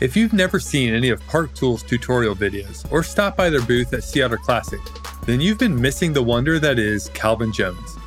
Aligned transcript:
If 0.00 0.16
you've 0.16 0.32
never 0.32 0.58
seen 0.58 0.94
any 0.94 1.10
of 1.10 1.24
Park 1.26 1.54
Tools 1.54 1.82
tutorial 1.82 2.34
videos 2.34 2.90
or 2.90 3.02
stopped 3.02 3.36
by 3.36 3.50
their 3.50 3.60
booth 3.60 3.92
at 3.92 4.02
Sea 4.02 4.22
Otter 4.22 4.38
Classic, 4.38 4.80
then 5.26 5.42
you've 5.42 5.58
been 5.58 5.78
missing 5.78 6.14
the 6.14 6.22
wonder 6.22 6.58
that 6.58 6.78
is 6.78 7.10
Calvin 7.10 7.52
Jones. 7.52 7.98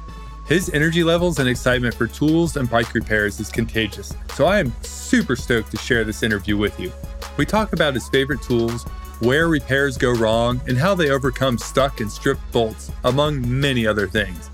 His 0.48 0.72
energy 0.74 1.04
levels 1.04 1.38
and 1.38 1.48
excitement 1.48 1.94
for 1.94 2.08
tools 2.08 2.58
and 2.58 2.68
bike 2.68 2.96
repairs 2.96 3.40
is 3.40 3.52
contagious, 3.52 4.12
so 4.34 4.48
I 4.48 4.58
am 4.58 4.74
super 4.82 5.36
stoked 5.36 5.70
to 5.70 5.78
share 5.78 6.04
this 6.04 6.24
interview 6.24 6.58
with 6.58 6.80
you. 6.80 6.92
We 7.38 7.46
talk 7.46 7.74
about 7.74 7.94
his 7.94 8.10
favorite 8.10 8.42
tools, 8.42 8.86
where 9.20 9.48
repairs 9.48 9.96
go 9.96 10.14
wrong, 10.14 10.62
and 10.68 10.80
how 10.80 10.96
they 10.96 11.12
overcome 11.12 11.60
stuck 11.60 12.02
and 12.02 12.12
stripped 12.12 12.52
bolts, 12.52 12.92
among 13.04 13.48
many 13.48 13.86
other 13.86 14.08
things. 14.08 14.50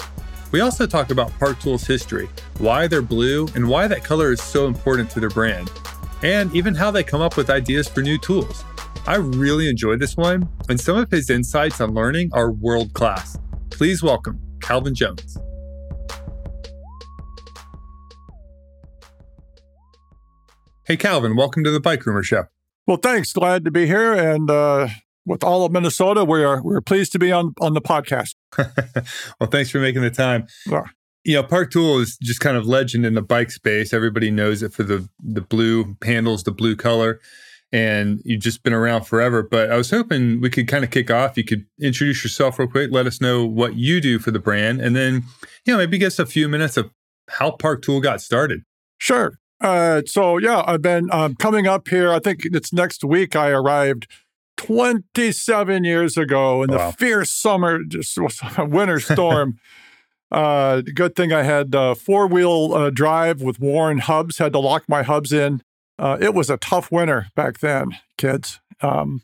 We 0.52 0.60
also 0.60 0.86
talk 0.86 1.10
about 1.10 1.32
Park 1.40 1.62
Tools 1.62 1.88
history, 1.88 2.28
why 2.58 2.88
they're 2.88 3.02
blue, 3.02 3.48
and 3.56 3.70
why 3.70 3.88
that 3.88 4.04
color 4.04 4.34
is 4.34 4.42
so 4.42 4.68
important 4.68 5.10
to 5.12 5.22
their 5.22 5.30
brand, 5.30 5.72
and 6.24 6.54
even 6.56 6.76
how 6.76 6.92
they 6.92 7.04
come 7.04 7.22
up 7.22 7.38
with 7.38 7.50
ideas 7.50 7.88
for 7.88 8.02
new 8.02 8.18
tools. 8.18 8.64
I 9.08 9.16
really 9.16 9.70
enjoyed 9.70 10.00
this 10.00 10.16
one, 10.18 10.50
and 10.68 10.80
some 10.80 10.98
of 10.98 11.10
his 11.10 11.30
insights 11.30 11.82
on 11.82 11.94
learning 11.94 12.30
are 12.34 12.52
world 12.52 12.94
class. 12.94 13.38
Please 13.70 14.04
welcome 14.04 14.40
Calvin 14.62 14.94
Jones. 14.94 15.38
Hey, 20.86 20.98
Calvin, 20.98 21.36
welcome 21.36 21.64
to 21.64 21.72
the 21.72 21.80
Bikerumor 21.80 22.24
Show. 22.24 22.46
Well, 22.88 22.98
thanks. 22.98 23.32
Glad 23.32 23.64
to 23.66 23.72
be 23.72 23.86
here. 23.86 24.12
And 24.14 24.50
uh, 24.50 24.88
with 25.24 25.44
all 25.44 25.64
of 25.64 25.72
Minnesota, 25.72 26.26
we 26.26 26.44
are 26.44 26.64
we're 26.64 26.82
pleased 26.82 27.12
to 27.12 27.20
be 27.20 27.32
on 27.32 27.54
on 27.62 27.76
the 27.76 27.82
podcast. 27.82 28.34
well, 29.40 29.50
thanks 29.52 29.70
for 29.70 29.80
making 29.80 30.02
the 30.02 30.10
time. 30.10 30.48
Sure. 30.68 30.90
You 31.30 31.36
know, 31.36 31.44
Park 31.44 31.70
Tool 31.70 32.00
is 32.00 32.18
just 32.18 32.40
kind 32.40 32.58
of 32.58 32.66
legend 32.66 33.06
in 33.06 33.14
the 33.14 33.22
bike 33.22 33.52
space. 33.52 33.94
Everybody 33.94 34.32
knows 34.32 34.64
it 34.64 34.74
for 34.74 34.82
the 34.82 35.08
the 35.24 35.42
blue 35.42 35.96
handles, 36.04 36.42
the 36.42 36.52
blue 36.52 36.76
color, 36.76 37.22
and 37.72 38.20
you've 38.26 38.42
just 38.42 38.64
been 38.64 38.74
around 38.74 39.04
forever. 39.04 39.44
But 39.44 39.72
I 39.72 39.78
was 39.78 39.92
hoping 39.92 40.42
we 40.42 40.50
could 40.50 40.68
kind 40.68 40.84
of 40.84 40.90
kick 40.90 41.12
off. 41.12 41.38
You 41.38 41.44
could 41.44 41.68
introduce 41.80 42.24
yourself 42.24 42.58
real 42.58 42.68
quick, 42.68 42.90
let 42.92 43.06
us 43.06 43.22
know 43.22 43.46
what 43.46 43.76
you 43.76 44.02
do 44.02 44.18
for 44.18 44.32
the 44.32 44.40
brand, 44.40 44.82
and 44.82 44.96
then 44.96 45.24
you 45.68 45.74
know 45.74 45.78
maybe 45.78 46.00
get 46.00 46.08
us 46.08 46.18
a 46.18 46.26
few 46.26 46.50
minutes 46.50 46.78
of 46.78 46.90
how 47.30 47.52
Park 47.52 47.84
Tool 47.84 48.02
got 48.02 48.22
started. 48.22 48.62
Sure. 48.98 49.38
Uh, 49.62 50.02
so 50.08 50.40
yeah, 50.40 50.64
I've 50.66 50.82
been 50.82 51.10
um, 51.12 51.36
coming 51.36 51.68
up 51.68 51.90
here. 51.90 52.12
I 52.12 52.18
think 52.18 52.40
it's 52.44 52.74
next 52.74 53.04
week. 53.04 53.36
I 53.36 53.50
arrived 53.50 54.08
27 54.58 55.84
years 55.84 56.18
ago 56.18 56.64
in 56.64 56.72
wow. 56.72 56.90
the 56.90 56.98
fierce 56.98 57.30
summer, 57.30 57.84
just 57.84 58.18
winter 58.58 59.00
storm. 59.00 59.60
Uh, 60.32 60.82
good 60.82 61.16
thing 61.16 61.34
I 61.34 61.44
had 61.44 61.74
uh, 61.74 61.96
four 61.96 62.28
wheel 62.28 62.74
uh, 62.74 62.90
drive 62.90 63.42
with 63.42 63.60
Warn 63.60 64.00
hubs. 64.00 64.38
Had 64.38 64.54
to 64.54 64.60
lock 64.60 64.84
my 64.88 65.04
hubs 65.04 65.34
in. 65.34 65.62
Uh, 65.98 66.18
it 66.22 66.34
was 66.34 66.50
a 66.50 66.58
tough 66.58 66.92
winter 66.92 67.28
back 67.36 67.60
then, 67.60 67.98
kids. 68.18 68.60
Um, 68.82 69.24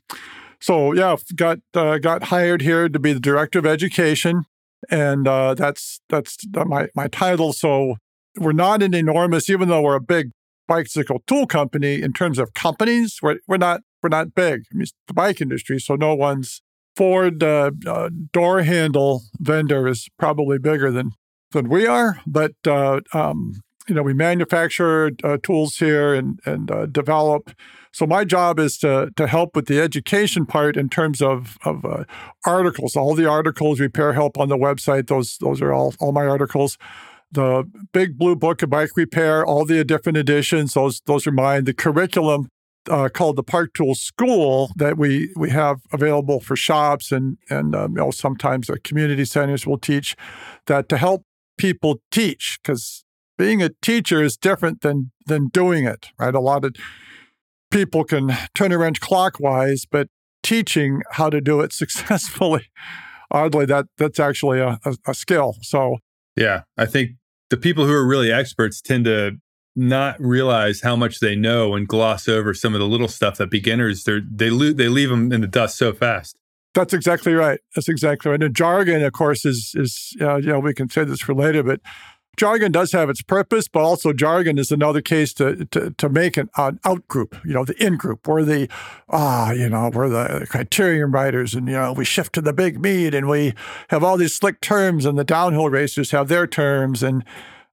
so 0.59 0.93
yeah, 0.93 1.15
got 1.35 1.59
uh, 1.73 1.99
got 1.99 2.23
hired 2.23 2.61
here 2.61 2.89
to 2.89 2.99
be 2.99 3.13
the 3.13 3.19
director 3.19 3.59
of 3.59 3.65
education, 3.65 4.45
and 4.89 5.27
uh, 5.27 5.53
that's 5.53 6.01
that's 6.09 6.37
my 6.53 6.87
my 6.95 7.07
title. 7.07 7.53
So 7.53 7.97
we're 8.37 8.51
not 8.51 8.81
an 8.81 8.93
enormous, 8.93 9.49
even 9.49 9.69
though 9.69 9.81
we're 9.81 9.95
a 9.95 10.01
big 10.01 10.31
bicycle 10.67 11.21
tool 11.27 11.45
company 11.45 12.01
in 12.01 12.13
terms 12.13 12.39
of 12.39 12.53
companies. 12.53 13.19
We're, 13.21 13.37
we're 13.47 13.57
not 13.57 13.81
we're 14.01 14.09
not 14.09 14.33
big. 14.33 14.63
I 14.71 14.75
mean, 14.75 14.83
it's 14.83 14.93
the 15.07 15.13
bike 15.13 15.41
industry, 15.41 15.79
so 15.79 15.95
no 15.95 16.15
one's 16.15 16.61
Ford 16.95 17.43
uh, 17.43 17.71
uh, 17.85 18.09
door 18.31 18.63
handle 18.63 19.23
vendor 19.39 19.87
is 19.87 20.07
probably 20.17 20.57
bigger 20.57 20.91
than 20.91 21.11
than 21.51 21.69
we 21.69 21.85
are. 21.85 22.21
But 22.25 22.53
uh, 22.67 23.01
um, 23.13 23.61
you 23.87 23.95
know, 23.95 24.03
we 24.03 24.13
manufacture 24.13 25.11
uh, 25.23 25.37
tools 25.43 25.77
here 25.77 26.13
and 26.13 26.39
and 26.45 26.71
uh, 26.71 26.85
develop. 26.87 27.51
So 27.91 28.05
my 28.05 28.25
job 28.25 28.59
is 28.59 28.77
to 28.79 29.11
to 29.15 29.27
help 29.27 29.55
with 29.55 29.67
the 29.67 29.79
education 29.79 30.45
part 30.45 30.77
in 30.77 30.89
terms 30.89 31.21
of 31.21 31.57
of 31.65 31.85
uh, 31.85 32.03
articles. 32.45 32.95
All 32.95 33.15
the 33.15 33.29
articles, 33.29 33.79
repair 33.79 34.13
help 34.13 34.37
on 34.37 34.49
the 34.49 34.57
website. 34.57 35.07
Those 35.07 35.37
those 35.37 35.61
are 35.61 35.73
all 35.73 35.93
all 35.99 36.11
my 36.11 36.25
articles 36.25 36.77
the 37.31 37.69
big 37.91 38.17
blue 38.17 38.35
book 38.35 38.61
of 38.61 38.69
bike 38.69 38.91
repair, 38.95 39.45
all 39.45 39.65
the 39.65 39.83
different 39.83 40.17
editions. 40.17 40.73
Those 40.73 41.01
those 41.05 41.27
are 41.27 41.31
mine. 41.31 41.65
The 41.65 41.73
curriculum 41.73 42.49
uh, 42.89 43.09
called 43.09 43.35
the 43.35 43.43
Park 43.43 43.73
Tool 43.73 43.95
School 43.95 44.71
that 44.75 44.97
we 44.97 45.33
we 45.35 45.49
have 45.49 45.81
available 45.91 46.39
for 46.39 46.55
shops 46.55 47.11
and 47.11 47.37
and 47.49 47.75
um, 47.75 47.91
you 47.91 47.97
know 47.97 48.11
sometimes 48.11 48.69
community 48.83 49.25
centers 49.25 49.65
will 49.65 49.77
teach 49.77 50.15
that 50.67 50.89
to 50.89 50.97
help 50.97 51.23
people 51.57 52.01
teach 52.11 52.59
because 52.61 53.03
being 53.37 53.61
a 53.61 53.69
teacher 53.81 54.23
is 54.23 54.37
different 54.37 54.81
than 54.81 55.11
than 55.25 55.47
doing 55.47 55.85
it. 55.85 56.09
Right, 56.17 56.35
a 56.35 56.39
lot 56.39 56.65
of 56.65 56.75
people 57.71 58.03
can 58.03 58.35
turn 58.53 58.71
a 58.71 58.77
wrench 58.77 59.01
clockwise, 59.01 59.85
but 59.89 60.07
teaching 60.43 61.01
how 61.11 61.29
to 61.29 61.41
do 61.41 61.61
it 61.61 61.73
successfully, 61.81 62.69
oddly, 63.31 63.65
that 63.65 63.87
that's 63.97 64.19
actually 64.19 64.59
a, 64.59 64.79
a, 64.85 64.95
a 65.07 65.13
skill. 65.13 65.55
So 65.61 65.97
yeah, 66.35 66.61
I 66.77 66.85
think 66.85 67.11
the 67.49 67.57
people 67.57 67.85
who 67.85 67.93
are 67.93 68.05
really 68.05 68.31
experts 68.31 68.81
tend 68.81 69.05
to 69.05 69.37
not 69.75 70.19
realize 70.19 70.81
how 70.81 70.95
much 70.95 71.19
they 71.19 71.35
know 71.35 71.75
and 71.75 71.87
gloss 71.87 72.27
over 72.27 72.53
some 72.53 72.73
of 72.73 72.79
the 72.79 72.87
little 72.87 73.07
stuff 73.07 73.37
that 73.37 73.49
beginners 73.49 74.03
they 74.05 74.19
they 74.29 74.49
lo- 74.49 74.73
they 74.73 74.87
leave 74.87 75.09
them 75.09 75.31
in 75.31 75.41
the 75.41 75.47
dust 75.47 75.77
so 75.77 75.93
fast. 75.93 76.35
That's 76.73 76.93
exactly 76.93 77.33
right. 77.33 77.59
That's 77.73 77.87
exactly 77.87 78.31
right. 78.31 78.41
And 78.41 78.55
jargon, 78.55 79.03
of 79.03 79.13
course, 79.13 79.45
is 79.45 79.73
is 79.75 80.15
uh, 80.21 80.37
you 80.37 80.47
know 80.47 80.59
we 80.59 80.73
can 80.73 80.89
say 80.89 81.03
this 81.03 81.21
for 81.21 81.33
later, 81.33 81.63
but 81.63 81.81
jargon 82.37 82.71
does 82.71 82.91
have 82.91 83.09
its 83.09 83.21
purpose, 83.21 83.67
but 83.67 83.81
also 83.81 84.13
jargon 84.13 84.57
is 84.57 84.71
another 84.71 85.01
case 85.01 85.33
to 85.33 85.65
to, 85.65 85.91
to 85.91 86.09
make 86.09 86.37
an, 86.37 86.49
an 86.57 86.79
out 86.85 87.07
group, 87.07 87.35
you 87.45 87.53
know, 87.53 87.65
the 87.65 87.81
in 87.83 87.97
group. 87.97 88.27
We're 88.27 88.43
the 88.43 88.69
ah, 89.09 89.51
you 89.51 89.69
know, 89.69 89.89
we're 89.93 90.09
the 90.09 90.47
criterium 90.49 91.13
writers, 91.13 91.53
and 91.53 91.67
you 91.67 91.73
know, 91.73 91.93
we 91.93 92.05
shift 92.05 92.33
to 92.33 92.41
the 92.41 92.53
big 92.53 92.79
meat, 92.79 93.13
and 93.13 93.27
we 93.27 93.53
have 93.89 94.03
all 94.03 94.17
these 94.17 94.35
slick 94.35 94.61
terms, 94.61 95.05
and 95.05 95.17
the 95.17 95.23
downhill 95.23 95.69
racers 95.69 96.11
have 96.11 96.27
their 96.27 96.47
terms, 96.47 97.03
and 97.03 97.23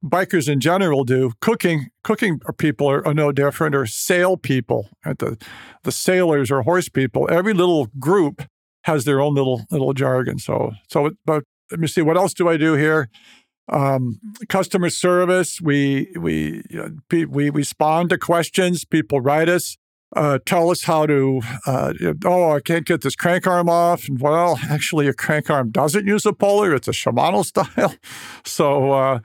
bikers 0.03 0.49
in 0.49 0.61
general 0.61 1.05
do. 1.05 1.33
Cooking 1.41 1.89
cooking 2.05 2.41
people 2.59 2.91
are, 2.91 3.07
are 3.07 3.15
no 3.15 3.33
different, 3.33 3.75
or 3.75 3.87
sail 3.87 4.37
people, 4.37 4.89
the 5.05 5.39
the 5.85 5.93
sailors 5.93 6.51
or 6.51 6.63
horse 6.63 6.89
people. 6.89 7.29
Every 7.31 7.55
little 7.55 7.87
group 7.99 8.43
has 8.85 9.05
their 9.05 9.21
own 9.21 9.35
little 9.35 9.65
little 9.71 9.93
jargon. 9.93 10.39
So 10.39 10.73
so, 10.89 11.11
but 11.25 11.45
let 11.71 11.81
me 11.81 11.87
see, 11.87 12.03
what 12.03 12.17
else 12.17 12.35
do 12.35 12.49
I 12.49 12.57
do 12.57 12.75
here? 12.75 13.09
um, 13.69 14.21
customer 14.49 14.91
service. 14.91 15.61
We 15.61 16.13
we 16.19 16.63
we 17.11 17.51
respond 17.51 18.11
to 18.11 18.19
questions. 18.19 18.85
People 18.85 19.21
write 19.21 19.49
us, 19.49 19.77
uh, 20.15 20.39
tell 20.45 20.71
us 20.71 20.85
how 20.85 21.07
to. 21.07 21.41
Uh, 21.67 21.93
oh, 22.25 22.53
I 22.53 22.61
can't 22.61 22.87
get 22.87 23.03
this 23.03 23.17
crank 23.17 23.47
arm 23.47 23.69
off. 23.69 24.07
Well, 24.11 24.59
actually, 24.69 25.09
a 25.09 25.15
crank 25.15 25.51
arm 25.51 25.71
doesn't 25.71 26.07
use 26.07 26.27
a 26.27 26.33
puller. 26.33 26.75
It's 26.75 26.89
a 26.89 26.93
Shimano 26.93 27.45
style. 27.45 27.95
So 28.45 28.93
uh, 28.93 29.21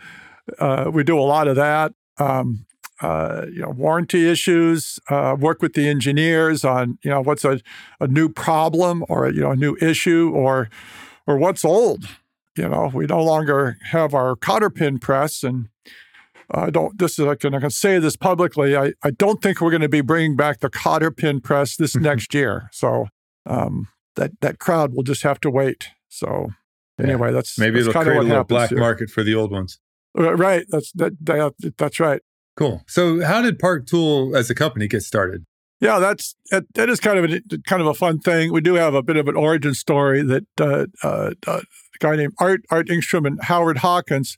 uh, 0.60 0.90
we 0.94 1.04
do 1.04 1.20
a 1.20 1.22
lot 1.22 1.48
of 1.48 1.56
that. 1.56 1.94
Um, 2.18 2.66
uh, 3.00 3.46
you 3.52 3.62
know, 3.62 3.70
warranty 3.70 4.28
issues. 4.28 5.00
Uh, 5.08 5.36
work 5.40 5.62
with 5.62 5.74
the 5.74 5.88
engineers 5.88 6.66
on 6.66 6.98
you 7.04 7.12
know 7.12 7.22
what's 7.22 7.46
a, 7.46 7.62
a 8.00 8.08
new 8.08 8.28
problem 8.28 9.06
or 9.08 9.30
you 9.30 9.42
know 9.42 9.52
a 9.52 9.56
new 9.56 9.78
issue 9.80 10.32
or 10.34 10.70
or 11.28 11.38
what's 11.38 11.64
old 11.64 12.08
you 12.58 12.68
know, 12.68 12.92
we 12.94 13.06
no 13.06 13.24
longer 13.24 13.78
have 13.92 14.14
our 14.14 14.36
cotter 14.36 14.70
pin 14.70 15.00
press, 15.00 15.44
and 15.44 15.70
I 16.52 16.70
don't. 16.70 16.98
This 16.98 17.20
is 17.20 17.26
I 17.26 17.36
can, 17.36 17.54
I 17.54 17.60
can 17.60 17.70
say 17.70 18.00
this 18.00 18.16
publicly. 18.16 18.76
I, 18.76 18.94
I 19.04 19.12
don't 19.12 19.42
think 19.42 19.62
we're 19.62 19.70
going 19.70 19.82
to 19.82 19.90
be 19.90 20.02
bringing 20.02 20.36
back 20.36 20.60
the 20.60 20.70
cotter 20.70 21.12
pin 21.12 21.40
press 21.40 21.76
this 21.76 21.96
next 21.96 22.34
year. 22.34 22.70
So 22.72 23.08
um, 23.46 23.88
that 24.16 24.32
that 24.42 24.60
crowd 24.60 24.94
will 24.94 25.04
just 25.04 25.24
have 25.24 25.40
to 25.42 25.52
wait. 25.52 25.90
So 26.10 26.50
anyway, 27.00 27.32
that's 27.32 27.60
maybe 27.60 27.82
that's 27.82 27.90
it'll 27.90 28.04
create 28.04 28.18
a 28.18 28.22
little 28.22 28.44
black 28.44 28.70
here. 28.70 28.80
market 28.80 29.10
for 29.10 29.24
the 29.24 29.36
old 29.36 29.52
ones. 29.52 29.80
Right. 30.18 30.66
That's 30.70 30.92
that, 30.94 31.14
that. 31.26 31.76
That's 31.78 32.00
right. 32.00 32.22
Cool. 32.58 32.82
So, 32.88 33.24
how 33.24 33.44
did 33.44 33.60
Park 33.60 33.86
Tool 33.86 34.36
as 34.36 34.50
a 34.50 34.56
company 34.56 34.88
get 34.88 35.04
started? 35.04 35.46
Yeah, 35.80 36.00
that's 36.00 36.36
that 36.50 36.90
is 36.90 37.00
kind 37.00 37.20
of 37.20 37.32
a 37.32 37.42
kind 37.68 37.82
of 37.84 37.88
a 37.88 37.94
fun 37.94 38.20
thing. 38.20 38.52
We 38.52 38.62
do 38.62 38.74
have 38.74 38.96
a 38.96 39.04
bit 39.04 39.16
of 39.16 39.28
an 39.28 39.36
origin 39.36 39.76
story 39.76 40.24
that 40.24 40.46
uh, 40.60 40.88
uh, 41.04 41.32
uh, 41.46 41.62
a 41.62 41.98
guy 42.00 42.16
named 42.16 42.34
Art 42.40 42.62
Art 42.72 42.88
Engstrom 42.88 43.28
and 43.28 43.40
Howard 43.44 43.78
Hawkins, 43.78 44.38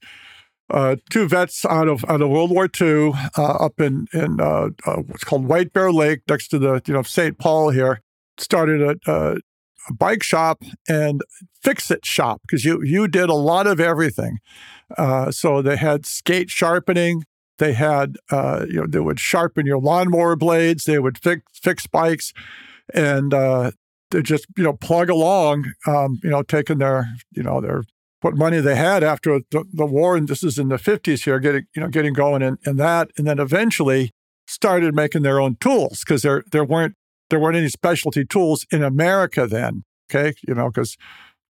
uh, 0.70 0.98
two 1.10 1.30
vets 1.30 1.64
out 1.64 1.88
of 1.88 2.04
out 2.10 2.22
of 2.22 2.30
World 2.30 2.52
War 2.52 2.68
II, 2.80 3.14
uh, 3.38 3.42
up 3.42 3.80
in 3.80 4.08
in 4.12 4.42
uh, 4.42 4.70
what's 5.08 5.24
called 5.24 5.46
White 5.46 5.72
Bear 5.72 5.94
Lake, 5.94 6.24
next 6.28 6.50
to 6.50 6.60
the 6.60 6.82
you 6.86 6.94
know 6.94 7.04
St. 7.04 7.38
Paul 7.38 7.70
here, 7.70 8.02
started 8.38 9.00
a 9.08 9.38
bike 9.94 10.24
shop 10.24 10.64
and 10.88 11.22
fix 11.62 11.92
it 11.92 12.06
shop 12.06 12.42
because 12.44 12.66
you 12.66 12.84
you 12.84 13.08
did 13.08 13.30
a 13.30 13.34
lot 13.34 13.68
of 13.68 13.80
everything. 13.80 14.40
so 15.32 15.62
they 15.62 15.78
had 15.78 16.06
skate 16.06 16.50
sharpening. 16.50 17.24
They 17.60 17.74
had, 17.74 18.16
uh, 18.32 18.66
you 18.68 18.82
know, 18.82 18.88
they 18.88 19.02
would 19.02 19.20
sharpen 19.20 19.66
your 19.66 19.80
lawnmower 19.80 20.36
blades. 20.38 20.86
They 20.86 20.98
would 20.98 21.18
fix 21.18 21.44
fix 21.54 21.86
bikes, 21.86 22.34
and 22.94 23.34
uh, 23.34 23.72
they 24.12 24.22
just, 24.22 24.48
you 24.58 24.64
know, 24.64 24.74
plug 24.74 25.10
along. 25.10 25.74
Um, 25.86 26.20
you 26.24 26.30
know, 26.30 26.42
taking 26.42 26.80
their, 26.80 27.10
you 27.32 27.44
know, 27.44 27.62
their 27.62 27.84
what 28.22 28.36
money 28.36 28.60
they 28.60 28.76
had 28.76 29.04
after 29.04 29.40
the, 29.52 29.66
the 29.72 29.86
war, 29.86 30.16
and 30.18 30.28
this 30.28 30.44
is 30.44 30.58
in 30.58 30.70
the 30.70 30.78
fifties 30.78 31.26
here, 31.26 31.40
getting, 31.40 31.66
you 31.76 31.82
know, 31.82 31.90
getting 31.90 32.14
going 32.14 32.42
in, 32.42 32.58
in 32.66 32.78
that, 32.78 33.12
and 33.18 33.28
then 33.28 33.40
eventually 33.40 34.12
started 34.48 34.96
making 34.96 35.22
their 35.22 35.40
own 35.40 35.58
tools 35.58 36.00
because 36.00 36.22
there 36.22 36.44
there 36.52 36.64
weren't 36.64 36.96
there 37.30 37.40
weren't 37.40 37.58
any 37.58 37.70
specialty 37.70 38.26
tools 38.26 38.66
in 38.72 38.84
America 38.84 39.48
then. 39.48 39.84
Okay, 40.10 40.34
you 40.48 40.56
know, 40.56 40.70
because 40.70 40.98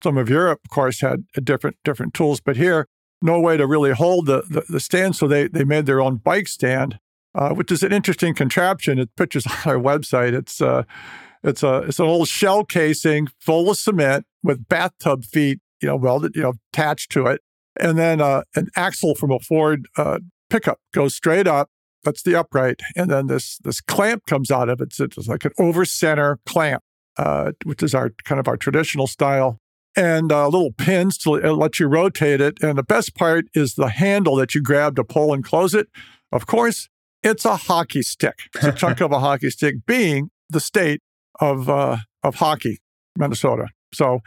some 0.03 0.17
of 0.17 0.29
Europe, 0.29 0.59
of 0.65 0.69
course, 0.69 1.01
had 1.01 1.25
different 1.43 1.77
different 1.83 2.13
tools, 2.13 2.39
but 2.39 2.57
here 2.57 2.87
no 3.21 3.39
way 3.39 3.57
to 3.57 3.67
really 3.67 3.91
hold 3.91 4.27
the, 4.27 4.43
the, 4.49 4.63
the 4.69 4.79
stand, 4.79 5.15
so 5.15 5.27
they 5.27 5.47
they 5.47 5.63
made 5.63 5.85
their 5.85 6.01
own 6.01 6.17
bike 6.17 6.47
stand, 6.47 6.99
uh, 7.35 7.53
which 7.53 7.71
is 7.71 7.83
an 7.83 7.91
interesting 7.91 8.33
contraption. 8.33 8.99
It 8.99 9.15
pictures 9.15 9.45
on 9.65 9.73
our 9.73 9.81
website. 9.81 10.33
It's 10.33 10.61
uh, 10.61 10.83
it's 11.43 11.63
a 11.63 11.79
it's 11.79 11.99
an 11.99 12.05
old 12.05 12.27
shell 12.27 12.63
casing 12.63 13.27
full 13.39 13.69
of 13.69 13.77
cement 13.77 14.25
with 14.43 14.67
bathtub 14.67 15.25
feet, 15.25 15.59
you 15.81 15.87
know, 15.87 15.95
welded, 15.95 16.35
you 16.35 16.41
know, 16.41 16.53
attached 16.73 17.11
to 17.11 17.27
it, 17.27 17.41
and 17.79 17.97
then 17.97 18.21
uh, 18.21 18.43
an 18.55 18.67
axle 18.75 19.15
from 19.15 19.31
a 19.31 19.39
Ford 19.39 19.87
uh, 19.97 20.19
pickup 20.49 20.79
goes 20.93 21.15
straight 21.15 21.47
up. 21.47 21.69
That's 22.03 22.23
the 22.23 22.35
upright, 22.35 22.79
and 22.95 23.09
then 23.09 23.27
this 23.27 23.57
this 23.57 23.81
clamp 23.81 24.25
comes 24.25 24.51
out 24.51 24.69
of 24.69 24.79
it. 24.81 24.93
So 24.93 25.05
it's 25.05 25.27
like 25.27 25.45
an 25.45 25.51
over 25.59 25.83
center 25.83 26.39
clamp, 26.45 26.81
uh, 27.17 27.51
which 27.65 27.83
is 27.83 27.93
our 27.93 28.11
kind 28.23 28.39
of 28.39 28.47
our 28.47 28.57
traditional 28.57 29.05
style, 29.05 29.59
and 29.95 30.31
uh, 30.31 30.47
little 30.47 30.71
pins 30.71 31.17
to 31.19 31.31
let 31.31 31.79
you 31.79 31.87
rotate 31.87 32.39
it. 32.39 32.61
And 32.63 32.77
the 32.77 32.83
best 32.83 33.15
part 33.15 33.45
is 33.53 33.75
the 33.75 33.89
handle 33.89 34.35
that 34.37 34.55
you 34.55 34.61
grab 34.61 34.95
to 34.95 35.03
pull 35.03 35.33
and 35.33 35.43
close 35.43 35.73
it. 35.73 35.87
Of 36.31 36.47
course, 36.47 36.87
it's 37.21 37.43
a 37.43 37.57
hockey 37.57 38.01
stick. 38.01 38.39
It's 38.55 38.63
a 38.63 38.71
chunk 38.71 39.01
of 39.01 39.11
a 39.11 39.19
hockey 39.27 39.49
stick, 39.49 39.85
being 39.85 40.29
the 40.49 40.61
state 40.61 41.01
of 41.41 41.69
uh, 41.69 41.97
of 42.23 42.35
hockey, 42.35 42.79
Minnesota. 43.17 43.67
So 43.93 44.21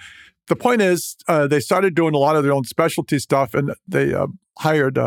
the 0.49 0.57
point 0.57 0.83
is, 0.83 1.17
uh, 1.29 1.47
they 1.47 1.61
started 1.61 1.95
doing 1.95 2.15
a 2.15 2.19
lot 2.19 2.37
of 2.37 2.43
their 2.43 2.53
own 2.53 2.65
specialty 2.65 3.19
stuff, 3.19 3.55
and 3.55 3.73
they 3.87 4.13
uh, 4.13 4.27
hired 4.59 4.99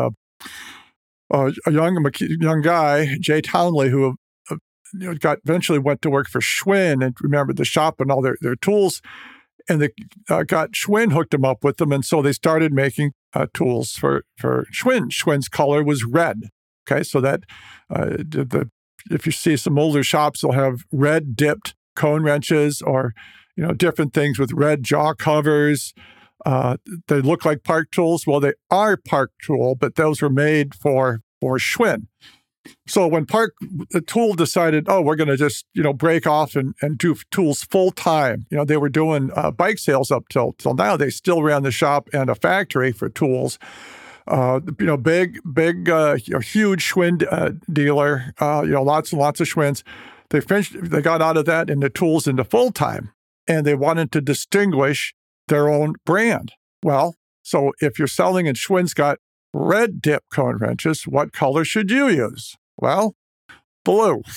uh, 1.32 1.50
a 1.66 1.72
young 1.72 2.04
young 2.20 2.62
guy, 2.62 3.16
Jay 3.20 3.40
Townley, 3.40 3.90
who 3.90 4.16
uh, 4.50 4.56
you 4.94 5.08
know, 5.08 5.14
got 5.14 5.38
eventually 5.44 5.78
went 5.78 6.02
to 6.02 6.10
work 6.10 6.28
for 6.28 6.40
Schwinn 6.40 7.04
and 7.04 7.16
remembered 7.20 7.56
the 7.56 7.64
shop 7.64 8.00
and 8.00 8.10
all 8.10 8.22
their, 8.22 8.36
their 8.40 8.56
tools, 8.56 9.02
and 9.68 9.82
they 9.82 9.90
uh, 10.28 10.42
got 10.42 10.72
Schwinn 10.72 11.12
hooked 11.12 11.32
them 11.32 11.44
up 11.44 11.64
with 11.64 11.78
them, 11.78 11.92
and 11.92 12.04
so 12.04 12.22
they 12.22 12.32
started 12.32 12.72
making 12.72 13.12
tools 13.52 13.92
for 13.92 14.24
for 14.38 14.66
Schwinn. 14.72 15.10
Schwinn's 15.10 15.48
color 15.48 15.82
was 15.82 16.04
red. 16.04 16.48
Okay, 16.88 17.02
so 17.02 17.20
that 17.20 17.40
the 17.90 18.70
if 19.10 19.26
you 19.26 19.32
see 19.32 19.56
some 19.56 19.78
older 19.78 20.02
shops, 20.02 20.40
they'll 20.40 20.52
have 20.52 20.84
red 20.92 21.36
dipped 21.36 21.74
cone 21.94 22.22
wrenches 22.22 22.82
or 22.82 23.14
you 23.56 23.64
know 23.66 23.72
different 23.72 24.12
things 24.12 24.38
with 24.38 24.52
red 24.52 24.82
jaw 24.82 25.14
covers. 25.14 25.94
Uh, 26.44 26.76
they 27.08 27.20
look 27.20 27.44
like 27.44 27.64
Park 27.64 27.90
tools. 27.90 28.26
Well, 28.26 28.40
they 28.40 28.52
are 28.70 28.96
Park 28.96 29.32
tool, 29.42 29.74
but 29.74 29.94
those 29.94 30.20
were 30.20 30.30
made 30.30 30.74
for 30.74 31.22
for 31.40 31.58
Schwinn. 31.58 32.06
So 32.86 33.06
when 33.06 33.26
Park 33.26 33.54
the 33.90 34.00
tool 34.00 34.34
decided, 34.34 34.86
oh, 34.88 35.00
we're 35.00 35.16
going 35.16 35.28
to 35.28 35.36
just 35.36 35.66
you 35.72 35.82
know 35.82 35.92
break 35.92 36.26
off 36.26 36.56
and, 36.56 36.74
and 36.82 36.98
do 36.98 37.16
tools 37.30 37.62
full 37.64 37.90
time. 37.90 38.46
You 38.50 38.58
know 38.58 38.64
they 38.64 38.76
were 38.76 38.88
doing 38.88 39.30
uh, 39.34 39.50
bike 39.50 39.78
sales 39.78 40.10
up 40.10 40.28
till 40.28 40.52
till 40.54 40.74
now. 40.74 40.96
They 40.96 41.10
still 41.10 41.42
ran 41.42 41.62
the 41.62 41.70
shop 41.70 42.08
and 42.12 42.28
a 42.28 42.34
factory 42.34 42.92
for 42.92 43.08
tools. 43.08 43.58
Uh, 44.28 44.58
you 44.80 44.86
know, 44.86 44.96
big, 44.96 45.38
big, 45.52 45.88
uh, 45.88 46.16
you 46.24 46.34
know, 46.34 46.40
huge 46.40 46.92
Schwinn 46.92 47.24
uh, 47.30 47.52
dealer. 47.72 48.34
Uh, 48.40 48.62
you 48.64 48.72
know, 48.72 48.82
lots 48.82 49.12
and 49.12 49.20
lots 49.20 49.40
of 49.40 49.46
Schwinns. 49.46 49.84
They 50.30 50.40
finished, 50.40 50.74
they 50.82 51.00
got 51.00 51.22
out 51.22 51.36
of 51.36 51.44
that 51.44 51.70
into 51.70 51.88
tools 51.88 52.26
into 52.26 52.42
full 52.42 52.72
time 52.72 53.12
and 53.46 53.66
they 53.66 53.74
wanted 53.74 54.12
to 54.12 54.20
distinguish 54.20 55.14
their 55.48 55.68
own 55.68 55.94
brand. 56.04 56.52
Well, 56.82 57.14
so 57.42 57.72
if 57.80 57.98
you're 57.98 58.08
selling 58.08 58.48
and 58.48 58.56
Schwinn's 58.56 58.94
got 58.94 59.18
red 59.52 60.00
dip 60.00 60.24
cone 60.32 60.58
wrenches, 60.58 61.04
what 61.04 61.32
color 61.32 61.64
should 61.64 61.90
you 61.90 62.08
use? 62.08 62.56
Well, 62.76 63.14
blue. 63.84 64.22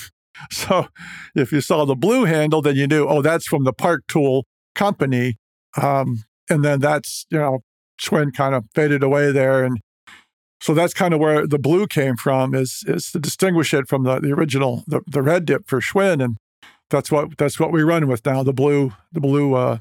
So 0.50 0.86
if 1.34 1.52
you 1.52 1.60
saw 1.60 1.84
the 1.84 1.94
blue 1.94 2.24
handle, 2.24 2.62
then 2.62 2.74
you 2.74 2.86
knew, 2.86 3.06
oh, 3.06 3.20
that's 3.20 3.46
from 3.46 3.64
the 3.64 3.74
Park 3.74 4.04
Tool 4.08 4.46
company. 4.74 5.36
Um, 5.76 6.24
and 6.48 6.64
then 6.64 6.80
that's, 6.80 7.26
you 7.28 7.36
know, 7.36 7.58
Schwinn 8.00 8.32
kind 8.32 8.54
of 8.54 8.64
faded 8.74 9.02
away 9.02 9.32
there. 9.32 9.62
And 9.62 9.80
so 10.60 10.74
that's 10.74 10.94
kind 10.94 11.14
of 11.14 11.20
where 11.20 11.46
the 11.46 11.58
blue 11.58 11.86
came 11.86 12.16
from 12.16 12.54
is 12.54 12.84
is 12.86 13.10
to 13.12 13.18
distinguish 13.18 13.72
it 13.72 13.88
from 13.88 14.04
the, 14.04 14.20
the 14.20 14.32
original 14.32 14.84
the, 14.86 15.00
the 15.06 15.22
red 15.22 15.46
dip 15.46 15.66
for 15.66 15.80
Schwinn, 15.80 16.22
and 16.22 16.36
that's 16.90 17.10
what 17.10 17.36
that's 17.38 17.58
what 17.58 17.72
we 17.72 17.82
run 17.82 18.06
with 18.06 18.24
now 18.26 18.42
the 18.42 18.52
blue 18.52 18.92
the 19.10 19.20
blue 19.20 19.54
uh, 19.54 19.78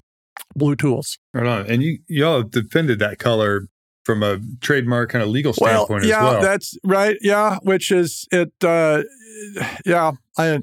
blue 0.55 0.75
tools. 0.75 1.17
Right 1.33 1.45
on, 1.45 1.67
and 1.67 1.83
you 1.83 1.99
y'all 2.07 2.39
have 2.39 2.51
defended 2.51 2.99
that 2.99 3.19
color 3.19 3.67
from 4.03 4.23
a 4.23 4.39
trademark 4.61 5.11
kind 5.11 5.23
of 5.23 5.29
legal 5.29 5.53
standpoint 5.53 6.01
well, 6.01 6.05
yeah, 6.05 6.27
as 6.27 6.33
well. 6.33 6.41
that's 6.41 6.77
right. 6.83 7.17
Yeah, 7.21 7.57
which 7.63 7.91
is 7.91 8.27
it. 8.31 8.51
Uh, 8.63 9.03
yeah, 9.85 10.13
I. 10.37 10.59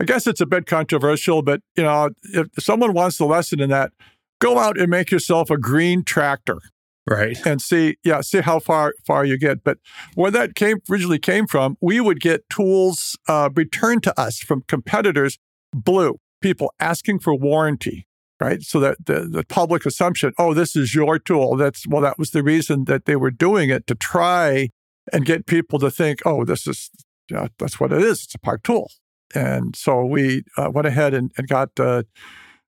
I 0.00 0.04
guess 0.04 0.26
it's 0.26 0.40
a 0.40 0.46
bit 0.46 0.66
controversial, 0.66 1.40
but 1.40 1.60
you 1.76 1.84
know, 1.84 2.10
if 2.24 2.48
someone 2.58 2.94
wants 2.94 3.16
the 3.16 3.26
lesson 3.26 3.60
in 3.60 3.70
that, 3.70 3.92
go 4.40 4.58
out 4.58 4.76
and 4.76 4.90
make 4.90 5.12
yourself 5.12 5.50
a 5.50 5.56
green 5.56 6.02
tractor 6.02 6.58
right 7.06 7.36
and 7.46 7.60
see 7.60 7.96
yeah 8.02 8.20
see 8.20 8.40
how 8.40 8.58
far 8.58 8.94
far 9.06 9.24
you 9.24 9.38
get 9.38 9.62
but 9.62 9.78
where 10.14 10.30
that 10.30 10.54
came 10.54 10.78
originally 10.90 11.18
came 11.18 11.46
from 11.46 11.76
we 11.80 12.00
would 12.00 12.20
get 12.20 12.48
tools 12.48 13.16
uh, 13.28 13.50
returned 13.54 14.02
to 14.02 14.18
us 14.18 14.38
from 14.38 14.62
competitors 14.68 15.38
blue 15.74 16.16
people 16.40 16.72
asking 16.80 17.18
for 17.18 17.34
warranty 17.34 18.06
right? 18.44 18.62
So 18.62 18.80
that 18.80 18.98
the, 19.04 19.20
the 19.20 19.44
public 19.44 19.86
assumption 19.86 20.32
oh 20.38 20.54
this 20.54 20.76
is 20.76 20.94
your 20.94 21.18
tool. 21.18 21.56
That's 21.56 21.86
well 21.86 22.02
that 22.02 22.18
was 22.18 22.30
the 22.30 22.42
reason 22.42 22.84
that 22.84 23.06
they 23.06 23.16
were 23.16 23.30
doing 23.30 23.70
it 23.70 23.86
to 23.86 23.94
try 23.94 24.68
and 25.12 25.24
get 25.24 25.46
people 25.46 25.78
to 25.80 25.90
think 25.90 26.20
oh 26.24 26.44
this 26.44 26.66
is 26.66 26.90
yeah, 27.30 27.48
that's 27.58 27.80
what 27.80 27.92
it 27.92 28.02
is. 28.02 28.24
It's 28.24 28.34
a 28.34 28.38
park 28.38 28.62
tool. 28.62 28.90
And 29.34 29.74
so 29.74 30.04
we 30.04 30.44
uh, 30.58 30.70
went 30.72 30.86
ahead 30.86 31.14
and, 31.14 31.32
and 31.36 31.48
got 31.48 31.70
uh, 31.80 32.02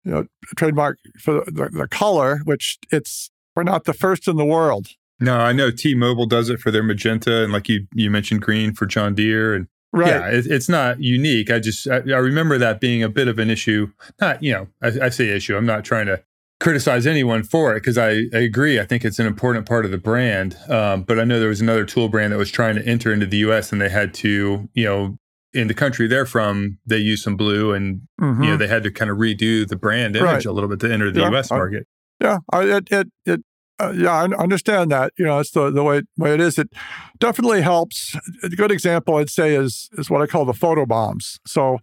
you 0.04 0.12
know 0.12 0.24
trademark 0.56 0.98
for 1.20 1.44
the, 1.44 1.52
the, 1.52 1.68
the 1.80 1.88
color 1.88 2.40
which 2.44 2.78
it's 2.90 3.30
we're 3.54 3.62
not 3.62 3.84
the 3.84 3.94
first 3.94 4.28
in 4.28 4.36
the 4.36 4.44
world. 4.44 4.88
No, 5.18 5.38
I 5.38 5.52
know 5.52 5.70
T-Mobile 5.70 6.26
does 6.26 6.50
it 6.50 6.60
for 6.60 6.70
their 6.70 6.82
magenta, 6.82 7.42
and 7.42 7.52
like 7.52 7.68
you 7.68 7.86
you 7.94 8.10
mentioned, 8.10 8.42
green 8.42 8.74
for 8.74 8.84
John 8.86 9.14
Deere, 9.14 9.54
and 9.54 9.66
right. 9.92 10.08
yeah, 10.08 10.28
it, 10.28 10.46
it's 10.46 10.68
not 10.68 11.02
unique. 11.02 11.50
I 11.50 11.58
just 11.58 11.88
I, 11.88 11.96
I, 11.96 12.18
remember 12.18 12.58
that 12.58 12.80
being 12.80 13.02
a 13.02 13.08
bit 13.08 13.28
of 13.28 13.38
an 13.38 13.50
issue. 13.50 13.90
Not 14.20 14.42
you 14.42 14.52
know, 14.52 14.68
I, 14.82 15.06
I 15.06 15.08
say 15.08 15.28
issue. 15.28 15.56
I'm 15.56 15.66
not 15.66 15.84
trying 15.84 16.06
to 16.06 16.22
criticize 16.58 17.06
anyone 17.06 17.42
for 17.42 17.76
it 17.76 17.80
because 17.80 17.98
I, 17.98 18.24
I, 18.32 18.38
agree. 18.38 18.80
I 18.80 18.84
think 18.84 19.04
it's 19.04 19.18
an 19.18 19.26
important 19.26 19.66
part 19.66 19.84
of 19.84 19.90
the 19.90 19.98
brand. 19.98 20.56
Um, 20.68 21.02
but 21.02 21.18
I 21.20 21.24
know 21.24 21.38
there 21.38 21.50
was 21.50 21.60
another 21.60 21.84
tool 21.84 22.08
brand 22.08 22.32
that 22.32 22.38
was 22.38 22.50
trying 22.50 22.76
to 22.76 22.86
enter 22.86 23.12
into 23.12 23.26
the 23.26 23.36
U.S. 23.38 23.72
and 23.72 23.80
they 23.80 23.90
had 23.90 24.14
to 24.14 24.68
you 24.74 24.84
know 24.84 25.18
in 25.52 25.68
the 25.68 25.74
country 25.74 26.06
they're 26.06 26.26
from, 26.26 26.78
they 26.86 26.98
use 26.98 27.22
some 27.22 27.36
blue, 27.36 27.72
and 27.72 28.02
mm-hmm. 28.20 28.42
you 28.42 28.50
know 28.50 28.56
they 28.56 28.68
had 28.68 28.82
to 28.82 28.90
kind 28.90 29.10
of 29.10 29.18
redo 29.18 29.66
the 29.66 29.76
brand 29.76 30.16
image 30.16 30.26
right. 30.26 30.44
a 30.44 30.52
little 30.52 30.68
bit 30.68 30.80
to 30.80 30.92
enter 30.92 31.10
the 31.10 31.20
yeah. 31.20 31.30
U.S. 31.30 31.50
market. 31.50 31.86
Yeah, 32.20 32.38
it 32.52 32.88
it, 32.90 33.08
it 33.24 33.40
uh, 33.78 33.92
yeah, 33.94 34.12
I 34.12 34.24
understand 34.36 34.90
that. 34.90 35.12
You 35.18 35.26
know, 35.26 35.38
it's 35.38 35.50
the 35.50 35.70
the 35.70 35.82
way 35.82 36.02
way 36.16 36.32
it 36.32 36.40
is. 36.40 36.58
It 36.58 36.72
definitely 37.18 37.62
helps. 37.62 38.16
A 38.42 38.48
good 38.48 38.70
example, 38.70 39.16
I'd 39.16 39.30
say, 39.30 39.54
is 39.54 39.90
is 39.98 40.08
what 40.08 40.22
I 40.22 40.26
call 40.26 40.44
the 40.44 40.54
photo 40.54 40.86
bombs. 40.86 41.38
So, 41.46 41.78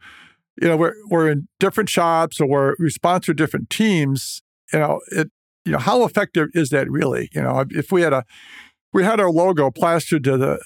you 0.59 0.67
know, 0.67 0.77
we're 0.77 0.95
we're 1.09 1.29
in 1.29 1.47
different 1.59 1.89
shops 1.89 2.41
or 2.41 2.47
we're, 2.47 2.75
we 2.79 2.89
sponsor 2.89 3.33
different 3.33 3.69
teams. 3.69 4.41
You 4.71 4.79
know, 4.79 5.01
it 5.11 5.31
you 5.65 5.71
know 5.71 5.77
how 5.77 6.03
effective 6.03 6.49
is 6.53 6.69
that 6.69 6.89
really? 6.89 7.29
You 7.33 7.41
know, 7.41 7.63
if 7.69 7.91
we 7.91 8.01
had 8.01 8.13
a 8.13 8.23
we 8.91 9.03
had 9.03 9.19
our 9.19 9.31
logo 9.31 9.69
plastered 9.69 10.23
to 10.23 10.37
the 10.37 10.59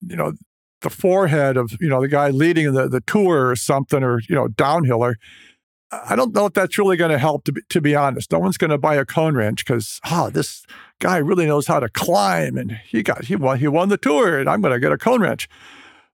you 0.00 0.16
know 0.16 0.32
the 0.80 0.90
forehead 0.90 1.56
of 1.56 1.76
you 1.80 1.88
know 1.88 2.00
the 2.00 2.08
guy 2.08 2.30
leading 2.30 2.72
the 2.72 2.88
the 2.88 3.00
tour 3.02 3.48
or 3.48 3.56
something 3.56 4.02
or 4.02 4.20
you 4.28 4.34
know 4.34 4.48
downhiller 4.48 5.14
I 5.92 6.16
don't 6.16 6.34
know 6.34 6.46
if 6.46 6.54
that's 6.54 6.78
really 6.78 6.96
going 6.96 7.10
to 7.10 7.18
help. 7.18 7.44
To 7.44 7.52
be, 7.52 7.60
to 7.68 7.80
be 7.80 7.94
honest, 7.94 8.32
no 8.32 8.38
one's 8.38 8.56
going 8.56 8.70
to 8.70 8.78
buy 8.78 8.96
a 8.96 9.04
cone 9.04 9.34
wrench 9.34 9.64
because 9.64 10.00
oh, 10.10 10.30
this 10.30 10.64
guy 11.00 11.18
really 11.18 11.44
knows 11.44 11.66
how 11.66 11.80
to 11.80 11.88
climb, 11.90 12.56
and 12.56 12.72
he 12.86 13.02
got 13.02 13.26
he 13.26 13.36
won 13.36 13.58
he 13.58 13.68
won 13.68 13.90
the 13.90 13.98
tour, 13.98 14.38
and 14.38 14.48
I'm 14.48 14.62
going 14.62 14.72
to 14.72 14.80
get 14.80 14.92
a 14.92 14.98
cone 14.98 15.20
wrench. 15.20 15.48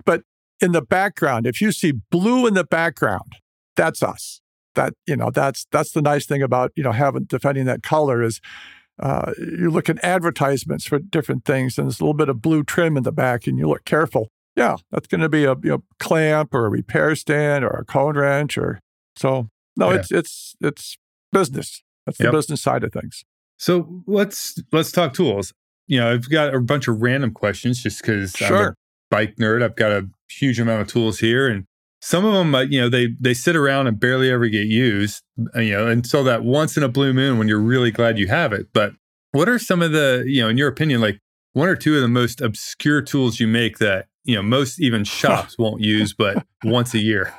But 0.04 0.22
in 0.60 0.72
the 0.72 0.82
background, 0.82 1.46
if 1.46 1.60
you 1.60 1.70
see 1.70 1.92
blue 1.92 2.46
in 2.46 2.54
the 2.54 2.64
background, 2.64 3.36
that's 3.76 4.02
us. 4.02 4.40
That 4.74 4.94
you 5.06 5.16
know, 5.16 5.30
that's 5.30 5.66
that's 5.70 5.92
the 5.92 6.02
nice 6.02 6.26
thing 6.26 6.42
about 6.42 6.72
you 6.74 6.82
know 6.82 6.92
having 6.92 7.24
defending 7.24 7.66
that 7.66 7.82
color 7.82 8.22
is. 8.22 8.40
Uh, 9.00 9.32
you 9.38 9.70
look 9.70 9.88
at 9.88 10.04
advertisements 10.04 10.84
for 10.84 10.98
different 10.98 11.44
things, 11.44 11.78
and 11.78 11.86
there's 11.86 12.00
a 12.00 12.02
little 12.02 12.14
bit 12.14 12.28
of 12.28 12.42
blue 12.42 12.64
trim 12.64 12.96
in 12.96 13.04
the 13.04 13.12
back, 13.12 13.46
and 13.46 13.56
you 13.56 13.68
look 13.68 13.84
careful. 13.84 14.26
Yeah, 14.56 14.78
that's 14.90 15.06
going 15.06 15.20
to 15.20 15.28
be 15.28 15.44
a 15.44 15.54
you 15.62 15.70
know, 15.70 15.84
clamp 16.00 16.52
or 16.52 16.66
a 16.66 16.68
repair 16.68 17.14
stand 17.14 17.64
or 17.64 17.70
a 17.70 17.84
cone 17.84 18.18
wrench, 18.18 18.58
or 18.58 18.80
so 19.14 19.50
no, 19.78 19.90
yeah. 19.90 19.96
it's 19.98 20.10
it's 20.10 20.56
it's 20.60 20.96
business. 21.32 21.82
That's 22.04 22.18
the 22.18 22.30
business 22.30 22.60
side 22.60 22.84
of 22.84 22.92
things. 22.92 23.24
So 23.58 24.02
let's 24.06 24.60
let's 24.72 24.92
talk 24.92 25.14
tools. 25.14 25.52
You 25.86 26.00
know, 26.00 26.12
I've 26.12 26.28
got 26.28 26.54
a 26.54 26.60
bunch 26.60 26.88
of 26.88 27.00
random 27.00 27.32
questions 27.32 27.82
just 27.82 28.02
because 28.02 28.32
sure. 28.32 28.56
I'm 28.56 28.64
a 28.66 28.74
bike 29.10 29.36
nerd. 29.36 29.62
I've 29.62 29.76
got 29.76 29.92
a 29.92 30.08
huge 30.30 30.58
amount 30.58 30.82
of 30.82 30.88
tools 30.88 31.20
here, 31.20 31.48
and 31.48 31.64
some 32.00 32.24
of 32.24 32.34
them, 32.34 32.54
uh, 32.54 32.62
you 32.62 32.80
know, 32.80 32.88
they 32.88 33.10
they 33.20 33.34
sit 33.34 33.56
around 33.56 33.86
and 33.86 33.98
barely 33.98 34.30
ever 34.30 34.48
get 34.48 34.66
used. 34.66 35.22
Uh, 35.54 35.60
you 35.60 35.72
know, 35.72 35.86
until 35.86 36.24
that 36.24 36.44
once 36.44 36.76
in 36.76 36.82
a 36.82 36.88
blue 36.88 37.12
moon 37.12 37.38
when 37.38 37.46
you're 37.46 37.60
really 37.60 37.90
glad 37.90 38.18
you 38.18 38.26
have 38.26 38.52
it. 38.52 38.68
But 38.72 38.94
what 39.32 39.48
are 39.48 39.58
some 39.58 39.82
of 39.82 39.92
the, 39.92 40.24
you 40.26 40.42
know, 40.42 40.48
in 40.48 40.56
your 40.56 40.68
opinion, 40.68 41.00
like 41.00 41.20
one 41.52 41.68
or 41.68 41.76
two 41.76 41.94
of 41.94 42.02
the 42.02 42.08
most 42.08 42.40
obscure 42.40 43.02
tools 43.02 43.38
you 43.38 43.46
make 43.46 43.78
that 43.78 44.06
you 44.24 44.34
know 44.34 44.42
most 44.42 44.80
even 44.80 45.04
shops 45.04 45.56
won't 45.56 45.82
use 45.82 46.14
but 46.14 46.44
once 46.64 46.94
a 46.94 46.98
year? 46.98 47.32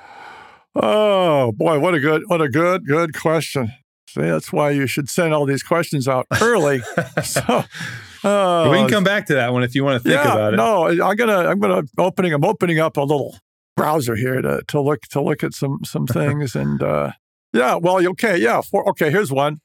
Oh 0.75 1.51
boy, 1.51 1.79
what 1.79 1.95
a 1.95 1.99
good 1.99 2.23
what 2.27 2.41
a 2.41 2.49
good 2.49 2.85
good 2.85 3.13
question. 3.13 3.71
See, 4.07 4.21
that's 4.21 4.51
why 4.51 4.71
you 4.71 4.87
should 4.87 5.09
send 5.09 5.33
all 5.33 5.45
these 5.45 5.61
questions 5.61 6.07
out 6.07 6.25
early. 6.41 6.79
so 7.23 7.63
uh, 8.23 8.69
we 8.71 8.77
can 8.77 8.89
come 8.89 9.03
back 9.03 9.27
to 9.27 9.35
that 9.35 9.53
one 9.53 9.63
if 9.63 9.75
you 9.75 9.83
want 9.83 10.01
to 10.01 10.09
think 10.09 10.15
yeah, 10.23 10.33
about 10.33 10.53
it. 10.53 10.57
No, 10.57 10.87
I'm 10.87 11.15
gonna 11.15 11.49
I'm 11.49 11.59
gonna 11.59 11.83
opening 11.97 12.33
I'm 12.33 12.43
opening 12.43 12.79
up 12.79 12.97
a 12.97 13.01
little 13.01 13.37
browser 13.77 14.15
here 14.15 14.41
to 14.41 14.61
to 14.67 14.81
look 14.81 15.01
to 15.11 15.21
look 15.21 15.43
at 15.43 15.53
some 15.53 15.79
some 15.83 16.07
things 16.07 16.55
and 16.55 16.81
uh, 16.81 17.11
yeah, 17.53 17.75
well, 17.75 18.05
okay, 18.09 18.37
yeah, 18.37 18.61
for, 18.61 18.87
okay. 18.89 19.09
Here's 19.09 19.31
one. 19.31 19.59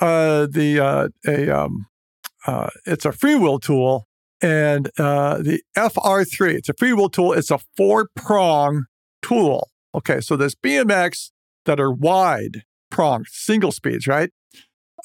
Uh, 0.00 0.46
the 0.50 0.80
uh, 0.80 1.08
a 1.26 1.50
um, 1.50 1.86
uh, 2.46 2.68
it's 2.86 3.04
a 3.04 3.10
freewheel 3.10 3.60
tool, 3.60 4.06
and 4.42 4.90
uh, 4.98 5.38
the 5.38 5.62
FR3. 5.76 6.54
It's 6.54 6.68
a 6.68 6.74
freewheel 6.74 7.10
tool. 7.10 7.32
It's 7.32 7.50
a 7.50 7.58
four 7.76 8.08
prong 8.16 8.84
tool. 9.22 9.68
Okay, 9.94 10.20
so 10.20 10.36
there's 10.36 10.54
BMX 10.54 11.30
that 11.64 11.80
are 11.80 11.92
wide 11.92 12.64
prong, 12.90 13.24
single 13.28 13.72
speeds, 13.72 14.06
right? 14.06 14.30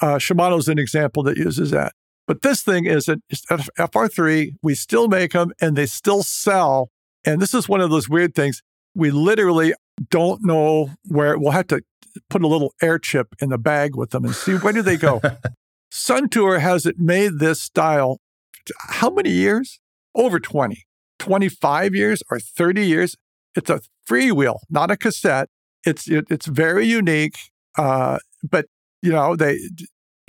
Uh, 0.01 0.15
Shimano's 0.15 0.67
an 0.67 0.79
example 0.79 1.23
that 1.23 1.37
uses 1.37 1.71
that. 1.71 1.93
But 2.27 2.41
this 2.41 2.61
thing 2.61 2.85
is 2.85 3.07
an 3.07 3.21
FR3. 3.31 4.55
We 4.61 4.75
still 4.75 5.07
make 5.07 5.31
them, 5.31 5.53
and 5.61 5.75
they 5.75 5.85
still 5.85 6.23
sell. 6.23 6.89
And 7.25 7.41
this 7.41 7.53
is 7.53 7.69
one 7.69 7.81
of 7.81 7.89
those 7.89 8.09
weird 8.09 8.35
things. 8.35 8.61
We 8.93 9.11
literally 9.11 9.73
don't 10.09 10.43
know 10.43 10.91
where 11.05 11.37
we'll 11.37 11.51
have 11.51 11.67
to 11.67 11.81
put 12.29 12.43
a 12.43 12.47
little 12.47 12.73
air 12.81 12.99
chip 12.99 13.35
in 13.39 13.49
the 13.49 13.57
bag 13.57 13.95
with 13.95 14.11
them 14.11 14.25
and 14.25 14.35
see 14.35 14.55
where 14.55 14.73
do 14.73 14.81
they 14.81 14.97
go. 14.97 15.21
Suntour 15.91 16.59
has 16.59 16.85
it 16.85 16.99
made 16.99 17.39
this 17.39 17.61
style 17.61 18.19
how 18.89 19.09
many 19.09 19.31
years? 19.31 19.79
Over 20.13 20.39
20, 20.39 20.85
25 21.19 21.95
years 21.95 22.23
or 22.29 22.39
30 22.39 22.85
years. 22.85 23.15
It's 23.55 23.69
a 23.69 23.81
freewheel, 24.07 24.59
not 24.69 24.91
a 24.91 24.97
cassette. 24.97 25.49
It's 25.85 26.07
it, 26.07 26.25
it's 26.29 26.45
very 26.45 26.85
unique. 26.85 27.37
Uh, 27.77 28.19
but 28.43 28.65
you 29.01 29.11
know, 29.11 29.35
they 29.35 29.59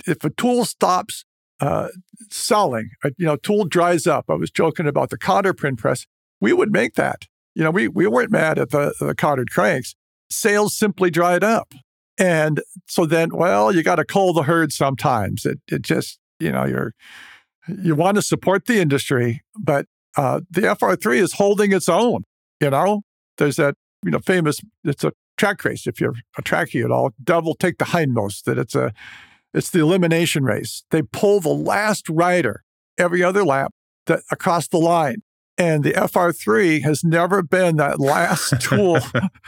if 0.07 0.23
a 0.23 0.29
tool 0.29 0.65
stops 0.65 1.25
uh, 1.59 1.89
selling, 2.29 2.89
uh, 3.03 3.09
you 3.17 3.25
know, 3.25 3.35
tool 3.35 3.65
dries 3.65 4.07
up. 4.07 4.25
I 4.29 4.35
was 4.35 4.51
joking 4.51 4.87
about 4.87 5.09
the 5.09 5.17
cotter 5.17 5.53
print 5.53 5.79
press. 5.79 6.05
We 6.39 6.53
would 6.53 6.71
make 6.71 6.95
that. 6.95 7.25
You 7.55 7.63
know, 7.63 7.71
we 7.71 7.87
we 7.87 8.07
weren't 8.07 8.31
mad 8.31 8.59
at 8.59 8.69
the 8.69 8.93
the 8.99 9.15
cottered 9.15 9.49
cranks. 9.49 9.95
Sales 10.29 10.77
simply 10.77 11.09
dried 11.09 11.43
up. 11.43 11.73
And 12.19 12.61
so 12.85 13.05
then, 13.05 13.29
well, 13.33 13.73
you 13.73 13.81
got 13.81 13.95
to 13.95 14.05
cull 14.05 14.33
the 14.33 14.43
herd 14.43 14.73
sometimes. 14.73 15.45
It, 15.45 15.59
it 15.71 15.81
just, 15.81 16.19
you 16.39 16.51
know, 16.51 16.65
you're, 16.65 16.93
you 17.67 17.95
want 17.95 18.15
to 18.15 18.21
support 18.21 18.65
the 18.65 18.81
industry, 18.81 19.41
but 19.57 19.85
uh, 20.17 20.41
the 20.51 20.61
FR3 20.61 21.21
is 21.21 21.33
holding 21.33 21.71
its 21.71 21.87
own. 21.87 22.23
You 22.59 22.71
know, 22.71 23.03
there's 23.39 23.55
that, 23.55 23.75
you 24.05 24.11
know, 24.11 24.19
famous, 24.19 24.61
it's 24.83 25.03
a 25.03 25.11
track 25.37 25.63
race. 25.65 25.87
If 25.87 25.99
you're 25.99 26.13
a 26.37 26.43
trackie 26.43 26.85
at 26.85 26.91
all, 26.91 27.11
devil 27.23 27.55
take 27.55 27.79
the 27.79 27.85
hindmost, 27.85 28.43
that 28.43 28.57
it's 28.57 28.75
a, 28.75 28.93
it's 29.53 29.71
the 29.71 29.79
elimination 29.79 30.43
race. 30.43 30.83
They 30.91 31.01
pull 31.01 31.39
the 31.39 31.49
last 31.49 32.07
rider 32.07 32.63
every 32.97 33.23
other 33.23 33.43
lap 33.43 33.73
that, 34.05 34.21
across 34.31 34.67
the 34.67 34.77
line. 34.77 35.23
And 35.57 35.83
the 35.83 35.91
FR3 35.91 36.83
has 36.83 37.03
never 37.03 37.41
been 37.41 37.77
that 37.77 37.99
last 37.99 38.61
tool. 38.61 38.99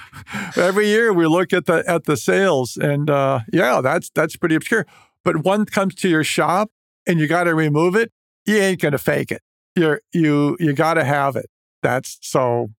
Every 0.58 0.88
year 0.88 1.14
we 1.14 1.26
look 1.26 1.54
at 1.54 1.68
the 1.68 1.86
at 1.88 2.04
the 2.04 2.18
sales, 2.18 2.76
and 2.76 3.10
uh, 3.10 3.40
yeah, 3.54 3.80
that's 3.80 4.10
that's 4.14 4.36
pretty 4.36 4.56
obscure. 4.56 4.86
But 5.24 5.46
one 5.46 5.66
comes 5.66 5.96
to 5.96 6.10
your 6.10 6.26
shop 6.26 6.70
and 7.08 7.18
you 7.18 7.28
got 7.28 7.46
to 7.46 7.56
remove 7.56 7.96
it. 7.96 8.12
You 8.46 8.58
ain't 8.58 8.82
gonna 8.82 8.98
fake 8.98 9.32
it. 9.32 9.42
You're 9.76 10.02
you 10.12 10.58
you 10.60 10.74
got 10.74 10.96
to 10.96 11.06
have 11.06 11.38
it. 11.38 11.46
That's 11.82 12.18
so 12.22 12.72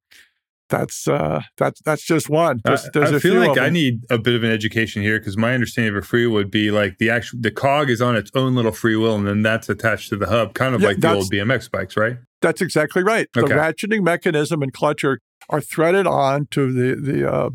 that's 0.72 1.06
uh, 1.06 1.42
that's 1.58 1.82
that's 1.82 2.02
just 2.02 2.30
one. 2.30 2.62
I, 2.64 2.76
feel 3.18 3.34
like 3.34 3.58
I 3.58 3.68
need 3.68 4.04
a 4.10 4.16
bit 4.16 4.34
of 4.34 4.42
an 4.42 4.50
education 4.50 5.02
here 5.02 5.18
because 5.18 5.36
my 5.36 5.52
understanding 5.52 5.94
of 5.94 6.02
a 6.02 6.06
free 6.06 6.26
would 6.26 6.50
be 6.50 6.70
like 6.70 6.96
the 6.96 7.10
actual 7.10 7.40
the 7.42 7.50
cog 7.50 7.90
is 7.90 8.00
on 8.00 8.16
its 8.16 8.30
own 8.34 8.54
little 8.54 8.72
free 8.72 8.96
wheel 8.96 9.14
and 9.14 9.26
then 9.26 9.42
that's 9.42 9.68
attached 9.68 10.08
to 10.08 10.16
the 10.16 10.26
hub, 10.26 10.54
kind 10.54 10.74
of 10.74 10.80
yeah, 10.80 10.88
like 10.88 11.00
the 11.00 11.12
old 11.12 11.30
BMX 11.30 11.70
bikes, 11.70 11.94
right? 11.94 12.16
That's 12.40 12.62
exactly 12.62 13.02
right. 13.02 13.28
Okay. 13.36 13.46
The 13.46 13.54
ratcheting 13.54 14.02
mechanism 14.02 14.62
and 14.62 14.72
clutch 14.72 15.04
are, 15.04 15.18
are 15.50 15.60
threaded 15.60 16.06
on 16.06 16.46
to 16.52 16.72
the 16.72 17.12
the, 17.12 17.30
uh, 17.30 17.50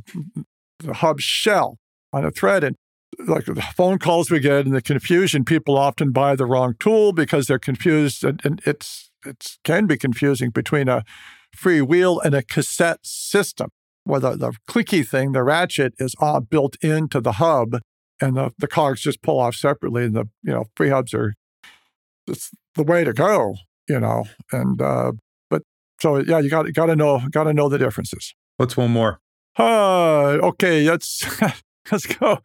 the 0.79 0.93
hub 0.93 1.19
shell 1.19 1.79
on 2.13 2.24
a 2.24 2.29
thread, 2.29 2.63
and 2.63 2.75
like 3.25 3.45
the 3.45 3.55
phone 3.75 3.97
calls 3.97 4.29
we 4.29 4.39
get 4.39 4.67
and 4.67 4.75
the 4.75 4.81
confusion, 4.81 5.43
people 5.43 5.75
often 5.75 6.12
buy 6.12 6.36
the 6.36 6.45
wrong 6.45 6.75
tool 6.79 7.13
because 7.13 7.47
they're 7.47 7.57
confused, 7.57 8.24
and, 8.24 8.39
and 8.43 8.62
it's 8.63 9.09
it 9.25 9.57
can 9.63 9.88
be 9.88 9.97
confusing 9.97 10.51
between 10.51 10.88
a 10.88 11.03
free 11.56 11.82
wheel 11.82 12.20
and 12.20 12.36
a 12.36 12.44
cassette 12.44 13.00
system, 13.04 13.70
where 14.04 14.20
the, 14.20 14.36
the 14.36 14.54
clicky 14.70 15.08
thing, 15.08 15.32
the 15.32 15.44
ratchet, 15.44 15.94
is 16.00 16.16
all 16.20 16.42
built 16.42 16.75
into 16.82 17.20
the 17.20 17.34
hub, 17.34 17.80
and 18.22 18.38
the, 18.38 18.51
the 18.58 18.68
cogs 18.68 19.01
just 19.01 19.22
pull 19.22 19.39
off 19.39 19.56
separately. 19.56 20.06
And 20.06 20.16
the 20.16 20.25
you 20.44 20.54
know 20.54 20.66
free 20.75 20.89
hubs 20.89 21.13
are 21.13 21.34
it's 22.27 22.51
the 22.75 22.84
way 22.84 23.04
to 23.04 23.13
go, 23.13 23.56
you 23.88 24.00
know. 24.00 24.25
And 24.51 24.82
uh, 24.82 25.13
but 25.50 25.63
so 26.00 26.18
yeah, 26.18 26.39
you 26.39 26.50
got 26.50 26.72
got 26.74 26.88
to 26.88 26.96
know 26.96 27.22
got 27.32 27.46
to 27.46 27.54
know 27.54 27.70
the 27.70 27.77
differences. 27.77 28.34
What's 28.58 28.77
one 28.77 28.92
more? 28.92 29.20
Uh, 29.58 30.38
okay, 30.44 30.88
let's 30.89 31.25
let's 31.92 32.06
go 32.06 32.39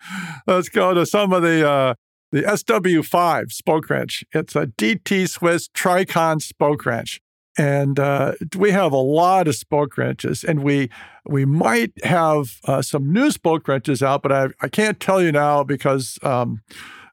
let's 0.46 0.68
go 0.68 0.94
to 0.94 1.04
some 1.06 1.32
of 1.32 1.42
the 1.42 1.68
uh, 1.68 1.94
the 2.30 2.42
SW5 2.42 3.52
spoke 3.52 3.90
wrench. 3.90 4.24
It's 4.32 4.56
a 4.56 4.66
DT 4.66 5.28
Swiss 5.28 5.68
Tricon 5.68 6.40
spoke 6.40 6.86
wrench 6.86 7.20
and 7.58 7.98
uh, 7.98 8.32
we 8.56 8.70
have 8.70 8.92
a 8.92 8.96
lot 8.96 9.48
of 9.48 9.56
spoke 9.56 9.96
wrenches, 9.98 10.44
and 10.44 10.62
we 10.62 10.90
we 11.26 11.44
might 11.44 11.92
have 12.04 12.58
uh, 12.66 12.82
some 12.82 13.12
new 13.12 13.30
spoke 13.30 13.68
wrenches 13.68 14.02
out, 14.02 14.22
but 14.22 14.32
I, 14.32 14.48
I 14.60 14.68
can't 14.68 14.98
tell 14.98 15.22
you 15.22 15.32
now 15.32 15.62
because 15.62 16.18
um, 16.22 16.62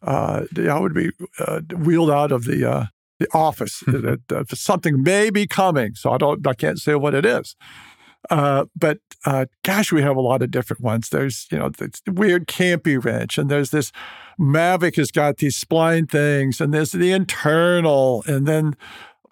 uh, 0.02 0.44
I 0.58 0.80
would 0.80 0.94
be 0.94 1.12
uh, 1.40 1.62
wheeled 1.76 2.12
out 2.12 2.32
of 2.32 2.46
the 2.46 2.70
uh, 2.70 2.86
the 3.20 3.28
office. 3.34 3.84
that, 3.88 4.46
something 4.54 5.04
may 5.04 5.30
be 5.30 5.46
coming, 5.46 5.96
so 5.96 6.12
I 6.12 6.18
don't 6.18 6.46
I 6.48 6.54
can't 6.54 6.80
say 6.80 6.96
what 6.96 7.14
it 7.14 7.26
is. 7.26 7.56
Uh, 8.30 8.66
but 8.76 9.00
uh, 9.26 9.46
gosh, 9.64 9.92
we 9.92 10.02
have 10.02 10.18
a 10.18 10.22
lot 10.22 10.42
of 10.42 10.52
different 10.52 10.82
ones. 10.82 11.10
There's, 11.10 11.48
you 11.52 11.58
know, 11.58 11.70
this 11.70 12.02
weird 12.08 12.48
campy 12.48 13.04
wrench, 13.04 13.38
and 13.38 13.50
there's 13.50 13.72
this 13.72 13.92
Mavic 14.40 14.98
has 14.98 15.12
got 15.12 15.38
these 15.38 15.60
spline 15.60 16.10
things, 16.10 16.60
and 16.62 16.74
there's 16.74 16.92
the 16.92 17.12
internal, 17.12 18.24
and 18.28 18.46
then, 18.46 18.76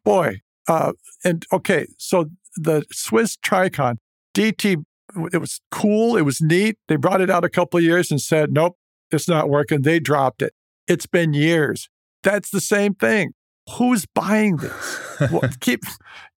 boy, 0.04 0.42
uh, 0.68 0.94
and 1.24 1.46
okay, 1.52 1.88
so 1.98 2.26
the 2.56 2.84
Swiss 2.92 3.38
Tricon 3.38 3.98
DT, 4.34 4.84
it 5.32 5.38
was 5.38 5.62
cool. 5.72 6.18
It 6.18 6.24
was 6.24 6.42
neat. 6.42 6.78
They 6.88 6.96
brought 6.96 7.22
it 7.22 7.30
out 7.30 7.46
a 7.46 7.50
couple 7.50 7.78
of 7.78 7.84
years 7.84 8.12
and 8.12 8.22
said, 8.22 8.52
nope, 8.52 8.78
it's 9.12 9.28
not 9.28 9.50
working. 9.50 9.82
They 9.82 10.00
dropped 10.00 10.42
it. 10.42 10.54
It's 10.88 11.06
been 11.06 11.34
years. 11.34 11.90
That's 12.24 12.50
the 12.50 12.62
same 12.62 12.96
thing. 12.96 13.34
Who's 13.78 14.06
buying 14.06 14.58
this? 14.58 15.00
well, 15.32 15.50
keep 15.60 15.82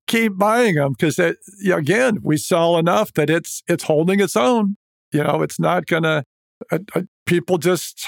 keep 0.06 0.36
buying 0.36 0.74
them 0.74 0.94
because 0.98 1.18
again, 1.72 2.18
we 2.22 2.36
sell 2.36 2.76
enough 2.76 3.12
that 3.14 3.30
it's 3.30 3.62
it's 3.68 3.84
holding 3.84 4.20
its 4.20 4.36
own. 4.36 4.76
You 5.12 5.22
know, 5.24 5.42
it's 5.42 5.60
not 5.60 5.86
gonna. 5.86 6.24
Uh, 6.70 6.78
uh, 6.94 7.02
people 7.26 7.58
just 7.58 8.06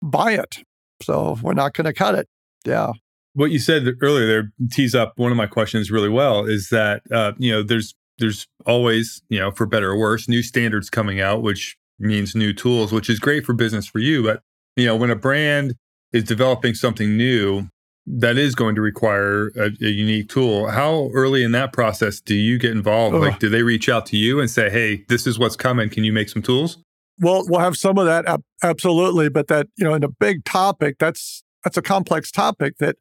buy 0.00 0.32
it, 0.32 0.58
so 1.02 1.36
we're 1.42 1.54
not 1.54 1.74
gonna 1.74 1.92
cut 1.92 2.14
it. 2.14 2.28
Yeah 2.64 2.92
what 3.34 3.50
you 3.50 3.58
said 3.58 3.86
earlier 4.00 4.26
there 4.26 4.52
tees 4.70 4.94
up 4.94 5.12
one 5.16 5.30
of 5.30 5.36
my 5.36 5.46
questions 5.46 5.90
really 5.90 6.08
well 6.08 6.44
is 6.44 6.68
that 6.70 7.02
uh, 7.12 7.32
you 7.38 7.50
know 7.50 7.62
there's 7.62 7.94
there's 8.18 8.46
always 8.66 9.22
you 9.28 9.38
know 9.38 9.50
for 9.50 9.66
better 9.66 9.90
or 9.90 9.98
worse 9.98 10.28
new 10.28 10.42
standards 10.42 10.90
coming 10.90 11.20
out 11.20 11.42
which 11.42 11.76
means 11.98 12.34
new 12.34 12.52
tools 12.52 12.92
which 12.92 13.10
is 13.10 13.18
great 13.18 13.44
for 13.44 13.52
business 13.52 13.86
for 13.86 13.98
you. 13.98 14.22
But 14.22 14.42
you 14.76 14.86
know 14.86 14.96
when 14.96 15.10
a 15.10 15.16
brand 15.16 15.74
is 16.12 16.24
developing 16.24 16.74
something 16.74 17.16
new 17.16 17.68
that 18.06 18.36
is 18.36 18.54
going 18.54 18.74
to 18.74 18.80
require 18.80 19.48
a, 19.56 19.70
a 19.82 19.88
unique 19.88 20.28
tool 20.28 20.68
how 20.68 21.10
early 21.14 21.44
in 21.44 21.52
that 21.52 21.72
process 21.72 22.20
do 22.20 22.34
you 22.34 22.58
get 22.58 22.72
involved? 22.72 23.14
Ugh. 23.14 23.22
like 23.22 23.38
do 23.38 23.48
they 23.48 23.62
reach 23.62 23.88
out 23.88 24.06
to 24.06 24.16
you 24.16 24.40
and 24.40 24.50
say 24.50 24.70
hey 24.70 25.04
this 25.08 25.26
is 25.26 25.38
what's 25.38 25.56
coming. 25.56 25.88
Can 25.88 26.04
you 26.04 26.12
make 26.12 26.28
some 26.28 26.42
tools? 26.42 26.78
Well 27.20 27.44
we'll 27.46 27.60
have 27.60 27.76
some 27.76 27.98
of 27.98 28.06
that 28.06 28.24
absolutely. 28.62 29.28
But 29.28 29.48
that 29.48 29.68
you 29.76 29.84
know 29.84 29.94
in 29.94 30.04
a 30.04 30.08
big 30.08 30.44
topic 30.44 30.96
that's 30.98 31.42
that's 31.64 31.76
a 31.76 31.82
complex 31.82 32.30
topic 32.30 32.78
that 32.78 32.96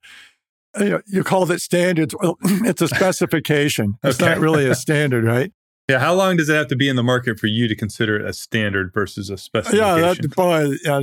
you, 0.77 0.89
know, 0.89 1.01
you 1.07 1.23
call 1.23 1.49
it 1.51 1.61
standards. 1.61 2.15
Well, 2.19 2.37
it's 2.43 2.81
a 2.81 2.87
specification. 2.95 3.97
It's 4.03 4.21
okay. 4.21 4.31
not 4.31 4.39
really 4.39 4.67
a 4.67 4.75
standard, 4.75 5.23
right? 5.23 5.51
Yeah, 5.89 5.97
how 5.97 6.13
long 6.13 6.37
does 6.37 6.49
it 6.49 6.53
have 6.53 6.67
to 6.67 6.75
be 6.75 6.87
in 6.87 6.95
the 6.95 7.03
market 7.03 7.39
for 7.39 7.47
you 7.47 7.67
to 7.67 7.75
consider 7.75 8.17
it 8.17 8.23
a 8.23 8.31
standard 8.31 8.93
versus 8.93 9.31
a 9.31 9.37
specification? 9.37 9.83
Yeah, 9.83 10.13
that, 10.13 10.35
boy, 10.35 10.75
yeah, 10.83 11.01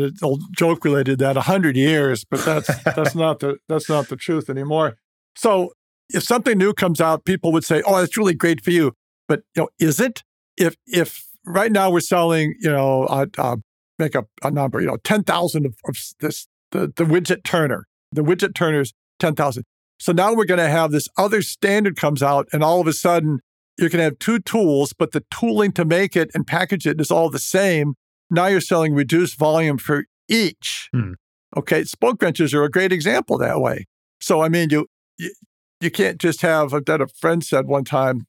joke 0.56 0.84
related 0.84 1.18
that 1.18 1.36
hundred 1.36 1.76
years, 1.76 2.24
but 2.24 2.44
that's 2.44 2.68
that's 2.84 3.16
not 3.16 3.40
the 3.40 3.58
that's 3.68 3.88
not 3.88 4.08
the 4.08 4.14
truth 4.14 4.48
anymore. 4.48 4.96
So 5.34 5.72
if 6.10 6.22
something 6.22 6.56
new 6.56 6.72
comes 6.72 7.00
out, 7.00 7.24
people 7.24 7.50
would 7.50 7.64
say, 7.64 7.82
"Oh, 7.84 7.98
that's 7.98 8.16
really 8.16 8.34
great 8.34 8.62
for 8.62 8.70
you," 8.70 8.92
but 9.26 9.42
you 9.56 9.62
know, 9.62 9.68
is 9.80 9.98
it? 9.98 10.22
If 10.56 10.76
if 10.86 11.26
right 11.44 11.72
now 11.72 11.90
we're 11.90 11.98
selling, 11.98 12.54
you 12.60 12.70
know, 12.70 13.06
uh, 13.06 13.26
uh, 13.38 13.56
make 13.98 14.14
up 14.14 14.28
a 14.44 14.52
number, 14.52 14.80
you 14.80 14.86
know, 14.86 14.98
ten 15.02 15.24
thousand 15.24 15.66
of, 15.66 15.74
of 15.88 15.96
this 16.20 16.46
the 16.76 16.92
the 16.96 17.04
widget 17.04 17.44
turner, 17.44 17.86
the 18.12 18.22
widget 18.22 18.54
turners 18.54 18.92
10,000. 19.18 19.64
So 19.98 20.12
now 20.12 20.34
we're 20.34 20.44
going 20.44 20.58
to 20.58 20.68
have 20.68 20.90
this 20.90 21.08
other 21.16 21.40
standard 21.42 21.96
comes 21.96 22.22
out, 22.22 22.46
and 22.52 22.62
all 22.62 22.80
of 22.80 22.86
a 22.86 22.92
sudden 22.92 23.40
you 23.78 23.88
can 23.88 24.00
have 24.00 24.18
two 24.18 24.38
tools, 24.38 24.92
but 24.92 25.12
the 25.12 25.24
tooling 25.30 25.72
to 25.72 25.84
make 25.84 26.16
it 26.16 26.30
and 26.34 26.46
package 26.46 26.86
it 26.86 27.00
is 27.00 27.10
all 27.10 27.30
the 27.30 27.38
same. 27.38 27.94
Now 28.30 28.46
you're 28.46 28.60
selling 28.60 28.94
reduced 28.94 29.38
volume 29.38 29.78
for 29.78 30.04
each. 30.28 30.88
Hmm. 30.92 31.12
Okay, 31.56 31.84
spoke 31.84 32.20
wrenches 32.20 32.52
are 32.52 32.64
a 32.64 32.70
great 32.70 32.92
example 32.92 33.38
that 33.38 33.60
way. 33.60 33.86
So 34.20 34.42
I 34.42 34.48
mean, 34.48 34.68
you 34.70 34.86
you, 35.18 35.32
you 35.80 35.90
can't 35.90 36.18
just 36.18 36.42
have 36.42 36.70
that. 36.70 37.00
A 37.00 37.06
friend 37.06 37.42
said 37.44 37.66
one 37.66 37.84
time, 37.84 38.26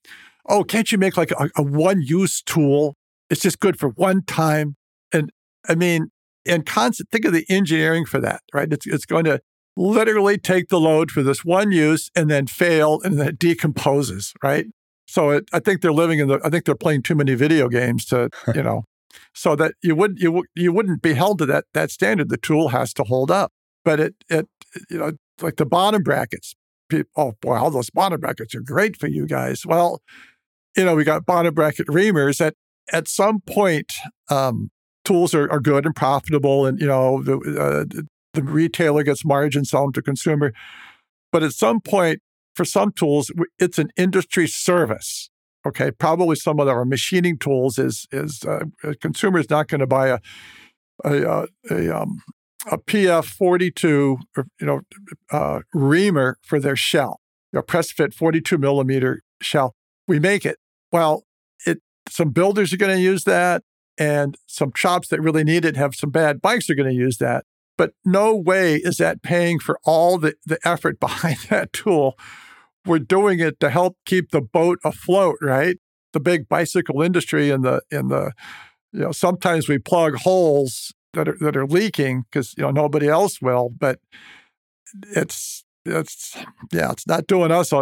"Oh, 0.47 0.63
can't 0.63 0.91
you 0.91 0.97
make 0.97 1.17
like 1.17 1.31
a, 1.31 1.49
a 1.57 1.63
one-use 1.63 2.41
tool? 2.43 2.95
It's 3.29 3.41
just 3.41 3.59
good 3.59 3.79
for 3.79 3.89
one 3.89 4.23
time." 4.23 4.75
And 5.11 5.31
I 5.67 5.75
mean, 5.75 6.09
and 6.47 6.65
constant. 6.65 7.09
Think 7.11 7.25
of 7.25 7.33
the 7.33 7.45
engineering 7.49 8.05
for 8.05 8.19
that, 8.19 8.41
right? 8.53 8.71
It's 8.71 8.85
it's 8.87 9.05
going 9.05 9.25
to 9.25 9.41
literally 9.75 10.37
take 10.37 10.69
the 10.69 10.79
load 10.79 11.11
for 11.11 11.21
this 11.21 11.45
one 11.45 11.71
use 11.71 12.09
and 12.15 12.29
then 12.29 12.47
fail 12.47 12.99
and 13.03 13.19
then 13.19 13.27
it 13.27 13.39
decomposes, 13.39 14.33
right? 14.43 14.65
So 15.07 15.29
it, 15.29 15.47
I 15.53 15.59
think 15.59 15.81
they're 15.81 15.93
living 15.93 16.19
in 16.19 16.27
the. 16.27 16.39
I 16.43 16.49
think 16.49 16.65
they're 16.65 16.75
playing 16.75 17.03
too 17.03 17.15
many 17.15 17.33
video 17.35 17.69
games 17.69 18.05
to, 18.05 18.29
you 18.55 18.63
know, 18.63 18.83
so 19.33 19.55
that 19.55 19.75
you 19.81 19.95
wouldn't, 19.95 20.19
you 20.19 20.43
you 20.55 20.73
wouldn't 20.73 21.01
be 21.01 21.13
held 21.13 21.39
to 21.39 21.45
that 21.47 21.65
that 21.73 21.91
standard. 21.91 22.29
The 22.29 22.37
tool 22.37 22.69
has 22.69 22.93
to 22.95 23.03
hold 23.03 23.31
up, 23.31 23.51
but 23.85 23.99
it 23.99 24.15
it 24.29 24.47
you 24.89 24.97
know 24.97 25.13
like 25.41 25.55
the 25.55 25.65
bottom 25.65 26.03
brackets. 26.03 26.55
People, 26.89 27.09
oh 27.15 27.33
boy, 27.41 27.57
all 27.57 27.71
those 27.71 27.89
bottom 27.89 28.19
brackets 28.19 28.55
are 28.55 28.61
great 28.61 28.97
for 28.97 29.07
you 29.07 29.25
guys. 29.25 29.65
Well, 29.65 30.01
you 30.75 30.85
know, 30.85 30.95
we 30.95 31.03
got 31.03 31.25
bottom 31.25 31.53
bracket 31.53 31.87
reamers. 31.87 32.45
At 32.45 32.55
at 32.91 33.07
some 33.07 33.39
point, 33.41 33.93
um, 34.29 34.71
tools 35.07 35.33
are, 35.33 35.49
are 35.49 35.61
good 35.61 35.85
and 35.85 35.95
profitable, 35.95 36.65
and 36.65 36.79
you 36.79 36.87
know 36.87 37.23
the, 37.23 37.37
uh, 37.37 38.01
the 38.33 38.43
retailer 38.43 39.03
gets 39.03 39.23
margin, 39.23 39.63
sell 39.63 39.83
them 39.83 39.93
to 39.93 40.01
consumer. 40.01 40.53
But 41.31 41.43
at 41.43 41.53
some 41.53 41.79
point, 41.79 42.21
for 42.55 42.65
some 42.65 42.91
tools, 42.91 43.31
it's 43.59 43.79
an 43.79 43.89
industry 43.97 44.47
service. 44.47 45.29
Okay, 45.65 45.91
probably 45.91 46.35
some 46.35 46.59
of 46.59 46.67
our 46.67 46.85
machining 46.85 47.37
tools 47.37 47.79
is 47.79 48.05
is 48.11 48.43
uh, 48.45 48.65
a 48.83 48.95
consumer 48.95 49.39
is 49.39 49.49
not 49.49 49.67
going 49.67 49.79
to 49.79 49.87
buy 49.87 50.09
a 50.09 50.19
a, 51.05 51.29
uh, 51.29 51.45
a, 51.69 51.95
um, 51.95 52.21
a 52.71 52.77
PF 52.77 53.25
forty 53.25 53.71
two 53.71 54.17
or, 54.35 54.47
you 54.59 54.67
know 54.67 54.81
uh, 55.31 55.61
reamer 55.73 56.37
for 56.41 56.59
their 56.59 56.75
shell, 56.75 57.21
a 57.55 57.63
press 57.63 57.91
fit 57.91 58.13
forty 58.13 58.41
two 58.41 58.57
millimeter 58.57 59.21
shell. 59.41 59.73
We 60.07 60.19
make 60.19 60.45
it. 60.45 60.57
Well, 60.91 61.23
it 61.65 61.79
some 62.09 62.31
builders 62.31 62.73
are 62.73 62.77
going 62.77 62.95
to 62.95 63.01
use 63.01 63.23
that, 63.23 63.63
and 63.97 64.37
some 64.45 64.71
shops 64.75 65.07
that 65.09 65.21
really 65.21 65.43
need 65.43 65.65
it 65.65 65.75
have 65.75 65.95
some 65.95 66.09
bad 66.09 66.41
bikes 66.41 66.69
are 66.69 66.75
going 66.75 66.89
to 66.89 66.95
use 66.95 67.17
that. 67.17 67.45
But 67.77 67.93
no 68.03 68.35
way 68.35 68.75
is 68.75 68.97
that 68.97 69.21
paying 69.21 69.59
for 69.59 69.79
all 69.83 70.17
the, 70.17 70.35
the 70.45 70.59
effort 70.63 70.99
behind 70.99 71.37
that 71.49 71.73
tool 71.73 72.17
we're 72.87 72.99
doing 72.99 73.39
it 73.39 73.59
to 73.59 73.69
help 73.69 73.97
keep 74.05 74.31
the 74.31 74.41
boat 74.41 74.79
afloat, 74.83 75.37
right? 75.41 75.77
The 76.13 76.19
big 76.19 76.47
bicycle 76.47 77.01
industry 77.01 77.51
and 77.51 77.63
the 77.63 77.81
in 77.91 78.07
the 78.07 78.31
you 78.93 79.01
know 79.01 79.11
sometimes 79.11 79.67
we 79.67 79.77
plug 79.77 80.15
holes 80.15 80.93
that 81.13 81.27
are 81.27 81.37
that 81.41 81.57
are 81.57 81.67
leaking 81.67 82.23
because 82.23 82.55
you 82.57 82.63
know 82.63 82.71
nobody 82.71 83.07
else 83.07 83.41
will, 83.41 83.69
but 83.77 83.99
it's 85.15 85.65
it's 85.85 86.35
yeah, 86.71 86.91
it's 86.91 87.05
not 87.05 87.27
doing 87.27 87.51
us 87.51 87.73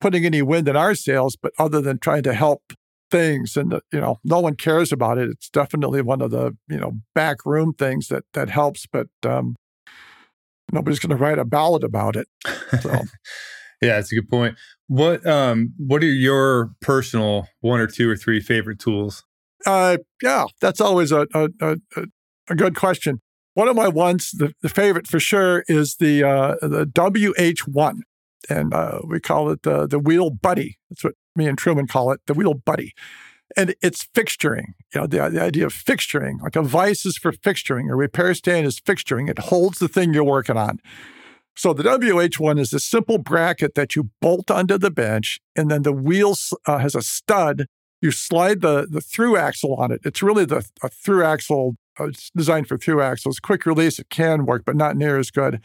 putting 0.00 0.24
any 0.26 0.42
wind 0.42 0.68
in 0.68 0.76
our 0.76 0.94
sails, 0.94 1.36
but 1.36 1.52
other 1.58 1.80
than 1.80 1.98
trying 1.98 2.24
to 2.24 2.34
help 2.34 2.72
things 3.10 3.56
and 3.56 3.72
you 3.92 4.00
know 4.00 4.18
no 4.24 4.40
one 4.40 4.54
cares 4.54 4.92
about 4.92 5.18
it 5.18 5.28
it's 5.30 5.48
definitely 5.48 6.02
one 6.02 6.20
of 6.20 6.30
the 6.30 6.56
you 6.68 6.76
know 6.76 6.92
back 7.14 7.44
room 7.46 7.72
things 7.72 8.08
that 8.08 8.24
that 8.34 8.50
helps 8.50 8.86
but 8.86 9.08
um 9.24 9.56
nobody's 10.72 10.98
going 10.98 11.16
to 11.16 11.22
write 11.22 11.38
a 11.38 11.44
ballad 11.44 11.84
about 11.84 12.16
it 12.16 12.28
so 12.80 13.00
Yeah, 13.80 13.94
that's 13.94 14.10
a 14.10 14.16
good 14.16 14.28
point. 14.28 14.56
What 14.88 15.26
um 15.26 15.74
what 15.76 16.02
are 16.02 16.06
your 16.06 16.72
personal 16.80 17.48
one 17.60 17.80
or 17.80 17.86
two 17.86 18.10
or 18.10 18.16
three 18.16 18.40
favorite 18.40 18.78
tools? 18.78 19.24
Uh 19.66 19.98
yeah, 20.22 20.46
that's 20.60 20.80
always 20.80 21.12
a 21.12 21.26
a, 21.34 21.48
a, 21.60 21.76
a 22.48 22.54
good 22.54 22.74
question. 22.74 23.20
One 23.54 23.68
of 23.68 23.76
my 23.76 23.88
ones, 23.88 24.30
the, 24.32 24.52
the 24.62 24.68
favorite 24.68 25.06
for 25.08 25.18
sure, 25.18 25.64
is 25.66 25.96
the 25.96 26.22
uh, 26.22 26.54
the 26.62 26.86
WH1, 26.86 27.98
and 28.48 28.72
uh, 28.72 29.00
we 29.04 29.18
call 29.18 29.50
it 29.50 29.64
the 29.64 29.88
the 29.88 29.98
wheel 29.98 30.30
buddy. 30.30 30.78
That's 30.88 31.02
what 31.02 31.14
me 31.38 31.46
and 31.46 31.56
Truman 31.56 31.86
call 31.86 32.12
it, 32.12 32.20
the 32.26 32.34
wheel 32.34 32.54
buddy. 32.54 32.92
And 33.56 33.74
it's 33.80 34.04
fixturing. 34.04 34.74
You 34.94 35.00
know, 35.00 35.06
the, 35.06 35.30
the 35.30 35.42
idea 35.42 35.64
of 35.64 35.72
fixturing, 35.72 36.40
like 36.42 36.56
a 36.56 36.62
vise 36.62 37.06
is 37.06 37.16
for 37.16 37.32
fixturing, 37.32 37.90
a 37.90 37.94
repair 37.94 38.34
stand 38.34 38.66
is 38.66 38.78
fixturing. 38.78 39.30
It 39.30 39.38
holds 39.38 39.78
the 39.78 39.88
thing 39.88 40.12
you're 40.12 40.24
working 40.24 40.58
on. 40.58 40.80
So 41.56 41.72
the 41.72 41.82
WH1 41.82 42.60
is 42.60 42.72
a 42.72 42.78
simple 42.78 43.18
bracket 43.18 43.74
that 43.74 43.96
you 43.96 44.10
bolt 44.20 44.48
onto 44.48 44.78
the 44.78 44.92
bench, 44.92 45.40
and 45.56 45.68
then 45.68 45.82
the 45.82 45.92
wheel 45.92 46.36
uh, 46.66 46.78
has 46.78 46.94
a 46.94 47.02
stud. 47.02 47.66
You 48.00 48.12
slide 48.12 48.60
the, 48.60 48.86
the 48.88 49.00
through 49.00 49.36
axle 49.36 49.74
on 49.74 49.90
it. 49.90 50.00
It's 50.04 50.22
really 50.22 50.44
the 50.44 50.64
a 50.84 50.88
through 50.88 51.24
axle. 51.24 51.74
Uh, 51.98 52.08
it's 52.08 52.30
designed 52.36 52.68
for 52.68 52.78
through 52.78 53.02
axles. 53.02 53.40
Quick 53.40 53.66
release, 53.66 53.98
it 53.98 54.08
can 54.08 54.46
work, 54.46 54.62
but 54.64 54.76
not 54.76 54.96
near 54.96 55.18
as 55.18 55.32
good. 55.32 55.60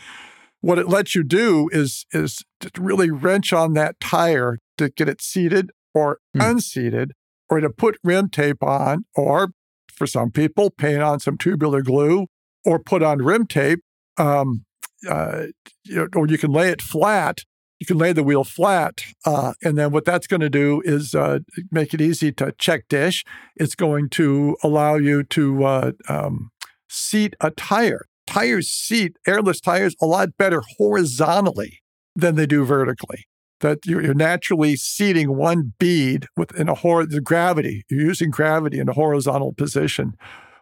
What 0.63 0.79
it 0.79 0.87
lets 0.87 1.13
you 1.13 1.23
do 1.23 1.67
is 1.73 2.05
is 2.13 2.41
to 2.61 2.71
really 2.79 3.11
wrench 3.11 3.51
on 3.51 3.73
that 3.73 3.99
tire 3.99 4.59
to 4.77 4.87
get 4.87 5.09
it 5.09 5.21
seated 5.21 5.71
or 5.93 6.19
mm. 6.33 6.51
unseated, 6.51 7.11
or 7.49 7.59
to 7.59 7.69
put 7.69 7.97
rim 8.01 8.29
tape 8.29 8.63
on, 8.63 9.03
or 9.13 9.49
for 9.91 10.07
some 10.07 10.31
people, 10.31 10.69
paint 10.69 11.01
on 11.01 11.19
some 11.19 11.37
tubular 11.37 11.81
glue, 11.81 12.27
or 12.63 12.79
put 12.79 13.03
on 13.03 13.17
rim 13.17 13.45
tape. 13.45 13.81
Um, 14.17 14.63
uh, 15.09 15.47
you 15.83 15.95
know, 15.95 16.07
or 16.15 16.27
you 16.27 16.37
can 16.37 16.53
lay 16.53 16.69
it 16.69 16.81
flat. 16.81 17.41
You 17.81 17.85
can 17.85 17.97
lay 17.97 18.13
the 18.13 18.23
wheel 18.23 18.45
flat, 18.45 19.01
uh, 19.25 19.55
and 19.61 19.77
then 19.77 19.91
what 19.91 20.05
that's 20.05 20.27
going 20.27 20.39
to 20.39 20.49
do 20.49 20.81
is 20.85 21.13
uh, 21.13 21.39
make 21.71 21.93
it 21.93 21.99
easy 21.99 22.31
to 22.31 22.53
check 22.57 22.87
dish. 22.87 23.25
It's 23.57 23.75
going 23.75 24.07
to 24.11 24.55
allow 24.63 24.95
you 24.95 25.23
to 25.23 25.65
uh, 25.65 25.91
um, 26.07 26.51
seat 26.87 27.35
a 27.41 27.51
tire. 27.51 28.05
Tires 28.25 28.69
seat 28.69 29.17
airless 29.27 29.59
tires 29.59 29.95
a 30.01 30.05
lot 30.05 30.37
better 30.37 30.61
horizontally 30.77 31.79
than 32.15 32.35
they 32.35 32.45
do 32.45 32.63
vertically. 32.63 33.25
That 33.59 33.85
you're, 33.85 34.13
naturally 34.13 34.75
seating 34.75 35.37
one 35.37 35.73
bead 35.79 36.27
within 36.35 36.67
a 36.67 36.75
hor- 36.75 37.05
the 37.05 37.21
gravity. 37.21 37.83
You're 37.89 38.01
using 38.01 38.29
gravity 38.29 38.77
in 38.79 38.89
a 38.89 38.93
horizontal 38.93 39.53
position, 39.53 40.17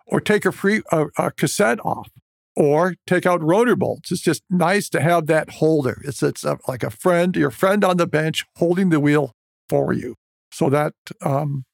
or 0.05 0.21
take 0.21 0.45
a 0.45 0.51
free 0.51 0.81
a, 0.91 1.05
a 1.17 1.31
cassette 1.31 1.79
off 1.83 2.09
or 2.55 2.95
take 3.07 3.25
out 3.25 3.41
rotor 3.41 3.75
bolts. 3.75 4.11
It's 4.11 4.21
just 4.21 4.43
nice 4.49 4.89
to 4.89 5.01
have 5.01 5.27
that 5.27 5.49
holder. 5.49 6.01
It's 6.03 6.21
it's 6.21 6.43
a, 6.43 6.57
like 6.67 6.83
a 6.83 6.89
friend, 6.89 7.35
your 7.35 7.51
friend 7.51 7.83
on 7.83 7.97
the 7.97 8.07
bench 8.07 8.45
holding 8.57 8.89
the 8.89 8.99
wheel 8.99 9.33
for 9.69 9.93
you. 9.93 10.15
So 10.51 10.69
that 10.69 10.93
um, 11.21 11.65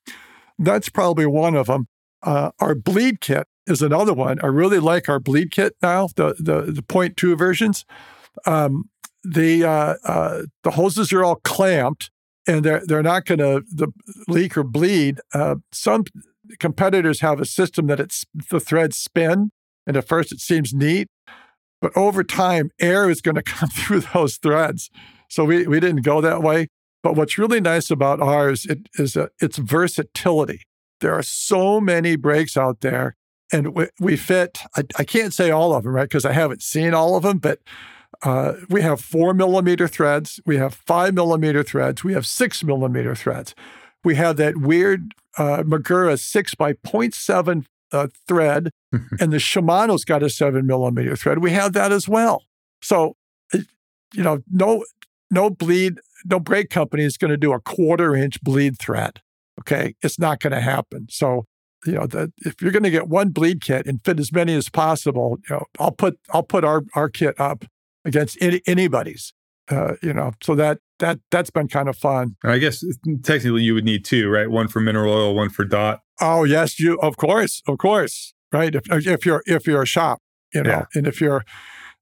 that's 0.57 0.89
probably 0.89 1.25
one 1.25 1.55
of 1.55 1.67
them. 1.67 1.87
Uh, 2.23 2.51
our 2.59 2.75
bleed 2.75 3.21
kit 3.21 3.47
is 3.67 3.81
another 3.81 4.13
one. 4.13 4.39
I 4.41 4.47
really 4.47 4.79
like 4.79 5.09
our 5.09 5.19
bleed 5.19 5.51
kit 5.51 5.75
now, 5.81 6.07
the 6.15 6.35
the, 6.39 6.71
the 6.71 6.83
point 6.83 7.17
two 7.17 7.35
versions. 7.35 7.85
Um, 8.45 8.89
the 9.23 9.63
uh, 9.63 9.95
uh, 10.03 10.43
the 10.63 10.71
hoses 10.71 11.13
are 11.13 11.23
all 11.23 11.35
clamped, 11.43 12.09
and 12.47 12.63
they're 12.63 12.85
they're 12.85 13.03
not 13.03 13.25
going 13.25 13.39
to 13.39 13.63
the 13.69 13.89
leak 14.27 14.57
or 14.57 14.63
bleed. 14.63 15.19
Uh, 15.33 15.55
some 15.71 16.05
competitors 16.59 17.19
have 17.19 17.39
a 17.39 17.45
system 17.45 17.87
that 17.87 17.99
it's 17.99 18.25
the 18.49 18.59
threads 18.59 18.97
spin 18.97 19.51
and 19.87 19.95
at 19.95 20.07
first 20.07 20.31
it 20.31 20.41
seems 20.41 20.73
neat, 20.73 21.07
but 21.81 21.95
over 21.95 22.23
time, 22.23 22.69
air 22.79 23.09
is 23.09 23.21
going 23.21 23.35
to 23.41 23.41
come 23.41 23.69
through 23.69 24.01
those 24.13 24.37
threads. 24.37 24.91
So 25.29 25.45
we, 25.45 25.65
we 25.65 25.79
didn't 25.79 26.03
go 26.03 26.21
that 26.21 26.43
way. 26.43 26.67
But 27.01 27.15
what's 27.15 27.37
really 27.37 27.61
nice 27.61 27.89
about 27.89 28.19
ours 28.19 28.65
it, 28.65 28.89
is 28.95 29.15
a, 29.15 29.29
its 29.39 29.57
versatility. 29.57 30.61
There 30.99 31.13
are 31.13 31.23
so 31.23 31.79
many 31.79 32.15
brakes 32.15 32.57
out 32.57 32.81
there, 32.81 33.15
and 33.51 33.75
we, 33.75 33.87
we 33.99 34.17
fit, 34.17 34.59
I, 34.75 34.83
I, 34.97 35.03
can't 35.03 35.33
say 35.33 35.51
all 35.51 35.73
of 35.73 35.83
them, 35.83 35.93
right? 35.93 36.03
Because 36.03 36.25
I 36.25 36.33
haven't 36.33 36.61
seen 36.61 36.93
all 36.93 37.15
of 37.15 37.23
them, 37.23 37.37
but 37.37 37.59
uh, 38.23 38.53
we 38.69 38.81
have 38.81 38.99
four 38.99 39.33
millimeter 39.33 39.87
threads, 39.87 40.39
we 40.45 40.57
have 40.57 40.73
five 40.73 41.13
millimeter 41.13 41.63
threads, 41.63 42.03
we 42.03 42.13
have 42.13 42.25
six 42.25 42.63
millimeter 42.63 43.15
threads. 43.15 43.55
We 44.03 44.15
have 44.15 44.37
that 44.37 44.57
weird 44.57 45.13
uh, 45.37 45.63
Magura 45.63 46.19
6 46.19 46.55
by 46.55 46.73
0.7 46.73 47.65
uh, 47.91 48.07
thread, 48.27 48.69
and 49.19 49.31
the 49.33 49.37
Shimano's 49.37 50.05
got 50.05 50.23
a 50.23 50.29
seven 50.29 50.65
millimeter 50.65 51.15
thread. 51.15 51.39
We 51.39 51.51
have 51.51 51.73
that 51.73 51.91
as 51.91 52.07
well. 52.07 52.43
So, 52.81 53.15
you 53.53 54.23
know, 54.23 54.43
no 54.49 54.83
no 55.29 55.49
bleed, 55.49 55.99
no 56.25 56.39
brake 56.39 56.69
company 56.69 57.03
is 57.03 57.17
going 57.17 57.31
to 57.31 57.37
do 57.37 57.53
a 57.53 57.59
quarter 57.59 58.15
inch 58.15 58.41
bleed 58.41 58.79
thread. 58.79 59.21
Okay, 59.59 59.95
it's 60.01 60.19
not 60.19 60.39
going 60.39 60.53
to 60.53 60.61
happen. 60.61 61.07
So, 61.09 61.45
you 61.85 61.93
know, 61.93 62.07
that 62.07 62.31
if 62.37 62.61
you're 62.61 62.71
going 62.71 62.83
to 62.83 62.89
get 62.89 63.07
one 63.07 63.29
bleed 63.29 63.61
kit 63.61 63.85
and 63.85 64.03
fit 64.03 64.19
as 64.19 64.31
many 64.31 64.55
as 64.55 64.69
possible, 64.69 65.37
you 65.49 65.55
know, 65.55 65.65
I'll 65.79 65.91
put 65.91 66.19
I'll 66.33 66.43
put 66.43 66.63
our 66.63 66.83
our 66.95 67.09
kit 67.09 67.39
up 67.39 67.65
against 68.05 68.37
any, 68.41 68.61
anybody's. 68.65 69.33
Uh, 69.69 69.95
you 70.01 70.13
know, 70.13 70.31
so 70.41 70.55
that 70.55 70.79
that 70.99 71.19
that's 71.29 71.49
been 71.49 71.67
kind 71.67 71.89
of 71.89 71.97
fun. 71.97 72.35
I 72.43 72.57
guess 72.57 72.83
technically 73.23 73.63
you 73.63 73.73
would 73.73 73.83
need 73.85 74.05
two, 74.05 74.29
right? 74.29 74.49
One 74.49 74.67
for 74.69 74.79
mineral 74.79 75.13
oil, 75.13 75.35
one 75.35 75.49
for 75.49 75.65
DOT. 75.65 75.99
Oh 76.21 76.43
yes, 76.45 76.79
you 76.79 76.97
of 77.01 77.17
course, 77.17 77.61
of 77.67 77.77
course, 77.77 78.33
right? 78.51 78.73
If 78.73 78.83
if 78.89 79.25
you're 79.25 79.43
if 79.45 79.67
you're 79.67 79.81
a 79.81 79.87
shop, 79.87 80.21
you 80.53 80.63
know, 80.63 80.69
yeah. 80.69 80.85
and 80.95 81.05
if 81.05 81.19
you're 81.19 81.43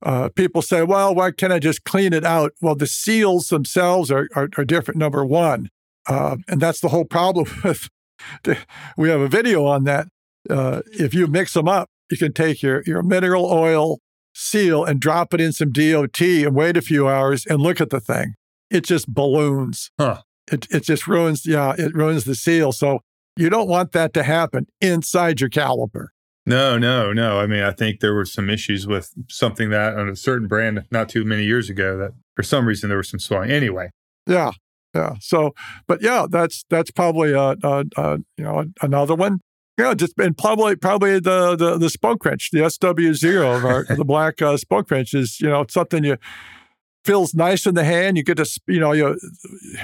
uh, 0.03 0.29
people 0.29 0.61
say, 0.61 0.83
well, 0.83 1.15
why 1.15 1.31
can't 1.31 1.51
I 1.53 1.57
just 1.59 1.83
clean 1.83 2.13
it 2.13 2.23
out? 2.23 2.51
Well, 2.61 2.75
the 2.75 2.85
seals 2.85 3.47
themselves 3.47 4.11
are, 4.11 4.29
are, 4.35 4.49
are 4.57 4.65
different. 4.65 4.99
Number 4.99 5.25
one, 5.25 5.69
Uh, 6.07 6.37
and 6.47 6.61
that's 6.61 6.79
the 6.81 6.89
whole 6.89 7.05
problem 7.05 7.47
with. 7.63 7.89
We 8.97 9.09
have 9.09 9.21
a 9.21 9.27
video 9.27 9.65
on 9.65 9.83
that. 9.85 10.07
Uh, 10.49 10.81
if 10.91 11.13
you 11.13 11.27
mix 11.27 11.53
them 11.53 11.67
up, 11.67 11.89
you 12.09 12.17
can 12.17 12.33
take 12.33 12.61
your 12.61 12.83
your 12.85 13.01
mineral 13.01 13.45
oil 13.45 13.99
seal 14.33 14.83
and 14.83 14.99
drop 14.99 15.33
it 15.33 15.41
in 15.41 15.51
some 15.51 15.71
DOT 15.71 16.21
and 16.21 16.55
wait 16.55 16.77
a 16.77 16.81
few 16.81 17.07
hours 17.07 17.45
and 17.45 17.61
look 17.61 17.79
at 17.81 17.89
the 17.89 17.99
thing. 17.99 18.35
It 18.69 18.83
just 18.83 19.13
balloons. 19.13 19.89
Huh. 19.99 20.21
It 20.51 20.67
it 20.69 20.83
just 20.83 21.07
ruins. 21.07 21.45
Yeah, 21.45 21.73
it 21.77 21.93
ruins 21.95 22.25
the 22.25 22.35
seal. 22.35 22.71
So 22.71 22.99
you 23.37 23.49
don't 23.49 23.67
want 23.67 23.91
that 23.93 24.13
to 24.13 24.23
happen 24.23 24.67
inside 24.81 25.41
your 25.41 25.49
caliper. 25.49 26.07
No, 26.45 26.77
no, 26.77 27.11
no. 27.11 27.39
I 27.39 27.47
mean, 27.47 27.63
I 27.63 27.71
think 27.71 28.01
there 28.01 28.13
were 28.13 28.25
some 28.25 28.51
issues 28.51 28.85
with 28.85 29.11
something 29.29 29.71
that 29.71 29.97
on 29.97 30.09
a 30.09 30.15
certain 30.15 30.47
brand 30.47 30.85
not 30.91 31.09
too 31.09 31.25
many 31.25 31.43
years 31.43 31.71
ago 31.71 31.97
that 31.97 32.11
for 32.35 32.43
some 32.43 32.67
reason 32.67 32.89
there 32.89 32.97
was 32.97 33.09
some 33.09 33.19
swelling. 33.19 33.49
Anyway. 33.49 33.89
Yeah, 34.27 34.51
yeah. 34.95 35.15
So, 35.19 35.53
but 35.87 36.01
yeah, 36.01 36.25
that's 36.29 36.63
that's 36.69 36.91
probably 36.91 37.33
a, 37.33 37.55
a, 37.61 37.85
a 37.97 38.17
you 38.37 38.43
know 38.43 38.65
another 38.81 39.15
one. 39.15 39.41
Yeah, 39.77 39.93
just 39.93 40.17
and 40.17 40.37
probably 40.37 40.75
probably 40.77 41.19
the 41.19 41.55
the 41.55 41.77
the 41.77 41.89
spoke 41.89 42.23
wrench, 42.23 42.49
the 42.51 42.69
SW 42.69 43.13
zero 43.13 43.51
of 43.57 43.65
our 43.65 43.83
the 43.89 44.05
black 44.05 44.41
uh, 44.41 44.57
spoke 44.57 44.89
wrench 44.89 45.13
is 45.13 45.39
you 45.41 45.49
know 45.49 45.65
something 45.69 46.03
you 46.03 46.17
feels 47.05 47.35
nice 47.35 47.65
in 47.67 47.75
the 47.75 47.83
hand. 47.83 48.17
You 48.17 48.23
get 48.23 48.37
to, 48.37 48.61
you 48.67 48.79
know, 48.79 48.91
you 48.91 49.17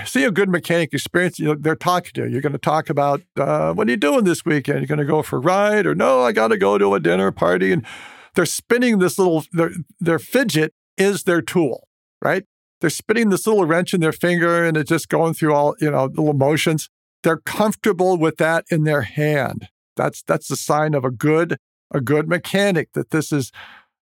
see 0.06 0.24
a 0.24 0.32
good 0.32 0.50
mechanic 0.50 0.92
experience. 0.94 1.38
You 1.38 1.50
know, 1.50 1.56
they're 1.56 1.76
talking 1.76 2.12
to 2.16 2.24
you. 2.24 2.30
You're 2.30 2.42
going 2.42 2.54
to 2.54 2.58
talk 2.58 2.90
about 2.90 3.22
uh, 3.38 3.74
what 3.74 3.88
are 3.88 3.92
you 3.92 3.98
doing 3.98 4.24
this 4.24 4.44
weekend? 4.44 4.80
You're 4.80 4.88
going 4.88 5.00
to 5.00 5.06
go 5.06 5.22
for 5.22 5.38
a 5.38 5.40
ride, 5.40 5.86
or 5.86 5.94
no, 5.94 6.22
I 6.22 6.32
got 6.32 6.48
to 6.48 6.58
go 6.58 6.78
to 6.78 6.96
a 6.96 7.00
dinner 7.00 7.32
party. 7.32 7.72
And 7.72 7.86
they're 8.34 8.46
spinning 8.46 9.00
this 9.00 9.20
little. 9.20 9.44
Their 9.54 9.72
their 10.00 10.20
fidget 10.20 10.74
is 10.98 11.24
their 11.24 11.42
tool, 11.42 11.88
right? 12.22 12.44
They're 12.82 12.90
spinning 12.90 13.30
this 13.30 13.48
little 13.48 13.66
wrench 13.66 13.94
in 13.94 14.02
their 14.02 14.12
finger, 14.12 14.66
and 14.66 14.76
it's 14.76 14.90
just 14.90 15.08
going 15.08 15.34
through 15.34 15.54
all 15.54 15.76
you 15.80 15.92
know 15.92 16.06
little 16.06 16.34
motions. 16.34 16.90
They're 17.24 17.38
comfortable 17.38 18.18
with 18.18 18.38
that 18.38 18.66
in 18.70 18.84
their 18.84 19.04
hand. 19.04 19.68
That's 19.96 20.24
that's 20.24 20.48
the 20.48 20.56
sign 20.56 20.94
of 20.94 21.06
a 21.06 21.12
good 21.12 21.58
a 21.94 22.02
good 22.02 22.28
mechanic 22.28 22.90
that 22.94 23.12
this 23.12 23.32
is 23.32 23.52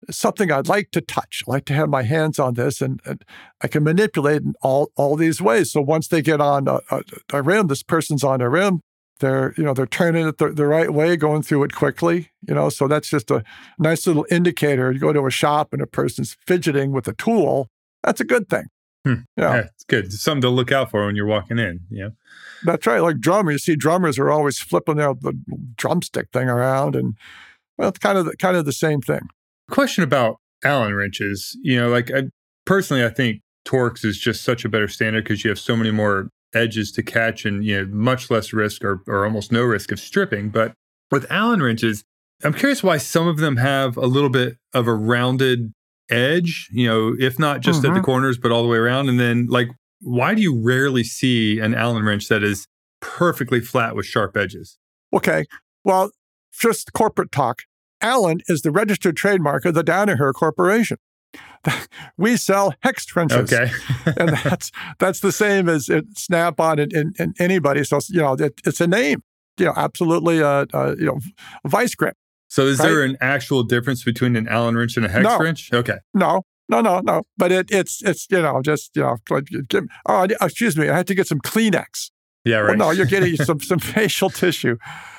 something 0.09 0.51
I'd 0.51 0.67
like 0.67 0.91
to 0.91 1.01
touch. 1.01 1.43
I 1.47 1.51
like 1.51 1.65
to 1.65 1.73
have 1.73 1.89
my 1.89 2.03
hands 2.03 2.37
on 2.37 2.55
this, 2.55 2.81
and, 2.81 2.99
and 3.05 3.23
I 3.61 3.67
can 3.67 3.83
manipulate 3.83 4.41
in 4.41 4.53
all 4.61 4.91
all 4.95 5.15
these 5.15 5.41
ways. 5.41 5.71
So 5.71 5.81
once 5.81 6.07
they 6.07 6.21
get 6.21 6.41
on 6.41 6.67
a, 6.67 6.79
a, 6.91 7.01
a, 7.33 7.41
rim, 7.41 7.67
this 7.67 7.83
person's 7.83 8.23
on 8.23 8.41
a 8.41 8.49
rim. 8.49 8.81
They're 9.21 9.53
you 9.57 9.63
know 9.63 9.73
they're 9.73 9.85
turning 9.85 10.27
it 10.27 10.37
the, 10.37 10.49
the 10.49 10.67
right 10.67 10.91
way, 10.91 11.15
going 11.15 11.41
through 11.41 11.63
it 11.63 11.73
quickly. 11.73 12.31
You 12.45 12.55
know, 12.55 12.67
so 12.67 12.89
that's 12.89 13.09
just 13.09 13.31
a 13.31 13.43
nice 13.79 14.05
little 14.05 14.25
indicator. 14.29 14.91
You 14.91 14.99
go 14.99 15.13
to 15.13 15.25
a 15.25 15.31
shop 15.31 15.71
and 15.71 15.81
a 15.81 15.87
person's 15.87 16.35
fidgeting 16.45 16.91
with 16.91 17.07
a 17.07 17.13
tool. 17.13 17.69
That's 18.05 18.21
a 18.21 18.25
good 18.25 18.49
thing. 18.49 18.65
Hmm. 19.05 19.13
Yeah. 19.37 19.53
yeah, 19.53 19.59
it's 19.65 19.83
good. 19.83 20.05
It's 20.05 20.21
something 20.21 20.41
to 20.41 20.49
look 20.49 20.71
out 20.71 20.89
for 20.89 21.05
when 21.05 21.15
you're 21.15 21.27
walking 21.27 21.59
in. 21.59 21.81
Yeah, 21.91 22.09
that's 22.63 22.87
right. 22.87 23.01
Like 23.01 23.19
drummers, 23.19 23.53
you 23.53 23.59
see 23.59 23.75
drummers 23.75 24.17
are 24.17 24.31
always 24.31 24.57
flipping 24.57 24.97
their 24.97 25.13
the 25.13 25.33
drumstick 25.75 26.29
thing 26.31 26.49
around, 26.49 26.95
and 26.95 27.15
well, 27.77 27.89
it's 27.89 27.99
kind 27.99 28.17
of 28.17 28.25
the, 28.25 28.37
kind 28.37 28.57
of 28.57 28.65
the 28.65 28.73
same 28.73 29.01
thing. 29.01 29.21
Question 29.69 30.03
about 30.03 30.37
Allen 30.63 30.95
wrenches. 30.95 31.55
You 31.61 31.79
know, 31.79 31.89
like 31.89 32.11
I, 32.11 32.23
personally, 32.65 33.05
I 33.05 33.09
think 33.09 33.41
Torx 33.67 34.03
is 34.03 34.17
just 34.17 34.43
such 34.43 34.65
a 34.65 34.69
better 34.69 34.87
standard 34.87 35.23
because 35.23 35.43
you 35.43 35.49
have 35.49 35.59
so 35.59 35.75
many 35.75 35.91
more 35.91 36.29
edges 36.55 36.91
to 36.93 37.03
catch 37.03 37.45
and 37.45 37.63
you 37.63 37.77
know 37.77 37.91
much 37.93 38.31
less 38.31 38.53
risk 38.53 38.83
or, 38.83 39.03
or 39.07 39.25
almost 39.25 39.51
no 39.51 39.61
risk 39.63 39.91
of 39.91 39.99
stripping. 39.99 40.49
But 40.49 40.73
with 41.11 41.29
Allen 41.29 41.61
wrenches, 41.61 42.03
I'm 42.43 42.53
curious 42.53 42.81
why 42.81 42.97
some 42.97 43.27
of 43.27 43.37
them 43.37 43.57
have 43.57 43.97
a 43.97 44.07
little 44.07 44.29
bit 44.29 44.57
of 44.73 44.87
a 44.87 44.93
rounded 44.93 45.73
edge, 46.09 46.69
you 46.71 46.87
know, 46.87 47.15
if 47.19 47.39
not 47.39 47.61
just 47.61 47.79
mm-hmm. 47.79 47.87
at 47.87 47.89
the 47.89 47.99
mm-hmm. 47.99 48.05
corners, 48.05 48.37
but 48.37 48.51
all 48.51 48.63
the 48.63 48.69
way 48.69 48.77
around. 48.77 49.09
And 49.09 49.19
then 49.19 49.47
like, 49.47 49.69
why 50.01 50.35
do 50.35 50.41
you 50.41 50.59
rarely 50.61 51.03
see 51.03 51.59
an 51.59 51.73
Allen 51.73 52.03
wrench 52.03 52.27
that 52.27 52.43
is 52.43 52.67
perfectly 53.01 53.59
flat 53.59 53.95
with 53.95 54.05
sharp 54.05 54.37
edges? 54.37 54.77
Okay. 55.13 55.45
Well, 55.83 56.11
just 56.51 56.93
corporate 56.93 57.31
talk. 57.31 57.63
Allen 58.01 58.41
is 58.47 58.61
the 58.61 58.71
registered 58.71 59.15
trademark 59.15 59.65
of 59.65 59.73
the 59.73 59.83
Danaher 59.83 60.33
Corporation. 60.33 60.97
we 62.17 62.37
sell 62.37 62.73
hex 62.81 63.13
wrenches. 63.15 63.51
Okay. 63.51 63.71
and 64.17 64.29
that's 64.37 64.71
that's 64.99 65.19
the 65.19 65.31
same 65.31 65.67
as 65.67 65.89
Snap 66.15 66.59
on 66.59 66.79
and, 66.79 66.93
and, 66.93 67.15
and, 67.19 67.35
anybody. 67.39 67.83
So, 67.83 67.99
you 68.09 68.21
know, 68.21 68.33
it, 68.33 68.61
it's 68.65 68.81
a 68.81 68.87
name, 68.87 69.23
you 69.57 69.65
know, 69.65 69.73
absolutely, 69.75 70.41
uh, 70.41 70.65
uh, 70.73 70.95
you 70.97 71.05
know, 71.05 71.19
vice 71.65 71.95
grip. 71.95 72.15
So 72.55 72.67
is 72.67 72.79
right? 72.79 72.85
there 72.85 73.03
an 73.03 73.17
actual 73.19 73.63
difference 73.63 74.05
between 74.05 74.37
an 74.37 74.47
Allen 74.47 74.77
wrench 74.77 74.95
and 74.95 75.05
a 75.05 75.09
hex 75.09 75.25
no. 75.25 75.37
wrench? 75.37 75.69
Okay. 75.73 75.97
No, 76.13 76.43
no, 76.69 76.79
no, 76.79 77.01
no. 77.01 77.23
But 77.37 77.51
it, 77.51 77.67
it's, 77.69 78.01
it's, 78.01 78.27
you 78.31 78.41
know, 78.41 78.61
just, 78.61 78.95
you 78.95 79.01
know, 79.01 79.17
like, 79.29 79.47
give, 79.67 79.83
oh, 80.05 80.25
excuse 80.41 80.77
me, 80.77 80.87
I 80.87 80.95
had 80.95 81.05
to 81.07 81.15
get 81.15 81.27
some 81.27 81.41
Kleenex. 81.41 82.11
Yeah, 82.45 82.59
right. 82.59 82.77
Well, 82.77 82.87
no, 82.87 82.91
you're 82.91 83.07
getting 83.07 83.35
some, 83.49 83.59
some 83.59 83.79
facial 83.79 84.29
tissue. 84.29 84.77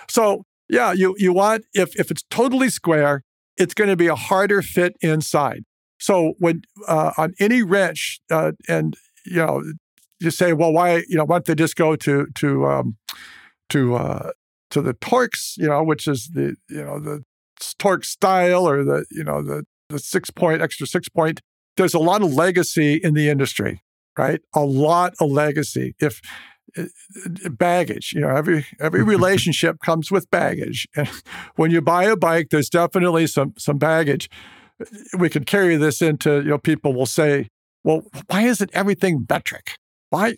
So 0.09 0.45
yeah, 0.71 0.93
you 0.93 1.15
you 1.19 1.35
want 1.35 1.67
if 1.75 1.95
if 2.01 2.11
it's 2.11 2.25
totally 2.31 2.71
square, 2.71 3.23
it's 3.59 3.75
going 3.75 3.91
to 3.91 3.97
be 3.97 4.07
a 4.07 4.15
harder 4.15 4.63
fit 4.63 4.97
inside. 5.03 5.65
So 5.99 6.35
when 6.39 6.63
uh, 6.89 7.13
on 7.19 7.35
any 7.39 7.63
wrench, 7.63 8.19
uh, 8.31 8.53
and 8.67 8.97
you 9.27 9.37
know, 9.37 9.63
you 10.21 10.31
say, 10.31 10.55
well, 10.55 10.73
why 10.73 11.05
you 11.07 11.17
know, 11.17 11.25
why 11.27 11.37
don't 11.37 11.45
they 11.45 11.55
just 11.55 11.77
go 11.77 11.97
to 11.97 12.29
to 12.37 12.67
um, 12.67 12.97
to 13.69 13.97
uh, 13.97 14.31
to 14.77 14.83
the 14.83 14.93
Torx, 14.93 15.57
you 15.57 15.69
know, 15.69 15.83
which 15.83 16.07
is 16.07 16.29
the 16.35 16.55
you 16.69 16.85
know 16.85 17.01
the 17.01 17.23
Torx 17.81 18.05
style 18.05 18.69
or 18.69 18.85
the 18.85 19.07
you 19.11 19.25
know 19.25 19.43
the 19.43 19.65
the 19.89 19.99
six 19.99 20.31
point 20.31 20.61
extra 20.61 20.87
six 20.87 21.09
point. 21.09 21.41
There's 21.79 21.95
a 21.95 21.99
lot 21.99 22.23
of 22.23 22.35
legacy 22.35 22.97
in 22.97 23.15
the 23.15 23.31
industry, 23.31 23.81
right? 24.19 24.41
A 24.55 24.65
lot 24.65 25.15
of 25.19 25.31
legacy. 25.31 25.95
If 25.99 26.21
eh, 26.77 26.89
eh, 27.25 27.49
baggage. 27.49 28.13
You 28.15 28.21
know, 28.21 28.37
every 28.37 28.67
every 28.79 29.03
relationship 29.17 29.81
comes 29.81 30.11
with 30.11 30.31
baggage. 30.31 30.87
And 30.97 31.09
when 31.57 31.71
you 31.71 31.81
buy 31.81 32.05
a 32.05 32.17
bike, 32.17 32.49
there's 32.51 32.69
definitely 32.69 33.27
some 33.27 33.55
some 33.57 33.79
baggage. 33.79 34.29
Eh, 34.81 34.85
we 35.19 35.31
could 35.31 35.47
carry 35.47 35.77
this 35.77 36.03
into, 36.03 36.37
you 36.43 36.51
know, 36.51 36.59
people 36.59 36.93
will 36.93 37.07
say, 37.07 37.49
well, 37.83 38.03
why 38.27 38.43
isn't 38.43 38.71
everything 38.75 39.27
metric? 39.29 39.77
Why 40.11 40.35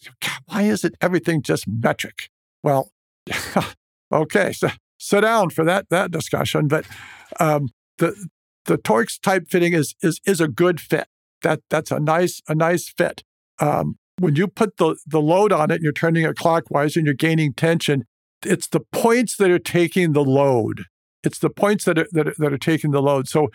why 0.46 0.62
isn't 0.62 0.94
everything 1.00 1.42
just 1.42 1.66
metric? 1.66 2.28
Well, 2.62 2.92
okay, 4.12 4.52
so 4.52 4.68
sit 4.98 5.22
down 5.22 5.50
for 5.50 5.64
that 5.64 5.88
that 5.90 6.10
discussion. 6.10 6.68
But 6.68 6.86
um, 7.40 7.68
the 7.98 8.28
the 8.66 8.78
Torx 8.78 9.20
type 9.20 9.48
fitting 9.48 9.72
is 9.72 9.94
is 10.02 10.20
is 10.26 10.40
a 10.40 10.48
good 10.48 10.80
fit. 10.80 11.08
That 11.42 11.60
that's 11.70 11.90
a 11.90 12.00
nice 12.00 12.40
a 12.48 12.54
nice 12.54 12.88
fit. 12.88 13.22
Um, 13.60 13.96
when 14.18 14.36
you 14.36 14.48
put 14.48 14.76
the, 14.76 14.96
the 15.06 15.20
load 15.20 15.52
on 15.52 15.70
it 15.70 15.76
and 15.76 15.84
you're 15.84 15.92
turning 15.92 16.24
it 16.24 16.36
clockwise 16.36 16.96
and 16.96 17.06
you're 17.06 17.14
gaining 17.14 17.52
tension, 17.52 18.04
it's 18.44 18.68
the 18.68 18.80
points 18.80 19.36
that 19.36 19.50
are 19.50 19.58
taking 19.58 20.12
the 20.12 20.24
load. 20.24 20.84
It's 21.24 21.38
the 21.38 21.50
points 21.50 21.84
that 21.84 21.98
are, 21.98 22.06
that 22.12 22.28
are, 22.28 22.34
that 22.38 22.52
are 22.52 22.58
taking 22.58 22.92
the 22.92 23.02
load. 23.02 23.28
So 23.28 23.48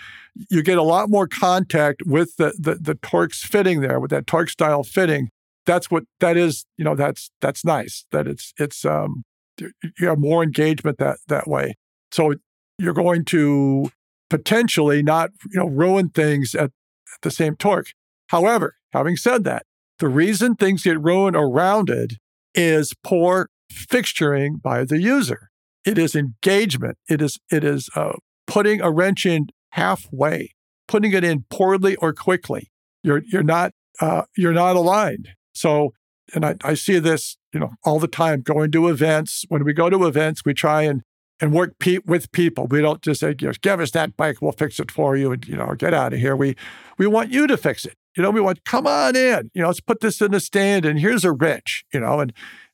you 0.49 0.61
get 0.61 0.77
a 0.77 0.83
lot 0.83 1.09
more 1.09 1.27
contact 1.27 2.01
with 2.05 2.35
the, 2.37 2.53
the, 2.59 2.75
the 2.75 2.95
Torx 2.95 3.45
fitting 3.45 3.81
there, 3.81 3.99
with 3.99 4.11
that 4.11 4.25
Torx 4.25 4.49
style 4.49 4.83
fitting. 4.83 5.29
That's 5.65 5.89
what 5.89 6.03
that 6.19 6.35
is. 6.35 6.65
You 6.77 6.83
know, 6.83 6.95
that's 6.95 7.31
that's 7.39 7.63
nice. 7.63 8.05
That 8.11 8.27
it's 8.27 8.53
it's 8.59 8.83
um 8.83 9.23
you 9.59 10.07
have 10.07 10.19
more 10.19 10.43
engagement 10.43 10.97
that 10.97 11.17
that 11.27 11.47
way. 11.47 11.75
So 12.11 12.33
you're 12.77 12.93
going 12.93 13.25
to 13.25 13.91
potentially 14.29 15.03
not 15.03 15.31
you 15.51 15.59
know 15.59 15.67
ruin 15.67 16.09
things 16.09 16.55
at, 16.55 16.65
at 16.65 17.21
the 17.21 17.31
same 17.31 17.55
torque. 17.55 17.87
However, 18.27 18.75
having 18.91 19.15
said 19.15 19.43
that, 19.43 19.65
the 19.99 20.07
reason 20.07 20.55
things 20.55 20.83
get 20.83 21.01
ruined 21.01 21.35
or 21.35 21.49
rounded 21.49 22.17
is 22.55 22.93
poor 23.03 23.49
fixturing 23.71 24.61
by 24.61 24.83
the 24.83 24.99
user. 24.99 25.49
It 25.85 25.97
is 25.97 26.15
engagement. 26.15 26.97
It 27.09 27.21
is 27.21 27.39
it 27.51 27.63
is 27.63 27.89
uh, 27.95 28.13
putting 28.47 28.81
a 28.81 28.91
wrench 28.91 29.25
in 29.25 29.47
halfway, 29.71 30.53
putting 30.87 31.13
it 31.13 31.23
in 31.23 31.45
poorly 31.49 31.95
or 31.97 32.13
quickly. 32.13 32.71
You're 33.03 33.21
you're 33.31 33.43
not 33.43 33.71
uh, 33.99 34.23
you're 34.37 34.53
not 34.53 34.75
aligned. 34.75 35.29
So, 35.53 35.93
and 36.33 36.45
I, 36.45 36.55
I 36.63 36.73
see 36.73 36.99
this 36.99 37.37
you 37.53 37.59
know 37.59 37.71
all 37.83 37.99
the 37.99 38.07
time 38.07 38.41
going 38.41 38.71
to 38.71 38.89
events. 38.89 39.45
When 39.49 39.63
we 39.63 39.73
go 39.73 39.89
to 39.89 40.05
events, 40.05 40.43
we 40.45 40.53
try 40.53 40.83
and 40.83 41.01
and 41.41 41.51
work 41.51 41.77
pe- 41.79 41.99
with 42.05 42.31
people. 42.31 42.67
We 42.67 42.81
don't 42.81 43.01
just 43.01 43.19
say, 43.21 43.33
"Give 43.33 43.79
us 43.79 43.91
that 43.91 44.15
bike, 44.15 44.41
we'll 44.41 44.51
fix 44.51 44.79
it 44.79 44.91
for 44.91 45.15
you," 45.15 45.31
and 45.31 45.45
you 45.47 45.57
know, 45.57 45.73
get 45.77 45.93
out 45.93 46.13
of 46.13 46.19
here. 46.19 46.35
We 46.35 46.55
we 46.97 47.07
want 47.07 47.31
you 47.31 47.47
to 47.47 47.57
fix 47.57 47.85
it. 47.85 47.97
You 48.15 48.21
know, 48.21 48.29
we 48.29 48.41
want, 48.41 48.63
come 48.63 48.85
on 48.85 49.15
in, 49.15 49.49
you 49.53 49.61
know, 49.61 49.67
let's 49.67 49.79
put 49.79 49.99
this 50.01 50.21
in 50.21 50.31
the 50.31 50.39
stand 50.39 50.85
and 50.85 50.99
here's 50.99 51.23
a 51.23 51.31
wrench, 51.31 51.83
you 51.91 51.99
know, 51.99 52.19
and, 52.19 52.31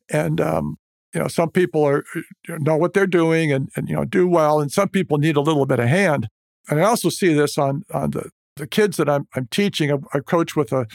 and, 0.10 0.42
um, 0.42 0.78
you 1.14 1.20
know, 1.22 1.28
some 1.28 1.50
people 1.50 1.84
are 1.84 2.04
uh, 2.16 2.58
know 2.60 2.76
what 2.76 2.94
they're 2.94 3.08
doing 3.08 3.52
and, 3.52 3.70
and, 3.76 3.88
you 3.88 3.96
know, 3.96 4.06
do 4.06 4.28
well. 4.28 4.60
And 4.60 4.72
some 4.72 4.90
people 4.90 5.18
need 5.18 5.38
a 5.38 5.42
little 5.42 5.66
bit 5.66 5.80
of 5.80 5.88
hand. 5.88 6.28
And 6.70 6.80
I 6.80 6.84
also 6.84 7.10
see 7.10 7.34
this 7.34 7.58
on, 7.58 7.84
on 7.94 8.12
the, 8.12 8.30
the 8.58 8.68
kids 8.68 8.98
that 8.98 9.10
I'm, 9.10 9.28
I'm 9.34 9.48
teaching. 9.48 9.92
I, 9.92 9.98
I 10.14 10.20
coach 10.20 10.56
with 10.56 10.74
a, 10.74 10.86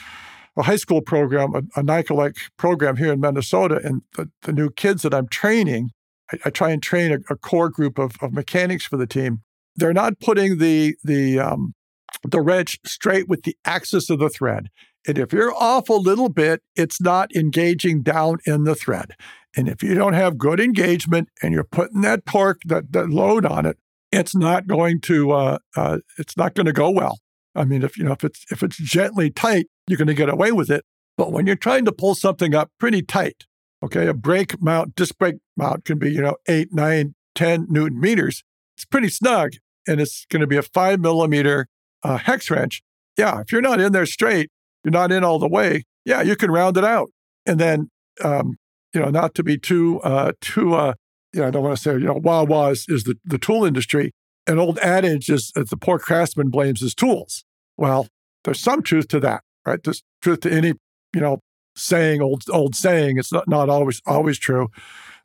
a 0.56 0.62
high 0.62 0.76
school 0.76 1.00
program, 1.00 1.54
a, 1.54 1.80
a 1.80 1.82
NICA 1.82 2.14
league 2.14 2.36
program 2.56 2.96
here 2.96 3.12
in 3.12 3.20
Minnesota. 3.20 3.80
And 3.82 4.02
the, 4.16 4.30
the 4.42 4.52
new 4.52 4.70
kids 4.70 5.02
that 5.02 5.14
I'm 5.14 5.28
training, 5.28 5.90
I, 6.32 6.38
I 6.46 6.50
try 6.50 6.70
and 6.70 6.82
train 6.82 7.12
a, 7.12 7.18
a, 7.32 7.36
core 7.36 7.68
group 7.68 7.98
of, 7.98 8.12
of 8.20 8.32
mechanics 8.32 8.84
for 8.84 8.96
the 8.96 9.06
team. 9.06 9.42
They're 9.76 9.92
not 9.92 10.20
putting 10.20 10.58
the, 10.58 10.96
the, 11.02 11.40
um, 11.40 11.74
the 12.22 12.40
wrench 12.40 12.78
straight 12.86 13.28
with 13.28 13.42
the 13.42 13.56
axis 13.64 14.10
of 14.10 14.18
the 14.18 14.30
thread. 14.30 14.68
And 15.06 15.18
if 15.18 15.32
you're 15.32 15.54
off 15.54 15.88
a 15.88 15.94
little 15.94 16.28
bit, 16.28 16.62
it's 16.76 17.00
not 17.00 17.34
engaging 17.34 18.02
down 18.02 18.38
in 18.46 18.64
the 18.64 18.74
thread. 18.74 19.12
And 19.56 19.68
if 19.68 19.82
you 19.82 19.94
don't 19.94 20.14
have 20.14 20.38
good 20.38 20.60
engagement 20.60 21.28
and 21.42 21.52
you're 21.52 21.64
putting 21.64 22.00
that 22.00 22.26
torque, 22.26 22.60
that, 22.66 22.92
that 22.92 23.10
load 23.10 23.44
on 23.44 23.66
it, 23.66 23.78
it's 24.10 24.34
not 24.34 24.66
going 24.66 25.00
to 25.02 25.32
uh, 25.32 25.58
uh, 25.76 25.98
it's 26.18 26.36
not 26.36 26.54
going 26.54 26.66
to 26.66 26.72
go 26.72 26.90
well. 26.90 27.18
I 27.54 27.64
mean, 27.64 27.82
if 27.82 27.96
you 27.96 28.04
know 28.04 28.12
if 28.12 28.24
it's 28.24 28.44
if 28.50 28.62
it's 28.62 28.76
gently 28.76 29.30
tight, 29.30 29.66
you're 29.86 29.98
going 29.98 30.08
to 30.08 30.14
get 30.14 30.28
away 30.28 30.52
with 30.52 30.70
it. 30.70 30.84
But 31.16 31.32
when 31.32 31.46
you're 31.46 31.56
trying 31.56 31.84
to 31.84 31.92
pull 31.92 32.14
something 32.14 32.54
up 32.54 32.70
pretty 32.78 33.02
tight, 33.02 33.44
okay, 33.82 34.06
a 34.06 34.14
brake 34.14 34.60
mount, 34.60 34.96
disc 34.96 35.16
brake 35.18 35.36
mount 35.56 35.84
can 35.84 35.98
be 35.98 36.10
you 36.10 36.20
know 36.20 36.36
eight, 36.48 36.68
nine, 36.72 37.14
ten 37.34 37.66
newton 37.68 38.00
meters. 38.00 38.42
It's 38.76 38.84
pretty 38.84 39.08
snug, 39.08 39.52
and 39.86 40.00
it's 40.00 40.26
going 40.30 40.40
to 40.40 40.46
be 40.46 40.56
a 40.56 40.62
five 40.62 41.00
millimeter 41.00 41.68
uh, 42.02 42.18
hex 42.18 42.50
wrench. 42.50 42.82
Yeah, 43.16 43.40
if 43.40 43.52
you're 43.52 43.62
not 43.62 43.80
in 43.80 43.92
there 43.92 44.06
straight, 44.06 44.50
you're 44.82 44.92
not 44.92 45.12
in 45.12 45.22
all 45.22 45.38
the 45.38 45.48
way. 45.48 45.84
Yeah, 46.04 46.22
you 46.22 46.36
can 46.36 46.50
round 46.50 46.76
it 46.76 46.84
out, 46.84 47.10
and 47.46 47.60
then 47.60 47.90
um, 48.22 48.56
you 48.92 49.00
know 49.00 49.10
not 49.10 49.34
to 49.36 49.42
be 49.42 49.58
too 49.58 50.00
uh, 50.00 50.32
too 50.40 50.74
uh, 50.74 50.94
you 51.32 51.40
know 51.40 51.48
I 51.48 51.50
don't 51.50 51.62
want 51.62 51.76
to 51.76 51.82
say 51.82 51.92
you 51.92 52.06
know 52.06 52.20
wah 52.22 52.42
wah 52.42 52.68
is, 52.68 52.86
is 52.88 53.04
the 53.04 53.16
the 53.24 53.38
tool 53.38 53.64
industry. 53.64 54.12
An 54.46 54.58
old 54.58 54.78
adage 54.78 55.30
is 55.30 55.50
that 55.54 55.70
the 55.70 55.76
poor 55.76 55.98
craftsman 55.98 56.50
blames 56.50 56.80
his 56.80 56.94
tools. 56.94 57.44
Well, 57.76 58.08
there's 58.44 58.60
some 58.60 58.82
truth 58.82 59.08
to 59.08 59.20
that, 59.20 59.42
right? 59.66 59.82
There's 59.82 60.02
truth 60.22 60.40
to 60.40 60.52
any 60.52 60.74
you 61.14 61.20
know 61.20 61.40
saying 61.76 62.20
old 62.20 62.44
old 62.50 62.74
saying. 62.74 63.18
It's 63.18 63.32
not 63.32 63.48
not 63.48 63.68
always 63.68 64.00
always 64.06 64.38
true, 64.38 64.68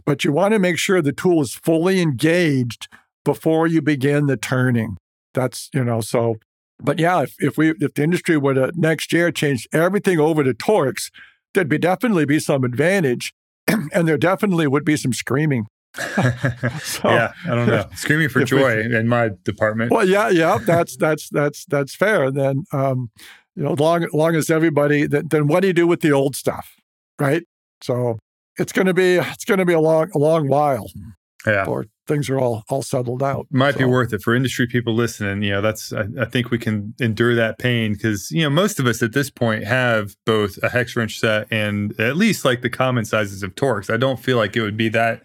but 0.06 0.24
you 0.24 0.32
want 0.32 0.54
to 0.54 0.60
make 0.60 0.78
sure 0.78 1.02
the 1.02 1.12
tool 1.12 1.42
is 1.42 1.54
fully 1.54 2.02
engaged 2.02 2.88
before 3.26 3.68
you 3.68 3.82
begin 3.82 4.28
the 4.28 4.38
turning. 4.38 4.98
That's 5.34 5.70
you 5.74 5.84
know 5.84 6.02
so 6.02 6.38
but 6.82 7.00
yeah, 7.00 7.24
if, 7.24 7.36
if 7.40 7.58
we 7.58 7.72
if 7.72 7.94
the 7.94 8.04
industry 8.04 8.38
were 8.38 8.54
to 8.54 8.72
next 8.76 9.12
year 9.12 9.32
change 9.32 9.68
everything 9.74 10.20
over 10.20 10.44
to 10.44 10.54
Torx, 10.54 11.12
there'd 11.54 11.70
be 11.70 11.78
definitely 11.78 12.26
be 12.26 12.40
some 12.40 12.64
advantage, 12.64 13.34
and 13.68 14.08
there 14.08 14.18
definitely 14.18 14.68
would 14.68 14.86
be 14.86 14.98
some 14.98 15.14
screaming. 15.14 15.68
so, 16.82 17.10
yeah, 17.10 17.34
I 17.46 17.56
don't 17.56 17.68
know, 17.68 17.86
screaming 17.96 18.30
for 18.30 18.44
joy 18.44 18.88
we, 18.88 18.96
in 18.96 19.08
my 19.08 19.32
department. 19.44 19.92
Well, 19.92 20.08
yeah, 20.08 20.30
yeah, 20.30 20.60
that's 20.66 20.96
that's 20.98 21.30
that's 21.30 21.66
that's 21.66 21.96
fair. 21.96 22.26
And 22.26 22.38
then, 22.38 22.64
um, 22.72 23.10
you 23.56 23.64
know, 23.64 23.74
long 23.74 24.08
long 24.14 24.36
as 24.36 24.50
everybody, 24.50 25.08
then, 25.08 25.28
then 25.30 25.48
what 25.48 25.62
do 25.62 25.68
you 25.68 25.74
do 25.74 25.88
with 25.88 26.02
the 26.02 26.12
old 26.12 26.36
stuff, 26.36 26.76
right? 27.20 27.44
So 27.82 28.20
it's 28.58 28.72
going 28.72 28.86
to 28.86 28.94
be 28.94 29.16
it's 29.16 29.46
going 29.46 29.58
to 29.58 29.66
be 29.66 29.74
a 29.74 29.80
long 29.80 30.12
a 30.14 30.20
long 30.20 30.48
while 30.48 30.92
yeah. 31.46 31.62
before 31.62 31.86
things 32.08 32.30
are 32.30 32.40
all 32.40 32.64
all 32.70 32.82
settled 32.82 33.24
out. 33.24 33.48
Might 33.52 33.74
so. 33.74 33.80
be 33.80 33.86
worth 33.86 34.14
it 34.14 34.22
for 34.22 34.36
industry 34.36 34.68
people 34.68 34.94
listening. 34.94 35.42
You 35.44 35.52
know, 35.52 35.62
that's 35.62 35.94
I, 35.94 36.06
I 36.20 36.26
think 36.26 36.52
we 36.52 36.58
can 36.58 36.94
endure 37.00 37.36
that 37.36 37.58
pain 37.58 37.94
because 37.94 38.30
you 38.32 38.44
know 38.44 38.50
most 38.50 38.80
of 38.80 38.86
us 38.86 39.02
at 39.02 39.14
this 39.14 39.30
point 39.30 39.64
have 39.64 40.16
both 40.26 40.60
a 40.62 40.70
hex 40.70 40.96
wrench 40.96 41.20
set 41.20 41.48
and 41.52 41.98
at 42.00 42.18
least 42.18 42.44
like 42.44 42.62
the 42.62 42.70
common 42.70 43.06
sizes 43.06 43.44
of 43.44 43.56
Torx. 43.56 43.92
I 43.92 43.98
don't 43.98 44.20
feel 44.20 44.38
like 44.38 44.56
it 44.56 44.62
would 44.62 44.78
be 44.78 44.90
that 44.90 45.24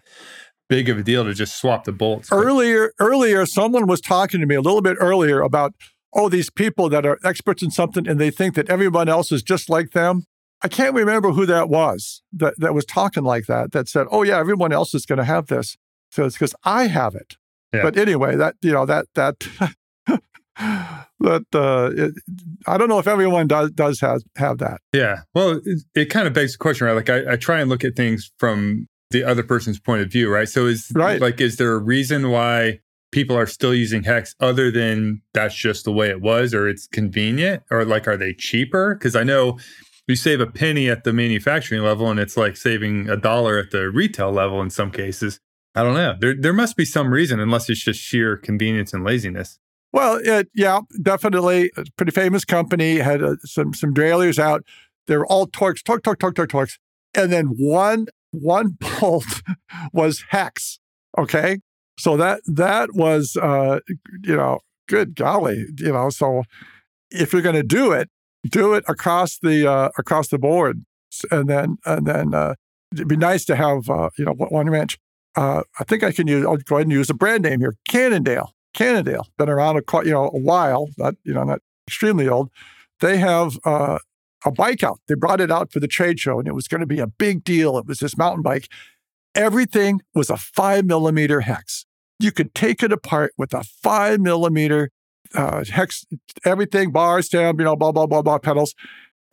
big 0.69 0.89
of 0.89 0.97
a 0.97 1.03
deal 1.03 1.23
to 1.23 1.33
just 1.33 1.59
swap 1.59 1.83
the 1.83 1.91
bolts. 1.91 2.29
Earlier, 2.31 2.91
earlier, 2.99 3.45
someone 3.45 3.87
was 3.87 4.01
talking 4.01 4.39
to 4.39 4.45
me 4.45 4.55
a 4.55 4.61
little 4.61 4.81
bit 4.81 4.97
earlier 4.99 5.41
about 5.41 5.73
oh 6.13 6.29
these 6.29 6.49
people 6.49 6.89
that 6.89 7.05
are 7.05 7.19
experts 7.23 7.61
in 7.61 7.71
something 7.71 8.07
and 8.07 8.19
they 8.19 8.31
think 8.31 8.55
that 8.55 8.69
everyone 8.69 9.09
else 9.09 9.31
is 9.31 9.43
just 9.43 9.69
like 9.69 9.91
them. 9.91 10.23
I 10.61 10.67
can't 10.67 10.95
remember 10.95 11.31
who 11.31 11.45
that 11.45 11.69
was 11.69 12.23
that, 12.33 12.55
that 12.59 12.73
was 12.73 12.85
talking 12.85 13.23
like 13.23 13.45
that, 13.45 13.71
that 13.73 13.87
said, 13.87 14.07
oh, 14.09 14.23
yeah, 14.23 14.39
everyone 14.39 14.71
else 14.71 14.95
is 14.95 15.05
going 15.05 15.17
to 15.17 15.25
have 15.25 15.47
this. 15.47 15.77
So 16.11 16.25
it's 16.25 16.35
because 16.35 16.55
I 16.63 16.87
have 16.87 17.13
it. 17.13 17.35
Yeah. 17.73 17.83
But 17.83 17.97
anyway, 17.97 18.35
that 18.37 18.55
you 18.61 18.71
know 18.71 18.85
that 18.85 19.07
that 19.15 19.39
that 21.19 21.45
uh, 21.53 21.91
it, 21.95 22.13
I 22.65 22.77
don't 22.77 22.87
know 22.87 22.99
if 22.99 23.07
everyone 23.07 23.47
does 23.47 23.71
does 23.71 23.99
have 23.99 24.21
have 24.37 24.59
that. 24.59 24.79
Yeah. 24.93 25.21
Well, 25.33 25.61
it, 25.65 25.83
it 25.93 26.05
kind 26.05 26.27
of 26.27 26.33
begs 26.33 26.53
the 26.53 26.57
question, 26.57 26.87
right? 26.87 26.93
Like 26.93 27.09
I, 27.09 27.33
I, 27.33 27.35
try 27.35 27.59
and 27.59 27.69
look 27.69 27.83
at 27.83 27.95
things 27.95 28.31
from 28.37 28.87
the 29.11 29.23
other 29.23 29.43
person's 29.43 29.79
point 29.79 30.01
of 30.01 30.11
view, 30.11 30.31
right? 30.31 30.49
So 30.49 30.65
is 30.65 30.91
right. 30.95 31.21
like 31.21 31.39
is 31.41 31.57
there 31.57 31.73
a 31.73 31.79
reason 31.79 32.31
why 32.31 32.79
people 33.11 33.37
are 33.37 33.45
still 33.45 33.73
using 33.73 34.03
hex 34.03 34.35
other 34.39 34.71
than 34.71 35.21
that's 35.33 35.55
just 35.55 35.85
the 35.85 35.91
way 35.91 36.09
it 36.09 36.21
was 36.21 36.53
or 36.53 36.67
it's 36.67 36.87
convenient 36.87 37.63
or 37.71 37.85
like 37.85 38.07
are 38.07 38.17
they 38.17 38.33
cheaper? 38.33 38.95
Because 38.95 39.15
I 39.15 39.23
know 39.23 39.57
you 40.07 40.15
save 40.15 40.39
a 40.39 40.47
penny 40.47 40.89
at 40.89 41.03
the 41.03 41.13
manufacturing 41.13 41.81
level 41.81 42.09
and 42.09 42.19
it's 42.19 42.37
like 42.37 42.57
saving 42.57 43.09
a 43.09 43.17
dollar 43.17 43.57
at 43.57 43.71
the 43.71 43.89
retail 43.89 44.31
level 44.31 44.61
in 44.61 44.69
some 44.69 44.91
cases. 44.91 45.39
I 45.75 45.83
don't 45.83 45.95
know. 45.95 46.15
There 46.19 46.35
there 46.35 46.53
must 46.53 46.77
be 46.77 46.85
some 46.85 47.13
reason, 47.13 47.39
unless 47.39 47.69
it's 47.69 47.83
just 47.83 47.99
sheer 47.99 48.37
convenience 48.37 48.93
and 48.93 49.03
laziness. 49.03 49.59
Well, 49.91 50.19
it, 50.23 50.49
yeah, 50.53 50.81
definitely. 51.01 51.71
A 51.77 51.85
pretty 51.97 52.11
famous 52.11 52.45
company 52.45 52.97
had 52.97 53.21
uh, 53.21 53.35
some 53.43 53.73
some 53.73 53.93
derailleurs 53.93 54.39
out. 54.39 54.63
They 55.07 55.17
were 55.17 55.25
all 55.25 55.47
Torx, 55.47 55.83
torque, 55.83 56.03
torque, 56.03 56.19
torque, 56.19 56.35
torque, 56.35 56.49
torques, 56.49 56.79
and 57.13 57.31
then 57.31 57.47
one 57.57 58.07
one 58.41 58.77
bolt 58.79 59.41
was 59.93 60.23
hex. 60.29 60.79
Okay, 61.17 61.59
so 61.97 62.17
that 62.17 62.41
that 62.45 62.93
was 62.93 63.37
uh, 63.41 63.79
you 64.23 64.35
know 64.35 64.59
good 64.87 65.15
golly, 65.15 65.65
you 65.77 65.91
know. 65.91 66.09
So 66.09 66.43
if 67.11 67.33
you're 67.33 67.41
going 67.41 67.55
to 67.55 67.63
do 67.63 67.91
it, 67.91 68.09
do 68.49 68.73
it 68.73 68.83
across 68.87 69.37
the 69.39 69.69
uh, 69.69 69.89
across 69.97 70.27
the 70.27 70.39
board, 70.39 70.83
and 71.31 71.49
then 71.49 71.77
and 71.85 72.05
then 72.05 72.33
uh, 72.33 72.55
it'd 72.93 73.07
be 73.07 73.17
nice 73.17 73.45
to 73.45 73.55
have 73.55 73.89
uh, 73.89 74.09
you 74.17 74.25
know 74.25 74.33
one 74.33 74.69
wrench 74.69 74.97
uh, 75.35 75.63
I 75.79 75.83
think 75.83 76.03
I 76.03 76.11
can 76.11 76.27
use, 76.27 76.45
I'll 76.45 76.57
go 76.57 76.75
ahead 76.75 76.87
and 76.87 76.93
use 76.93 77.09
a 77.09 77.13
brand 77.13 77.43
name 77.43 77.59
here, 77.59 77.75
Cannondale. 77.87 78.53
Cannondale, 78.73 79.27
been 79.37 79.49
around 79.49 79.77
a 79.77 79.81
you 80.03 80.11
know 80.11 80.25
a 80.25 80.39
while, 80.39 80.89
not 80.97 81.15
you 81.23 81.33
know 81.33 81.43
not 81.43 81.59
extremely 81.87 82.27
old. 82.27 82.49
They 82.99 83.17
have 83.17 83.57
uh, 83.63 83.99
a 84.45 84.51
bike 84.51 84.83
out. 84.83 84.99
They 85.07 85.15
brought 85.15 85.41
it 85.41 85.51
out 85.51 85.71
for 85.71 85.79
the 85.79 85.87
trade 85.87 86.19
show, 86.19 86.39
and 86.39 86.47
it 86.47 86.53
was 86.53 86.67
going 86.67 86.81
to 86.81 86.87
be 86.87 86.99
a 86.99 87.07
big 87.07 87.43
deal. 87.43 87.77
It 87.77 87.87
was 87.87 87.99
this 87.99 88.17
mountain 88.17 88.43
bike. 88.43 88.69
Everything 89.33 90.01
was 90.13 90.29
a 90.29 90.37
five 90.37 90.85
millimeter 90.85 91.41
hex. 91.41 91.85
You 92.19 92.31
could 92.31 92.55
take 92.55 92.81
it 92.81 92.93
apart 92.93 93.33
with 93.37 93.53
a 93.53 93.63
five 93.63 94.21
millimeter 94.21 94.91
uh, 95.33 95.65
hex. 95.65 96.05
Everything, 96.45 96.91
bar 96.91 97.21
stem, 97.21 97.59
you 97.59 97.65
know, 97.65 97.75
blah 97.75 97.91
blah 97.91 98.05
blah 98.05 98.21
blah 98.21 98.37
pedals, 98.37 98.73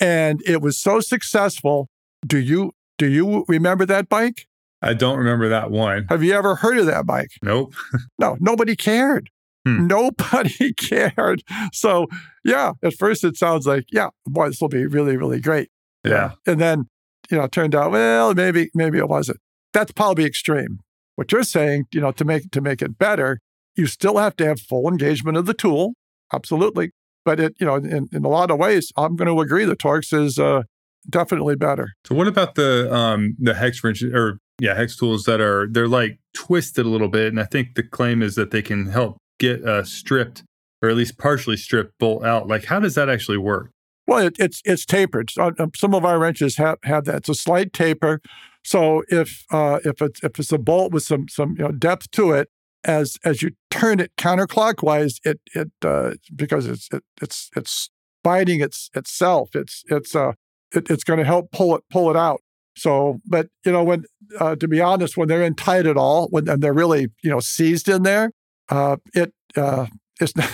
and 0.01 0.43
it 0.47 0.61
was 0.61 0.77
so 0.77 1.01
successful. 1.01 1.89
Do 2.27 2.39
you 2.39 2.73
do 2.99 3.09
you 3.09 3.45
remember 3.47 3.87
that 3.87 4.09
bike? 4.09 4.49
I 4.85 4.95
don't 4.95 5.19
remember 5.19 5.49
that 5.49 5.71
one. 5.71 6.07
Have 6.09 6.25
you 6.25 6.33
ever 6.33 6.57
heard 6.57 6.79
of 6.79 6.87
that 6.87 7.07
bike? 7.07 7.31
Nope. 7.41 7.75
no, 8.19 8.37
nobody 8.41 8.75
cared. 8.75 9.31
Hmm. 9.67 9.87
Nobody 9.87 10.73
cared. 10.77 11.43
So, 11.73 12.07
yeah, 12.45 12.73
at 12.83 12.95
first 12.95 13.25
it 13.25 13.37
sounds 13.37 13.67
like, 13.67 13.85
yeah, 13.93 14.09
boy, 14.27 14.49
this 14.49 14.61
will 14.61 14.69
be 14.69 14.87
really, 14.87 15.17
really 15.17 15.41
great. 15.41 15.69
Yeah. 16.05 16.33
And 16.47 16.61
then, 16.61 16.89
you 17.31 17.39
know, 17.39 17.45
it 17.45 17.53
turned 17.53 17.75
out, 17.75 17.93
well, 17.93 18.35
maybe, 18.35 18.71
maybe 18.75 18.99
it 18.99 19.09
wasn't. 19.09 19.39
That's 19.73 19.93
probably 19.93 20.25
extreme. 20.25 20.81
What 21.15 21.31
you're 21.31 21.45
saying, 21.45 21.87
you 21.93 22.01
know, 22.01 22.13
to 22.13 22.25
make 22.25 22.51
to 22.51 22.61
make 22.61 22.83
it 22.83 22.99
better, 22.99 23.39
you 23.77 23.87
still 23.87 24.19
have 24.19 24.37
to 24.37 24.47
have 24.47 24.61
full 24.61 24.89
engagement 24.89 25.37
of 25.37 25.47
the 25.47 25.55
tool. 25.55 25.95
Absolutely. 26.33 26.91
But 27.25 27.39
it, 27.39 27.55
you 27.61 27.67
know, 27.67 27.77
in, 27.77 28.09
in 28.13 28.25
a 28.25 28.29
lot 28.29 28.51
of 28.51 28.59
ways, 28.59 28.91
I'm 28.97 29.15
going 29.15 29.29
to 29.29 29.41
agree 29.41 29.65
the 29.65 29.77
Torx 29.77 30.13
is 30.13 30.39
uh, 30.39 30.63
definitely 31.09 31.55
better. 31.55 31.93
So 32.05 32.15
what 32.15 32.27
about 32.27 32.55
the 32.55 32.93
um 32.93 33.37
the 33.39 33.55
hex 33.55 33.83
wrench 33.85 34.03
or 34.03 34.39
yeah, 34.61 34.75
hex 34.75 34.97
tools 34.97 35.25
that 35.25 35.41
are 35.41 35.69
they're 35.71 35.89
like 35.89 36.19
twisted 36.35 36.87
a 36.87 36.89
little 36.89 37.09
bit, 37.09 37.29
and 37.29 37.41
I 37.41 37.45
think 37.45 37.75
the 37.75 37.83
claim 37.83 38.23
is 38.23 38.35
that 38.35 38.51
they 38.51 38.63
can 38.63 38.87
help 38.87 39.19
get 39.43 39.67
a 39.67 39.85
stripped 39.85 40.45
or 40.81 40.89
at 40.89 40.97
least 40.97 41.19
partially 41.19 41.57
stripped 41.57 41.99
bolt 41.99 42.25
out. 42.25 42.49
Like, 42.49 42.65
how 42.65 42.81
does 42.81 42.95
that 42.95 43.09
actually 43.09 43.39
work? 43.39 43.71
Well, 44.07 44.27
it, 44.27 44.37
it's 44.39 44.61
it's 44.65 44.85
tapered. 44.85 45.31
Uh, 45.39 45.53
some 45.77 45.95
of 45.95 46.05
our 46.05 46.19
wrenches 46.19 46.57
have, 46.57 46.79
have 46.85 47.05
that. 47.05 47.17
It's 47.17 47.29
a 47.29 47.35
slight 47.35 47.73
taper. 47.73 48.21
So 48.65 49.03
if 49.09 49.45
uh, 49.51 49.79
if 49.85 50.03
it's 50.03 50.23
if 50.25 50.39
it's 50.39 50.53
a 50.53 50.59
bolt 50.59 50.93
with 50.93 51.05
some 51.05 51.29
some 51.29 51.55
you 51.57 51.65
know, 51.65 51.73
depth 51.73 52.11
to 52.13 52.33
it, 52.33 52.49
as 52.85 53.17
as 53.25 53.43
you 53.43 53.53
turn 53.71 54.01
it 54.01 54.11
counterclockwise, 54.19 55.15
it 55.25 55.41
it 55.55 55.71
uh, 55.85 56.15
because 56.35 56.67
it's 56.67 56.89
it, 56.93 57.05
it's 57.21 57.49
it's 57.55 57.91
biting 58.25 58.61
its 58.61 58.91
itself. 58.95 59.51
It's 59.55 59.85
it's 59.89 60.17
uh 60.17 60.33
it, 60.75 60.91
it's 60.91 61.05
going 61.05 61.19
to 61.19 61.25
help 61.25 61.53
pull 61.53 61.77
it 61.77 61.85
pull 61.91 62.11
it 62.11 62.17
out. 62.17 62.41
So, 62.77 63.21
but 63.25 63.49
you 63.65 63.71
know, 63.71 63.85
when 63.85 64.05
uh, 64.41 64.57
to 64.57 64.67
be 64.67 64.81
honest, 64.81 65.17
when 65.17 65.29
they're 65.29 65.45
in 65.45 65.55
tight 65.55 65.87
at 65.87 65.97
all, 65.97 66.27
when 66.31 66.49
and 66.49 66.61
they're 66.61 66.73
really 66.73 67.09
you 67.23 67.31
know 67.31 67.41
seized 67.41 67.89
in 67.89 68.03
there, 68.03 68.33
uh, 68.69 68.97
it 69.15 69.33
uh, 69.57 69.87
it's 70.21 70.37
not, 70.37 70.51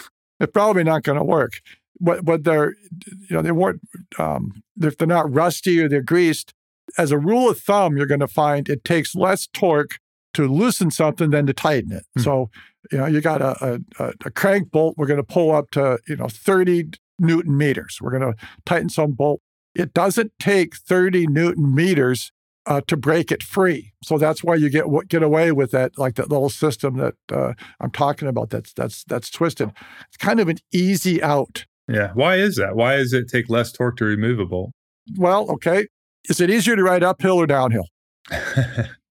it's 0.40 0.52
probably 0.52 0.84
not 0.84 1.02
going 1.02 1.18
to 1.18 1.24
work. 1.24 1.60
But 2.00 2.24
but 2.24 2.44
they're 2.44 2.74
you 3.06 3.36
know 3.36 3.42
they 3.42 3.52
weren't 3.52 3.80
um, 4.18 4.62
if 4.80 4.98
they're 4.98 5.06
not 5.06 5.32
rusty 5.32 5.80
or 5.80 5.88
they're 5.88 6.02
greased. 6.02 6.52
As 6.98 7.10
a 7.10 7.18
rule 7.18 7.48
of 7.48 7.58
thumb, 7.58 7.96
you're 7.96 8.06
going 8.06 8.20
to 8.20 8.28
find 8.28 8.68
it 8.68 8.84
takes 8.84 9.14
less 9.14 9.46
torque 9.46 9.98
to 10.34 10.46
loosen 10.46 10.90
something 10.90 11.30
than 11.30 11.46
to 11.46 11.52
tighten 11.52 11.92
it. 11.92 12.04
Mm-hmm. 12.18 12.22
So 12.22 12.50
you 12.90 12.98
know 12.98 13.06
you 13.06 13.20
got 13.20 13.40
a, 13.40 13.80
a, 13.98 14.12
a 14.24 14.30
crank 14.30 14.70
bolt. 14.70 14.96
We're 14.98 15.06
going 15.06 15.18
to 15.18 15.24
pull 15.24 15.52
up 15.52 15.70
to 15.72 15.98
you 16.08 16.16
know 16.16 16.28
30 16.28 16.90
newton 17.18 17.56
meters. 17.56 17.98
We're 18.00 18.18
going 18.18 18.34
to 18.34 18.46
tighten 18.64 18.88
some 18.88 19.12
bolt 19.12 19.40
it 19.74 19.94
doesn't 19.94 20.32
take 20.38 20.76
30 20.76 21.26
newton 21.28 21.74
meters 21.74 22.32
uh, 22.66 22.80
to 22.86 22.96
break 22.96 23.32
it 23.32 23.42
free. 23.42 23.92
So 24.02 24.18
that's 24.18 24.44
why 24.44 24.54
you 24.54 24.70
get 24.70 24.84
get 25.08 25.22
away 25.22 25.52
with 25.52 25.70
that, 25.72 25.98
like 25.98 26.14
that 26.16 26.30
little 26.30 26.50
system 26.50 26.96
that 26.98 27.14
uh, 27.30 27.54
I'm 27.80 27.90
talking 27.90 28.28
about. 28.28 28.50
That's 28.50 28.72
that's 28.72 29.04
that's 29.04 29.30
twisted. 29.30 29.72
It's 30.08 30.16
kind 30.16 30.40
of 30.40 30.48
an 30.48 30.58
easy 30.72 31.22
out 31.22 31.66
Yeah. 31.88 32.12
Why 32.14 32.36
is 32.36 32.56
that? 32.56 32.76
Why 32.76 32.96
does 32.96 33.12
it 33.12 33.28
take 33.28 33.48
less 33.48 33.72
torque 33.72 33.96
to 33.98 34.04
remove 34.04 34.38
a 34.38 34.46
bolt? 34.46 34.72
Well, 35.16 35.50
okay. 35.50 35.86
Is 36.28 36.40
it 36.40 36.50
easier 36.50 36.76
to 36.76 36.82
ride 36.82 37.02
uphill 37.02 37.36
or 37.36 37.46
downhill? 37.46 37.86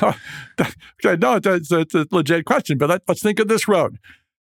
okay, 0.02 1.16
no, 1.18 1.40
it's, 1.42 1.72
it's 1.72 1.94
a 1.94 2.06
legit 2.10 2.44
question, 2.44 2.78
but 2.78 2.88
let, 2.88 3.02
us 3.08 3.20
think 3.20 3.38
of 3.40 3.48
this 3.48 3.66
road. 3.66 3.98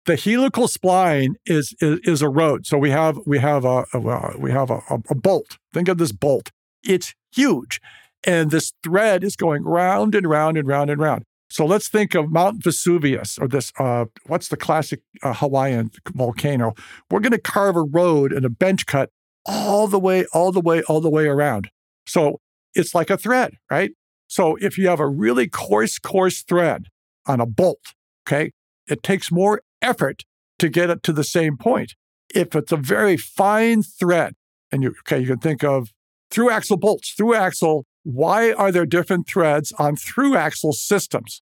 The 0.06 0.16
helical 0.16 0.68
spline 0.68 1.34
is, 1.46 1.74
is, 1.80 2.00
is 2.04 2.22
a 2.22 2.30
road. 2.30 2.66
So 2.66 2.78
we 2.78 2.90
have 2.90 3.20
we 3.26 3.40
have 3.40 3.64
a, 3.64 3.86
a 3.94 4.38
we 4.38 4.52
have 4.52 4.70
a, 4.70 4.82
a 5.10 5.16
bolt. 5.16 5.58
Think 5.74 5.88
of 5.88 5.98
this 5.98 6.12
bolt. 6.12 6.52
It's 6.84 7.16
huge, 7.34 7.80
and 8.26 8.52
this 8.52 8.74
thread 8.84 9.24
is 9.24 9.36
going 9.36 9.64
round 9.64 10.16
and 10.16 10.28
round 10.28 10.58
and 10.58 10.68
round 10.68 10.90
and 10.90 11.02
round. 11.02 11.24
So 11.50 11.66
let's 11.66 11.88
think 11.88 12.16
of 12.16 12.32
Mount 12.32 12.64
Vesuvius 12.64 13.38
or 13.38 13.48
this, 13.48 13.72
uh, 13.78 14.06
what's 14.26 14.48
the 14.48 14.58
classic 14.58 15.02
uh, 15.22 15.34
Hawaiian 15.34 15.92
volcano? 16.08 16.74
We're 17.12 17.20
going 17.20 17.32
to 17.32 17.38
carve 17.38 17.76
a 17.76 17.84
road 17.84 18.34
and 18.34 18.44
a 18.44 18.50
bench 18.50 18.88
cut 18.88 19.10
all 19.46 19.88
the 19.88 20.00
way, 20.00 20.26
all 20.34 20.52
the 20.52 20.62
way, 20.62 20.82
all 20.84 21.00
the 21.00 21.12
way 21.12 21.28
around. 21.28 21.70
So 22.08 22.40
it's 22.74 22.96
like 22.96 23.12
a 23.12 23.18
thread, 23.18 23.58
right? 23.70 23.92
So 24.28 24.56
if 24.56 24.80
you 24.80 24.88
have 24.88 25.00
a 25.00 25.08
really 25.08 25.48
coarse, 25.48 26.00
coarse 26.00 26.42
thread 26.42 26.88
on 27.28 27.40
a 27.40 27.46
bolt, 27.46 27.94
okay, 28.28 28.52
it 28.88 29.04
takes 29.04 29.32
more 29.32 29.62
effort 29.82 30.24
to 30.58 30.70
get 30.70 30.90
it 30.90 31.04
to 31.04 31.14
the 31.14 31.24
same 31.24 31.58
point. 31.58 31.94
If 32.34 32.56
it's 32.56 32.72
a 32.72 32.78
very 32.78 33.16
fine 33.16 33.84
thread, 33.84 34.34
and 34.72 34.82
you 34.82 34.96
okay, 35.02 35.20
you 35.20 35.28
can 35.28 35.38
think 35.38 35.64
of 35.64 35.92
through 36.32 36.50
axle 36.50 36.78
bolts, 36.78 37.12
through 37.12 37.36
axle 37.36 37.86
why 38.04 38.52
are 38.52 38.72
there 38.72 38.86
different 38.86 39.28
threads 39.28 39.72
on 39.80 39.96
through 39.96 40.36
axle 40.36 40.74
systems? 40.74 41.42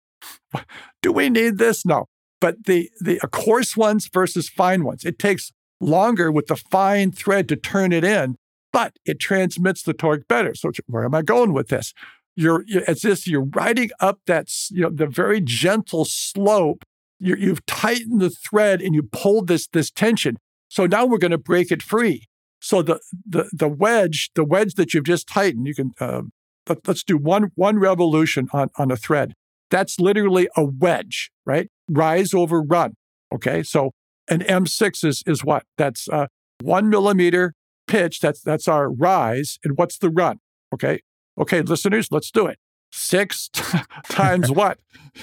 Do 1.02 1.12
we 1.12 1.30
need 1.30 1.58
this? 1.58 1.84
No. 1.84 2.06
But 2.40 2.64
the, 2.66 2.90
the 3.00 3.18
coarse 3.30 3.76
ones 3.76 4.08
versus 4.12 4.48
fine 4.48 4.84
ones, 4.84 5.04
it 5.04 5.18
takes 5.18 5.52
longer 5.80 6.30
with 6.30 6.46
the 6.46 6.56
fine 6.56 7.12
thread 7.12 7.48
to 7.48 7.56
turn 7.56 7.92
it 7.92 8.04
in, 8.04 8.36
but 8.72 8.96
it 9.04 9.18
transmits 9.18 9.82
the 9.82 9.94
torque 9.94 10.28
better. 10.28 10.54
So 10.54 10.70
where 10.86 11.04
am 11.04 11.14
I 11.14 11.22
going 11.22 11.52
with 11.52 11.68
this? 11.68 11.92
You're 12.36 12.64
it's 12.68 13.02
this 13.02 13.26
you're 13.26 13.48
riding 13.54 13.90
up 13.98 14.20
that 14.26 14.48
you 14.70 14.82
know 14.82 14.90
the 14.90 15.06
very 15.06 15.40
gentle 15.40 16.04
slope. 16.04 16.84
you 17.18 17.34
you've 17.36 17.66
tightened 17.66 18.20
the 18.20 18.30
thread 18.30 18.80
and 18.80 18.94
you 18.94 19.02
pulled 19.02 19.48
this 19.48 19.66
this 19.66 19.90
tension. 19.90 20.36
So 20.68 20.86
now 20.86 21.04
we're 21.04 21.18
going 21.18 21.32
to 21.32 21.38
break 21.38 21.70
it 21.70 21.82
free. 21.82 22.28
So 22.60 22.82
the 22.82 23.00
the 23.26 23.50
the 23.52 23.68
wedge, 23.68 24.30
the 24.34 24.44
wedge 24.44 24.74
that 24.74 24.94
you've 24.94 25.04
just 25.04 25.26
tightened, 25.26 25.66
you 25.66 25.74
can 25.74 25.92
uh, 25.98 26.22
let, 26.70 26.88
us 26.88 27.02
do 27.02 27.16
one 27.16 27.50
one 27.54 27.78
revolution 27.78 28.48
on, 28.52 28.68
on 28.76 28.90
a 28.90 28.96
thread. 28.96 29.34
That's 29.70 30.00
literally 30.00 30.48
a 30.56 30.64
wedge, 30.64 31.30
right? 31.46 31.68
Rise 31.88 32.34
over 32.34 32.60
run. 32.60 32.94
Okay. 33.32 33.62
So 33.62 33.92
an 34.28 34.40
M6 34.40 35.04
is, 35.04 35.22
is 35.26 35.44
what? 35.44 35.64
That's 35.78 36.08
uh, 36.08 36.26
one 36.60 36.88
millimeter 36.88 37.54
pitch. 37.86 38.20
That's, 38.20 38.40
that's 38.40 38.68
our 38.68 38.90
rise. 38.90 39.58
And 39.64 39.76
what's 39.76 39.98
the 39.98 40.10
run? 40.10 40.38
Okay. 40.74 41.00
Okay, 41.38 41.62
listeners, 41.62 42.08
let's 42.10 42.30
do 42.30 42.46
it. 42.46 42.58
Six 42.92 43.48
times 44.08 44.50
what? 44.52 44.78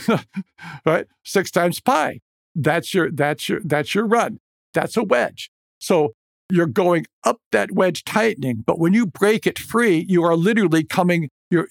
right? 0.86 1.06
Six 1.24 1.52
times 1.52 1.80
pi. 1.80 2.20
That's 2.56 2.94
your, 2.94 3.12
that's 3.12 3.50
your, 3.50 3.60
that's 3.64 3.94
your 3.94 4.06
run. 4.06 4.40
That's 4.74 4.98
a 4.98 5.04
wedge. 5.04 5.52
So 5.80 6.14
you're 6.50 6.66
going 6.66 7.06
up 7.24 7.40
that 7.52 7.72
wedge 7.72 8.04
tightening, 8.04 8.64
but 8.66 8.80
when 8.80 8.94
you 8.94 9.06
break 9.06 9.46
it 9.46 9.60
free, 9.60 10.06
you 10.08 10.24
are 10.24 10.36
literally 10.36 10.84
coming 10.84 11.30
you're 11.50 11.68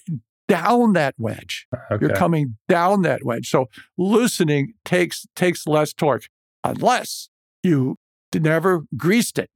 down 0.49 0.93
that 0.93 1.15
wedge. 1.19 1.67
Okay. 1.91 2.07
You're 2.07 2.17
coming 2.17 2.57
down 2.69 3.03
that 3.03 3.25
wedge. 3.25 3.49
So 3.49 3.67
loosening 3.97 4.75
takes 4.85 5.27
takes 5.35 5.67
less 5.67 5.93
torque 5.93 6.27
unless 6.65 7.29
you 7.63 7.97
never 8.35 8.85
greased 8.97 9.39
it. 9.39 9.51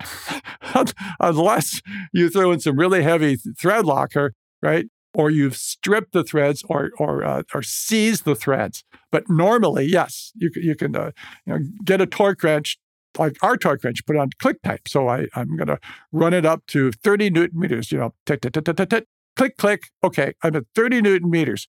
unless 1.21 1.83
you 2.13 2.31
throw 2.31 2.53
in 2.53 2.61
some 2.61 2.79
really 2.79 3.03
heavy 3.03 3.37
thread 3.37 3.85
locker, 3.85 4.33
right? 4.63 4.87
Or 5.13 5.31
you've 5.31 5.57
stripped 5.57 6.13
the 6.13 6.25
threads 6.25 6.65
or 6.69 6.91
or 6.99 7.25
uh, 7.25 7.43
or 7.55 7.63
seized 7.63 8.25
the 8.25 8.35
threads. 8.35 8.85
But 9.11 9.25
normally, 9.29 9.87
yes, 9.87 10.33
you 10.37 10.51
can 10.51 10.63
you 10.63 10.75
can 10.75 10.97
uh, 10.97 11.11
you 11.47 11.53
know, 11.53 11.59
get 11.85 12.01
a 12.01 12.07
torque 12.07 12.43
wrench 12.43 12.79
like 13.19 13.37
our 13.43 13.57
torque 13.57 13.85
wrench, 13.85 14.05
put 14.07 14.17
on 14.17 14.31
click 14.39 14.63
type. 14.63 14.89
So 14.89 15.09
I, 15.09 15.27
I'm 15.35 15.57
going 15.57 15.69
to 15.69 15.79
run 16.13 16.33
it 16.33 16.47
up 16.47 16.67
to 16.69 16.93
30 16.93 17.31
newton 17.31 17.59
meters, 17.59 17.91
you 17.91 17.99
know, 17.99 18.15
tick, 18.27 18.41
tick, 18.41 18.53
tick, 18.53 18.65
tick, 18.65 18.89
tick, 18.89 19.05
click, 19.37 19.57
click. 19.57 19.91
Okay, 20.05 20.35
I'm 20.43 20.57
at 20.57 20.65
30 20.75 21.03
newton 21.03 21.31
meters. 21.31 21.69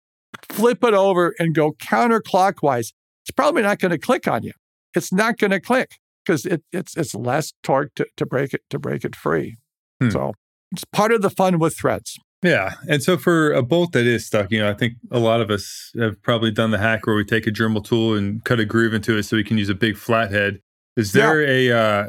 Flip 0.49 0.83
it 0.83 0.93
over 0.93 1.33
and 1.39 1.53
go 1.53 1.73
counterclockwise. 1.73 2.93
It's 3.23 3.31
probably 3.35 3.63
not 3.63 3.79
going 3.79 3.91
to 3.91 3.97
click 3.97 4.27
on 4.27 4.43
you. 4.43 4.53
It's 4.95 5.11
not 5.11 5.37
going 5.37 5.51
to 5.51 5.59
click 5.59 5.97
because 6.25 6.45
it, 6.45 6.63
it's 6.71 6.95
it's 6.95 7.15
less 7.15 7.53
torque 7.63 7.93
to, 7.95 8.05
to 8.17 8.25
break 8.25 8.53
it 8.53 8.61
to 8.69 8.79
break 8.79 9.03
it 9.03 9.15
free. 9.15 9.57
Hmm. 9.99 10.09
So 10.09 10.33
it's 10.71 10.83
part 10.85 11.11
of 11.11 11.21
the 11.21 11.29
fun 11.29 11.59
with 11.59 11.77
threads. 11.77 12.17
Yeah. 12.43 12.73
And 12.89 13.03
so 13.03 13.17
for 13.17 13.51
a 13.51 13.61
bolt 13.61 13.91
that 13.91 14.05
is 14.05 14.25
stuck, 14.25 14.51
you 14.51 14.59
know, 14.59 14.69
I 14.69 14.73
think 14.73 14.95
a 15.11 15.19
lot 15.19 15.41
of 15.41 15.51
us 15.51 15.91
have 15.99 16.21
probably 16.23 16.51
done 16.51 16.71
the 16.71 16.79
hack 16.79 17.05
where 17.05 17.15
we 17.15 17.23
take 17.23 17.45
a 17.45 17.51
Dremel 17.51 17.83
tool 17.83 18.15
and 18.15 18.43
cut 18.43 18.59
a 18.59 18.65
groove 18.65 18.93
into 18.93 19.15
it 19.15 19.23
so 19.23 19.37
we 19.37 19.43
can 19.43 19.57
use 19.57 19.69
a 19.69 19.75
big 19.75 19.95
flathead. 19.95 20.59
Is 21.01 21.11
there 21.13 21.41
yeah. 21.41 21.73
a 21.73 21.77
uh, 21.77 22.07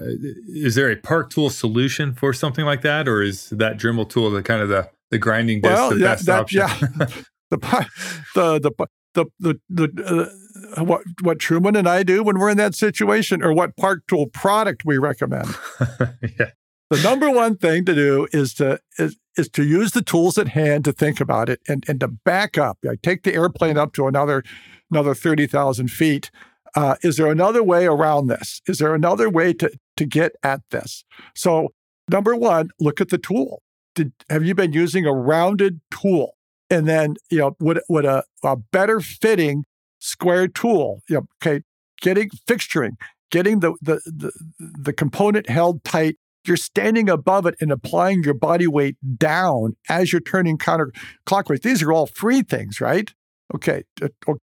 is 0.48 0.74
there 0.74 0.90
a 0.90 0.96
park 0.96 1.30
tool 1.30 1.50
solution 1.50 2.14
for 2.14 2.32
something 2.32 2.64
like 2.64 2.82
that, 2.82 3.08
or 3.08 3.22
is 3.22 3.50
that 3.50 3.78
Dremel 3.78 4.08
tool 4.08 4.30
the 4.30 4.42
kind 4.42 4.62
of 4.62 4.68
the 4.68 4.90
the 5.12 5.18
grinding 5.18 5.60
disc 5.60 5.72
well, 5.72 5.90
the 5.90 5.98
yeah, 5.98 6.06
best 6.06 6.26
that, 6.26 6.40
option. 6.40 6.60
Yeah. 6.60 6.78
the, 7.50 7.58
the, 8.34 8.60
the, 8.64 8.72
the, 9.14 9.26
the, 9.38 9.60
the, 9.68 10.32
uh, 10.76 10.84
what, 10.84 11.02
what 11.20 11.38
Truman 11.38 11.76
and 11.76 11.88
I 11.88 12.02
do 12.02 12.22
when 12.22 12.38
we're 12.38 12.48
in 12.48 12.56
that 12.56 12.74
situation 12.74 13.42
or 13.42 13.52
what 13.52 13.76
Park 13.76 14.04
Tool 14.08 14.26
product 14.26 14.84
we 14.84 14.96
recommend. 14.98 15.54
yeah. 16.38 16.50
The 16.90 17.02
number 17.02 17.30
one 17.30 17.56
thing 17.56 17.84
to 17.84 17.94
do 17.94 18.26
is 18.32 18.54
to, 18.54 18.80
is, 18.98 19.16
is 19.36 19.48
to 19.50 19.64
use 19.64 19.92
the 19.92 20.02
tools 20.02 20.36
at 20.38 20.48
hand 20.48 20.84
to 20.86 20.92
think 20.92 21.20
about 21.20 21.48
it 21.48 21.60
and, 21.68 21.84
and 21.88 22.00
to 22.00 22.08
back 22.08 22.58
up. 22.58 22.78
I 22.88 22.96
take 23.02 23.22
the 23.22 23.34
airplane 23.34 23.78
up 23.78 23.92
to 23.94 24.06
another, 24.06 24.42
another 24.90 25.14
30,000 25.14 25.88
feet. 25.88 26.30
Uh, 26.74 26.96
is 27.02 27.16
there 27.16 27.30
another 27.30 27.62
way 27.62 27.86
around 27.86 28.28
this? 28.28 28.60
Is 28.66 28.78
there 28.78 28.94
another 28.94 29.28
way 29.28 29.52
to, 29.54 29.70
to 29.96 30.06
get 30.06 30.32
at 30.42 30.60
this? 30.70 31.04
So, 31.34 31.68
number 32.08 32.34
one, 32.34 32.70
look 32.80 33.00
at 33.00 33.10
the 33.10 33.18
tool 33.18 33.62
did, 33.94 34.12
have 34.30 34.44
you 34.44 34.54
been 34.54 34.72
using 34.72 35.06
a 35.06 35.12
rounded 35.12 35.80
tool? 35.90 36.34
And 36.70 36.88
then, 36.88 37.16
you 37.30 37.38
know, 37.38 37.56
would, 37.60 37.80
would 37.88 38.04
a, 38.04 38.24
a 38.42 38.56
better 38.56 39.00
fitting 39.00 39.64
square 39.98 40.48
tool, 40.48 41.02
you 41.08 41.16
know, 41.16 41.26
okay, 41.42 41.62
getting 42.00 42.30
fixturing, 42.48 42.92
getting 43.30 43.60
the, 43.60 43.74
the, 43.82 44.00
the, 44.06 44.32
the 44.58 44.92
component 44.92 45.48
held 45.48 45.84
tight, 45.84 46.16
you're 46.44 46.56
standing 46.56 47.08
above 47.08 47.46
it 47.46 47.54
and 47.60 47.70
applying 47.70 48.24
your 48.24 48.34
body 48.34 48.66
weight 48.66 48.96
down 49.16 49.76
as 49.88 50.12
you're 50.12 50.20
turning 50.20 50.58
counterclockwise. 50.58 51.62
These 51.62 51.82
are 51.82 51.92
all 51.92 52.06
free 52.06 52.42
things, 52.42 52.80
right? 52.80 53.12
Okay, 53.54 53.84
uh, 54.00 54.08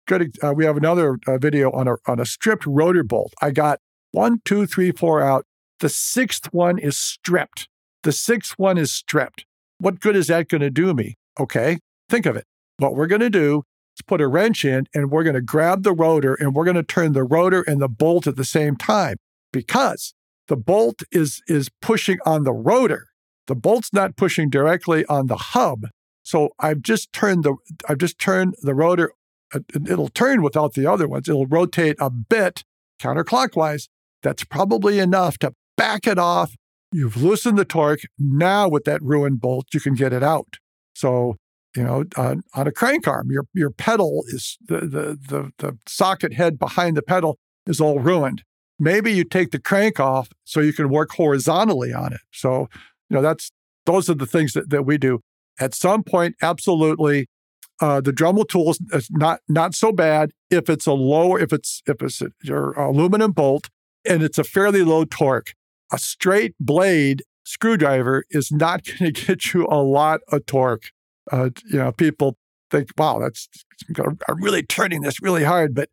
good. 0.08 0.36
Uh, 0.44 0.54
we 0.56 0.66
have 0.66 0.78
another 0.78 1.18
uh, 1.28 1.38
video 1.38 1.72
on 1.72 1.88
a 1.88 1.96
on 2.06 2.20
a 2.20 2.26
stripped 2.26 2.66
rotor 2.66 3.04
bolt. 3.04 3.34
I 3.42 3.52
got 3.52 3.80
one, 4.12 4.42
two, 4.46 4.66
three, 4.66 4.92
four 4.92 5.22
out. 5.22 5.46
The 5.80 5.90
sixth 5.90 6.54
one 6.54 6.78
is 6.78 6.98
stripped. 6.98 7.68
The 8.04 8.12
sixth 8.12 8.54
one 8.58 8.78
is 8.78 8.92
stripped. 8.92 9.46
What 9.80 10.00
good 10.00 10.16
is 10.16 10.28
that 10.28 10.48
going 10.48 10.62
to 10.62 10.70
do 10.70 10.94
me? 10.94 11.16
Okay, 11.40 11.80
think 12.10 12.26
of 12.26 12.36
it. 12.36 12.46
What 12.78 12.96
we're 12.96 13.08
going 13.08 13.22
to 13.22 13.30
do 13.30 13.64
is 13.98 14.02
put 14.06 14.22
a 14.22 14.28
wrench 14.28 14.64
in 14.64 14.86
and 14.94 15.10
we're 15.10 15.24
going 15.24 15.36
to 15.36 15.42
grab 15.42 15.84
the 15.84 15.94
rotor 15.94 16.36
and 16.36 16.54
we're 16.54 16.66
going 16.66 16.76
to 16.76 16.84
turn 16.84 17.14
the 17.14 17.24
rotor 17.24 17.64
and 17.64 17.82
the 17.82 17.90
bolt 17.90 18.28
at 18.28 18.36
the 18.36 18.46
same 18.46 18.76
time 18.76 19.18
because 19.52 20.14
the 20.48 20.56
bolt 20.56 21.02
is, 21.12 21.42
is 21.48 21.70
pushing 21.82 22.18
on 22.26 22.44
the 22.44 22.54
rotor. 22.54 23.08
The 23.48 23.56
bolt's 23.56 23.94
not 23.94 24.16
pushing 24.16 24.50
directly 24.50 25.06
on 25.06 25.28
the 25.28 25.38
hub. 25.38 25.88
So 26.24 26.50
I've 26.60 26.82
just 26.82 27.12
turned 27.14 27.44
the 27.44 27.56
I've 27.88 27.98
just 27.98 28.20
turned 28.20 28.56
the 28.62 28.76
rotor. 28.76 29.12
Uh, 29.54 29.60
it'll 29.88 30.10
turn 30.10 30.42
without 30.42 30.74
the 30.74 30.88
other 30.88 31.08
ones. 31.08 31.28
It'll 31.28 31.48
rotate 31.48 31.98
a 32.00 32.10
bit 32.10 32.64
counterclockwise. 33.02 33.88
That's 34.24 34.44
probably 34.44 35.00
enough 35.00 35.38
to 35.40 35.54
back 35.76 36.06
it 36.08 36.20
off 36.20 36.56
You've 36.92 37.22
loosened 37.22 37.58
the 37.58 37.66
torque. 37.66 38.02
Now, 38.20 38.68
with 38.68 38.84
that 38.84 39.02
ruined 39.02 39.40
bolt, 39.40 39.68
you 39.74 39.80
can 39.80 39.94
get 39.94 40.12
it 40.12 40.24
out. 40.24 40.58
So, 40.94 41.38
you 41.76 41.84
know, 41.84 42.04
on, 42.18 42.44
on 42.54 42.68
a 42.68 42.72
crank 42.72 43.08
arm, 43.08 43.32
your 43.32 43.46
your 43.54 43.70
pedal 43.70 44.24
is 44.28 44.58
the, 44.68 44.80
the 44.80 45.18
the 45.28 45.52
the 45.60 45.78
socket 45.88 46.34
head 46.34 46.60
behind 46.60 46.98
the 46.98 47.02
pedal 47.02 47.38
is 47.66 47.80
all 47.80 48.00
ruined. 48.00 48.44
Maybe 48.78 49.14
you 49.14 49.24
take 49.24 49.52
the 49.52 49.60
crank 49.60 50.00
off 50.00 50.30
so 50.44 50.60
you 50.60 50.74
can 50.74 50.90
work 50.90 51.12
horizontally 51.12 51.94
on 51.94 52.14
it. 52.14 52.22
So, 52.34 52.68
you 53.10 53.16
know, 53.16 53.22
that's 53.22 53.52
those 53.86 54.10
are 54.10 54.16
the 54.16 54.26
things 54.26 54.54
that, 54.54 54.70
that 54.70 54.84
we 54.84 54.98
do. 54.98 55.22
At 55.62 55.74
some 55.74 56.04
point, 56.04 56.36
absolutely, 56.42 57.28
uh, 57.80 58.02
the 58.02 58.12
Dremel 58.12 58.48
tool 58.48 58.72
is 58.72 59.08
not 59.12 59.40
not 59.48 59.76
so 59.76 59.94
bad 59.94 60.32
if 60.50 60.70
it's 60.70 60.86
a 60.86 60.94
lower 60.94 61.40
if 61.40 61.54
it's 61.54 61.82
if 61.88 62.02
it's 62.02 62.22
a, 62.22 62.32
your 62.44 62.74
aluminum 62.74 63.32
bolt 63.32 63.70
and 64.04 64.22
it's 64.22 64.38
a 64.38 64.44
fairly 64.44 64.84
low 64.84 65.06
torque 65.06 65.54
a 65.92 65.98
straight 65.98 66.56
blade 66.60 67.24
screwdriver 67.44 68.24
is 68.32 68.52
not 68.52 68.84
going 69.00 69.14
to 69.14 69.26
get 69.26 69.54
you 69.54 69.68
a 69.70 69.82
lot 69.82 70.22
of 70.30 70.46
torque. 70.46 70.92
Uh, 71.32 71.50
you 71.66 71.78
know, 71.78 71.92
people 71.92 72.38
think, 72.72 72.90
wow, 72.98 73.20
that's 73.20 73.48
I'm 73.98 74.18
really 74.42 74.64
turning 74.64 75.02
this 75.02 75.22
really 75.22 75.44
hard. 75.44 75.76
But 75.76 75.90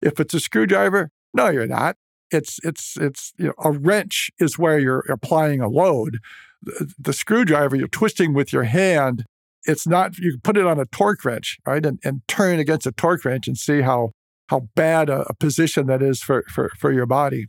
if 0.00 0.20
it's 0.20 0.34
a 0.34 0.40
screwdriver, 0.40 1.10
no, 1.34 1.48
you're 1.48 1.66
not. 1.66 1.96
it's 2.30 2.58
it's 2.62 2.96
it's 2.96 3.32
you 3.38 3.46
know 3.48 3.54
a 3.58 3.72
wrench 3.72 4.30
is 4.38 4.58
where 4.58 4.78
you're 4.78 5.04
applying 5.08 5.60
a 5.60 5.68
load. 5.68 6.18
The, 6.62 7.12
screwdriver 7.12 7.76
you're 7.76 7.88
twisting 7.88 8.34
with 8.34 8.52
your 8.52 8.64
hand. 8.64 9.24
It's 9.64 9.86
not 9.86 10.18
you 10.18 10.38
put 10.42 10.56
it 10.56 10.66
on 10.66 10.78
a 10.78 10.86
torque 10.86 11.24
wrench, 11.24 11.58
right, 11.66 11.84
and, 11.84 11.98
and 12.04 12.22
turn 12.28 12.58
against 12.58 12.86
a 12.86 12.92
torque 12.92 13.24
wrench 13.24 13.46
and 13.46 13.56
see 13.56 13.82
how 13.82 14.10
how 14.48 14.68
bad 14.74 15.08
a, 15.08 15.22
a 15.22 15.34
position 15.34 15.86
that 15.86 16.02
is 16.02 16.22
for 16.22 16.44
for 16.48 16.70
for 16.78 16.92
your 16.92 17.06
body. 17.06 17.46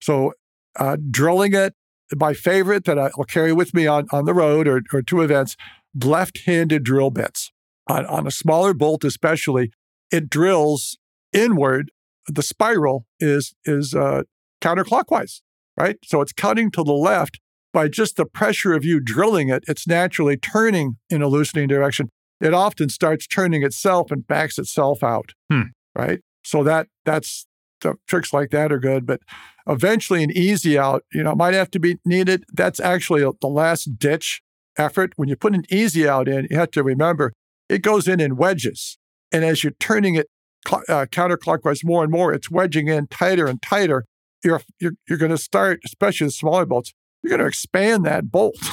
So 0.00 0.32
uh, 0.78 0.96
drilling 1.10 1.54
it, 1.54 1.74
my 2.16 2.34
favorite 2.34 2.84
that 2.84 2.98
I'll 2.98 3.24
carry 3.24 3.52
with 3.52 3.74
me 3.74 3.86
on 3.86 4.06
on 4.12 4.24
the 4.24 4.34
road 4.34 4.68
or 4.68 4.82
or 4.92 5.02
to 5.02 5.20
events, 5.20 5.56
left-handed 6.02 6.82
drill 6.84 7.10
bits 7.10 7.50
on 7.88 8.06
on 8.06 8.26
a 8.26 8.30
smaller 8.30 8.74
bolt 8.74 9.04
especially. 9.04 9.70
It 10.10 10.30
drills 10.30 10.96
inward 11.32 11.90
the 12.28 12.42
spiral 12.42 13.06
is 13.20 13.54
is 13.64 13.94
uh, 13.94 14.22
counterclockwise, 14.60 15.40
right? 15.76 15.96
So 16.04 16.20
it's 16.20 16.32
cutting 16.32 16.70
to 16.72 16.82
the 16.82 16.92
left 16.92 17.38
by 17.74 17.88
just 17.88 18.16
the 18.16 18.24
pressure 18.24 18.72
of 18.72 18.84
you 18.84 19.00
drilling 19.00 19.50
it. 19.50 19.64
It's 19.66 19.86
naturally 19.86 20.36
turning 20.38 20.96
in 21.10 21.20
a 21.20 21.28
loosening 21.28 21.66
direction. 21.66 22.08
It 22.40 22.54
often 22.54 22.88
starts 22.88 23.26
turning 23.26 23.62
itself 23.62 24.10
and 24.10 24.26
backs 24.26 24.58
itself 24.58 25.02
out, 25.02 25.32
hmm. 25.50 25.62
right? 25.94 26.20
So 26.44 26.62
that 26.62 26.86
that's 27.04 27.46
the 27.80 27.96
tricks 28.06 28.32
like 28.32 28.50
that 28.50 28.72
are 28.72 28.78
good, 28.78 29.04
but 29.04 29.20
eventually 29.66 30.22
an 30.22 30.30
easy 30.30 30.78
out, 30.78 31.04
you 31.12 31.22
know, 31.22 31.34
might 31.34 31.54
have 31.54 31.70
to 31.72 31.80
be 31.80 31.98
needed. 32.04 32.44
That's 32.52 32.80
actually 32.80 33.22
a, 33.22 33.32
the 33.40 33.48
last 33.48 33.98
ditch 33.98 34.40
effort. 34.78 35.12
When 35.16 35.28
you 35.28 35.36
put 35.36 35.54
an 35.54 35.64
easy 35.68 36.08
out 36.08 36.28
in, 36.28 36.46
you 36.48 36.56
have 36.56 36.70
to 36.72 36.82
remember 36.82 37.32
it 37.68 37.82
goes 37.82 38.06
in 38.06 38.20
in 38.20 38.36
wedges. 38.36 38.98
And 39.32 39.44
as 39.44 39.64
you're 39.64 39.74
turning 39.80 40.14
it 40.14 40.28
uh, 40.70 41.06
counterclockwise 41.10 41.84
more 41.84 42.04
and 42.04 42.12
more, 42.12 42.32
it's 42.32 42.50
wedging 42.50 42.88
in 42.88 43.08
tighter 43.08 43.46
and 43.46 43.60
tighter. 43.60 44.04
You're 44.44 44.62
you're, 44.80 44.92
you're 45.08 45.18
going 45.18 45.32
to 45.32 45.38
start, 45.38 45.80
especially 45.84 46.28
the 46.28 46.32
smaller 46.32 46.66
bolts. 46.66 46.92
You're 47.24 47.30
going 47.30 47.40
to 47.40 47.46
expand 47.46 48.04
that 48.04 48.30
bolt. 48.30 48.56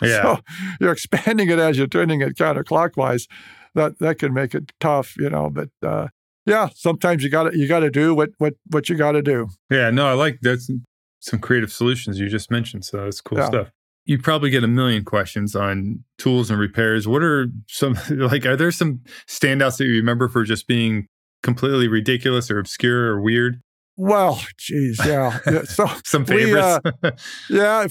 Yeah. 0.00 0.22
so 0.22 0.38
you're 0.80 0.92
expanding 0.92 1.50
it 1.50 1.58
as 1.58 1.76
you're 1.76 1.88
turning 1.88 2.20
it 2.20 2.36
counterclockwise. 2.36 3.26
That 3.74 3.98
that 3.98 4.20
can 4.20 4.32
make 4.32 4.54
it 4.54 4.70
tough, 4.78 5.16
you 5.16 5.28
know. 5.28 5.50
But 5.50 5.70
uh, 5.82 6.06
yeah, 6.44 6.68
sometimes 6.72 7.24
you 7.24 7.30
got 7.30 7.50
to 7.50 7.58
you 7.58 7.66
got 7.66 7.80
to 7.80 7.90
do 7.90 8.14
what 8.14 8.30
what 8.38 8.54
what 8.70 8.88
you 8.88 8.94
got 8.94 9.12
to 9.12 9.22
do. 9.22 9.48
Yeah. 9.68 9.90
No, 9.90 10.06
I 10.06 10.12
like 10.12 10.38
that's 10.40 10.70
some 11.18 11.40
creative 11.40 11.72
solutions 11.72 12.20
you 12.20 12.28
just 12.28 12.48
mentioned. 12.48 12.84
So 12.84 13.02
that's 13.02 13.20
cool 13.20 13.38
yeah. 13.38 13.48
stuff 13.48 13.70
you 14.06 14.18
probably 14.18 14.50
get 14.50 14.64
a 14.64 14.68
million 14.68 15.04
questions 15.04 15.54
on 15.54 16.04
tools 16.16 16.48
and 16.48 16.58
repairs. 16.58 17.06
What 17.06 17.22
are 17.22 17.48
some 17.68 17.98
like? 18.10 18.46
Are 18.46 18.56
there 18.56 18.70
some 18.70 19.00
standouts 19.28 19.78
that 19.78 19.84
you 19.84 19.94
remember 19.94 20.28
for 20.28 20.44
just 20.44 20.66
being 20.66 21.08
completely 21.42 21.88
ridiculous 21.88 22.50
or 22.50 22.58
obscure 22.58 23.08
or 23.08 23.20
weird? 23.20 23.60
Well, 23.96 24.40
geez, 24.58 25.00
yeah. 25.04 25.38
So 25.64 25.88
some 26.04 26.24
favorites. 26.24 26.80
We, 27.02 27.08
uh, 27.08 27.12
yeah, 27.50 27.86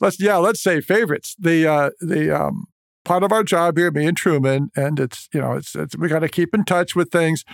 let's 0.00 0.20
yeah, 0.20 0.36
let's 0.36 0.62
say 0.62 0.80
favorites. 0.80 1.36
The 1.38 1.66
uh, 1.66 1.90
the 2.00 2.30
um, 2.30 2.66
part 3.04 3.22
of 3.22 3.32
our 3.32 3.44
job 3.44 3.76
here, 3.76 3.90
me 3.90 4.06
and 4.06 4.16
Truman, 4.16 4.70
and 4.74 4.98
it's 4.98 5.28
you 5.32 5.40
know 5.40 5.52
it's, 5.52 5.74
it's 5.74 5.96
we 5.96 6.08
got 6.08 6.20
to 6.20 6.28
keep 6.28 6.54
in 6.54 6.64
touch 6.64 6.96
with 6.96 7.10
things. 7.10 7.44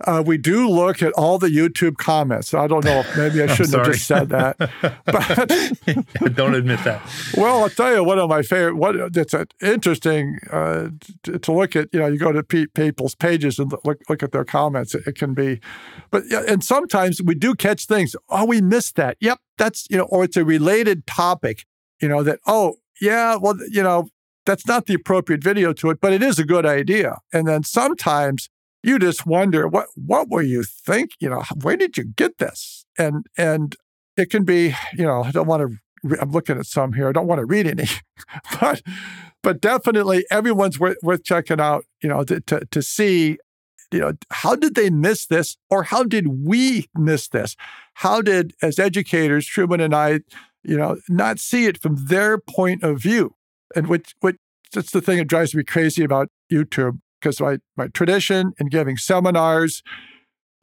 Uh, 0.00 0.22
we 0.26 0.36
do 0.36 0.68
look 0.68 1.02
at 1.02 1.12
all 1.12 1.38
the 1.38 1.48
YouTube 1.48 1.96
comments. 1.96 2.52
I 2.52 2.66
don't 2.66 2.84
know 2.84 3.00
if 3.00 3.16
maybe 3.16 3.42
I 3.42 3.46
shouldn't 3.54 3.76
have 3.76 3.86
just 3.86 4.06
said 4.06 4.28
that, 4.30 4.56
but 6.18 6.34
don't 6.34 6.54
admit 6.54 6.82
that. 6.82 7.00
Well, 7.36 7.62
I'll 7.62 7.70
tell 7.70 7.94
you 7.94 8.02
one 8.02 8.18
of 8.18 8.28
my 8.28 8.42
favorite. 8.42 8.74
What 8.74 8.96
it's 8.96 9.34
interesting 9.62 10.38
uh, 10.50 10.88
to, 11.22 11.38
to, 11.38 11.52
look 11.52 11.76
at. 11.76 11.90
You 11.92 12.00
know, 12.00 12.06
you 12.08 12.18
go 12.18 12.32
to 12.32 12.42
people's 12.42 13.14
pages 13.14 13.60
and 13.60 13.72
look 13.84 14.00
look 14.08 14.22
at 14.24 14.32
their 14.32 14.44
comments. 14.44 14.96
It, 14.96 15.06
it 15.06 15.14
can 15.14 15.32
be, 15.32 15.60
but 16.10 16.24
and 16.24 16.64
sometimes 16.64 17.22
we 17.22 17.36
do 17.36 17.54
catch 17.54 17.86
things. 17.86 18.16
Oh, 18.28 18.46
we 18.46 18.60
missed 18.60 18.96
that. 18.96 19.16
Yep, 19.20 19.38
that's 19.58 19.86
you 19.88 19.96
know, 19.96 20.04
or 20.04 20.24
it's 20.24 20.36
a 20.36 20.44
related 20.44 21.06
topic. 21.06 21.64
You 22.00 22.08
know 22.08 22.24
that. 22.24 22.40
Oh, 22.48 22.78
yeah. 23.00 23.36
Well, 23.36 23.56
you 23.70 23.82
know, 23.82 24.08
that's 24.44 24.66
not 24.66 24.86
the 24.86 24.94
appropriate 24.94 25.42
video 25.42 25.72
to 25.74 25.90
it, 25.90 26.00
but 26.00 26.12
it 26.12 26.22
is 26.22 26.40
a 26.40 26.44
good 26.44 26.66
idea. 26.66 27.18
And 27.32 27.46
then 27.46 27.62
sometimes 27.62 28.50
you 28.84 28.98
just 28.98 29.26
wonder 29.26 29.66
what 29.66 29.86
what 29.94 30.28
were 30.28 30.42
you 30.42 30.62
think? 30.62 31.12
You 31.18 31.30
know, 31.30 31.42
where 31.62 31.76
did 31.76 31.96
you 31.96 32.04
get 32.04 32.38
this? 32.38 32.84
And 32.98 33.26
and 33.36 33.74
it 34.16 34.30
can 34.30 34.44
be, 34.44 34.74
you 34.92 35.04
know, 35.04 35.24
I 35.24 35.30
don't 35.30 35.46
want 35.46 35.62
to. 35.62 36.18
I'm 36.20 36.32
looking 36.32 36.58
at 36.58 36.66
some 36.66 36.92
here. 36.92 37.08
I 37.08 37.12
don't 37.12 37.26
want 37.26 37.38
to 37.38 37.46
read 37.46 37.66
any, 37.66 37.86
but 38.60 38.82
but 39.42 39.62
definitely 39.62 40.26
everyone's 40.30 40.78
worth, 40.78 40.98
worth 41.02 41.24
checking 41.24 41.60
out. 41.60 41.84
You 42.02 42.10
know, 42.10 42.24
to, 42.24 42.40
to 42.42 42.66
to 42.70 42.82
see, 42.82 43.38
you 43.90 44.00
know, 44.00 44.12
how 44.30 44.54
did 44.54 44.74
they 44.74 44.90
miss 44.90 45.26
this, 45.26 45.56
or 45.70 45.84
how 45.84 46.04
did 46.04 46.44
we 46.44 46.86
miss 46.94 47.28
this? 47.28 47.56
How 47.94 48.20
did, 48.20 48.52
as 48.60 48.78
educators, 48.78 49.46
Truman 49.46 49.80
and 49.80 49.94
I, 49.94 50.20
you 50.62 50.76
know, 50.76 50.98
not 51.08 51.38
see 51.38 51.64
it 51.64 51.80
from 51.80 52.06
their 52.06 52.36
point 52.36 52.82
of 52.82 53.00
view? 53.00 53.34
And 53.74 53.86
which 53.86 54.14
which 54.20 54.36
that's 54.74 54.90
the 54.90 55.00
thing 55.00 55.16
that 55.18 55.28
drives 55.28 55.54
me 55.54 55.64
crazy 55.64 56.04
about 56.04 56.28
YouTube 56.52 56.98
because 57.24 57.40
my, 57.40 57.58
my 57.76 57.88
tradition 57.88 58.52
in 58.58 58.66
giving 58.66 58.98
seminars, 58.98 59.82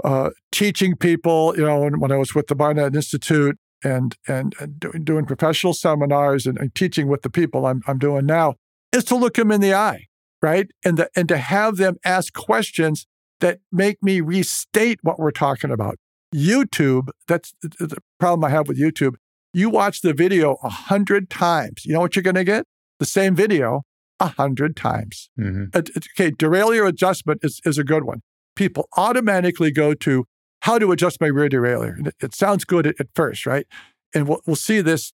uh, 0.03 0.29
teaching 0.51 0.95
people, 0.95 1.55
you 1.57 1.65
know, 1.65 1.79
when, 1.79 1.99
when 1.99 2.11
I 2.11 2.17
was 2.17 2.35
with 2.35 2.47
the 2.47 2.55
Barnett 2.55 2.95
Institute 2.95 3.57
and 3.83 4.15
and, 4.27 4.53
and 4.59 4.79
doing, 4.79 5.03
doing 5.03 5.25
professional 5.25 5.73
seminars 5.73 6.45
and, 6.45 6.59
and, 6.59 6.73
teaching 6.75 7.07
with 7.07 7.23
the 7.23 7.31
people 7.31 7.65
I'm, 7.65 7.81
I'm 7.87 7.97
doing 7.97 8.27
now, 8.27 8.55
is 8.93 9.03
to 9.05 9.15
look 9.15 9.33
them 9.33 9.51
in 9.51 9.59
the 9.59 9.73
eye, 9.73 10.05
right? 10.41 10.69
And, 10.85 10.97
the, 10.97 11.09
and 11.15 11.27
to 11.29 11.37
have 11.37 11.77
them 11.77 11.97
ask 12.05 12.31
questions 12.33 13.07
that 13.39 13.59
make 13.71 14.03
me 14.03 14.21
restate 14.21 14.99
what 15.01 15.17
we're 15.17 15.31
talking 15.31 15.71
about. 15.71 15.97
YouTube, 16.33 17.09
that's 17.27 17.53
the 17.61 17.97
problem 18.19 18.43
I 18.43 18.49
have 18.49 18.67
with 18.67 18.79
YouTube. 18.79 19.15
You 19.51 19.71
watch 19.71 20.01
the 20.01 20.13
video 20.13 20.57
a 20.61 20.69
hundred 20.69 21.31
times. 21.31 21.85
You 21.85 21.93
know 21.93 21.99
what 22.01 22.15
you're 22.15 22.23
going 22.23 22.35
to 22.35 22.43
get? 22.43 22.65
The 22.99 23.05
same 23.05 23.35
video, 23.35 23.81
a 24.21 24.27
hundred 24.27 24.75
times. 24.77 25.29
Mm-hmm. 25.37 25.75
Okay, 25.75 26.31
derailleur 26.31 26.87
adjustment 26.87 27.39
is, 27.43 27.59
is 27.65 27.77
a 27.79 27.83
good 27.83 28.03
one. 28.03 28.21
People 28.55 28.87
automatically 28.95 29.71
go 29.71 29.93
to 29.95 30.25
how 30.61 30.77
to 30.77 30.91
adjust 30.91 31.19
my 31.19 31.27
rear 31.27 31.49
derailleur. 31.49 32.07
It, 32.07 32.15
it 32.21 32.35
sounds 32.35 32.63
good 32.63 32.85
at, 32.85 32.95
at, 32.99 33.07
first, 33.15 33.47
right? 33.47 33.65
And 34.13 34.27
we'll, 34.27 34.41
we'll 34.45 34.55
see 34.55 34.79
this 34.81 35.11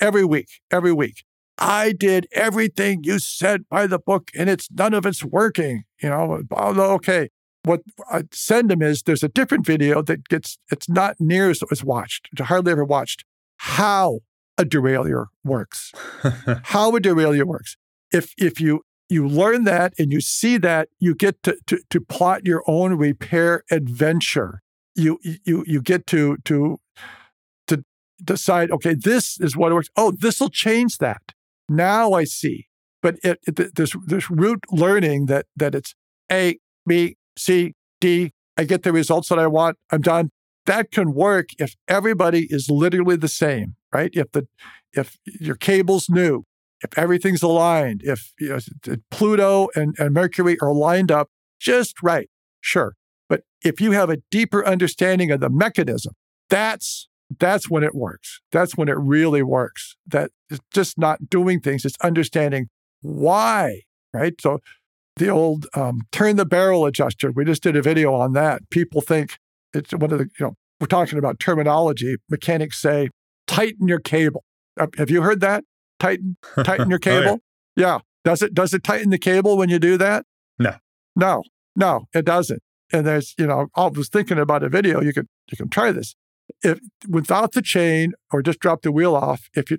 every 0.00 0.24
week, 0.24 0.48
every 0.70 0.92
week. 0.92 1.24
I 1.58 1.92
did 1.92 2.26
everything 2.32 3.04
you 3.04 3.18
said 3.18 3.68
by 3.70 3.86
the 3.86 3.98
book, 3.98 4.30
and 4.36 4.50
it's 4.50 4.68
none 4.70 4.92
of 4.92 5.06
it's 5.06 5.24
working. 5.24 5.84
You 6.02 6.10
know, 6.10 6.42
okay. 6.52 7.30
What 7.64 7.80
I 8.10 8.24
send 8.32 8.70
them 8.70 8.82
is 8.82 9.02
there's 9.02 9.22
a 9.22 9.28
different 9.28 9.64
video 9.64 10.02
that 10.02 10.28
gets 10.28 10.58
it's 10.70 10.88
not 10.88 11.16
near 11.20 11.48
as, 11.48 11.62
as 11.70 11.82
watched, 11.82 12.28
hardly 12.38 12.72
ever 12.72 12.84
watched. 12.84 13.24
How 13.56 14.20
a 14.58 14.64
derailleur 14.64 15.26
works. 15.44 15.92
how 16.64 16.94
a 16.96 17.00
derailleur 17.00 17.44
works 17.44 17.76
if 18.12 18.34
if 18.38 18.60
you 18.60 18.82
you 19.08 19.28
learn 19.28 19.64
that 19.64 19.92
and 19.98 20.10
you 20.10 20.20
see 20.20 20.56
that, 20.56 20.88
you 20.98 21.14
get 21.14 21.42
to, 21.42 21.56
to, 21.66 21.78
to 21.90 22.00
plot 22.00 22.46
your 22.46 22.62
own 22.66 22.94
repair 22.94 23.62
adventure. 23.70 24.62
You 24.94 25.18
you 25.22 25.64
you 25.66 25.82
get 25.82 26.06
to 26.08 26.38
to 26.44 26.78
to 27.66 27.84
decide, 28.24 28.70
okay, 28.70 28.94
this 28.94 29.38
is 29.40 29.56
what 29.56 29.72
works. 29.72 29.88
Oh, 29.96 30.12
this 30.12 30.40
will 30.40 30.50
change 30.50 30.98
that. 30.98 31.32
Now 31.68 32.12
I 32.12 32.24
see. 32.24 32.68
But 33.02 33.16
it, 33.24 33.40
it, 33.46 33.74
there's 33.74 33.94
there's 34.06 34.30
root 34.30 34.60
learning 34.70 35.26
that 35.26 35.46
that 35.56 35.74
it's 35.74 35.94
A, 36.30 36.58
B, 36.86 37.16
C, 37.36 37.74
D. 38.00 38.32
I 38.56 38.64
get 38.64 38.82
the 38.82 38.92
results 38.92 39.28
that 39.28 39.38
I 39.38 39.46
want. 39.46 39.76
I'm 39.90 40.02
done. 40.02 40.30
That 40.66 40.90
can 40.92 41.12
work 41.12 41.48
if 41.58 41.74
everybody 41.88 42.46
is 42.48 42.70
literally 42.70 43.16
the 43.16 43.28
same, 43.28 43.74
right? 43.92 44.10
If 44.12 44.30
the 44.32 44.46
if 44.92 45.18
your 45.24 45.56
cable's 45.56 46.08
new, 46.08 46.44
if 46.82 46.96
everything's 46.98 47.42
aligned, 47.42 48.02
if 48.04 48.32
you 48.38 48.48
know, 48.48 48.96
Pluto 49.10 49.68
and, 49.74 49.94
and 49.98 50.12
Mercury 50.14 50.58
are 50.60 50.72
lined 50.72 51.10
up 51.10 51.30
just 51.60 52.02
right, 52.02 52.28
sure. 52.60 52.94
But 53.28 53.42
if 53.64 53.80
you 53.80 53.92
have 53.92 54.10
a 54.10 54.18
deeper 54.30 54.66
understanding 54.66 55.30
of 55.30 55.40
the 55.40 55.50
mechanism, 55.50 56.14
that's 56.50 57.08
that's 57.38 57.70
when 57.70 57.82
it 57.82 57.94
works. 57.94 58.40
That's 58.50 58.76
when 58.76 58.88
it 58.88 58.96
really 58.98 59.42
works. 59.42 59.96
That 60.06 60.30
it's 60.50 60.60
just 60.72 60.98
not 60.98 61.30
doing 61.30 61.60
things; 61.60 61.84
it's 61.84 61.96
understanding 62.02 62.68
why, 63.00 63.82
right? 64.12 64.34
So 64.40 64.60
the 65.16 65.28
old 65.28 65.66
um, 65.74 66.02
turn 66.10 66.36
the 66.36 66.44
barrel 66.44 66.84
adjuster. 66.84 67.30
We 67.30 67.44
just 67.44 67.62
did 67.62 67.76
a 67.76 67.82
video 67.82 68.14
on 68.14 68.32
that. 68.32 68.68
People 68.70 69.00
think 69.00 69.38
it's 69.72 69.92
one 69.92 70.12
of 70.12 70.18
the 70.18 70.28
you 70.38 70.46
know 70.46 70.54
we're 70.80 70.86
talking 70.88 71.18
about 71.18 71.38
terminology. 71.38 72.16
Mechanics 72.28 72.80
say 72.80 73.10
tighten 73.46 73.88
your 73.88 74.00
cable. 74.00 74.44
Have 74.96 75.10
you 75.10 75.22
heard 75.22 75.40
that? 75.40 75.64
Tighten 76.02 76.36
tighten 76.64 76.90
your 76.90 76.98
cable? 76.98 77.30
oh, 77.30 77.40
yeah. 77.76 77.86
yeah. 77.86 77.98
Does 78.24 78.42
it 78.42 78.54
does 78.54 78.74
it 78.74 78.84
tighten 78.84 79.10
the 79.10 79.18
cable 79.18 79.56
when 79.56 79.68
you 79.68 79.78
do 79.78 79.96
that? 79.96 80.24
No. 80.58 80.74
No. 81.16 81.42
No, 81.74 82.06
it 82.14 82.24
doesn't. 82.24 82.62
And 82.92 83.06
there's, 83.06 83.34
you 83.38 83.46
know, 83.46 83.68
I 83.74 83.86
was 83.86 84.08
thinking 84.08 84.38
about 84.38 84.62
a 84.62 84.68
video. 84.68 85.00
You 85.00 85.12
can 85.12 85.28
you 85.50 85.56
can 85.56 85.68
try 85.68 85.92
this. 85.92 86.14
If 86.62 86.80
without 87.08 87.52
the 87.52 87.62
chain 87.62 88.12
or 88.30 88.42
just 88.42 88.58
drop 88.60 88.82
the 88.82 88.92
wheel 88.92 89.14
off, 89.14 89.48
if 89.54 89.70
you 89.70 89.78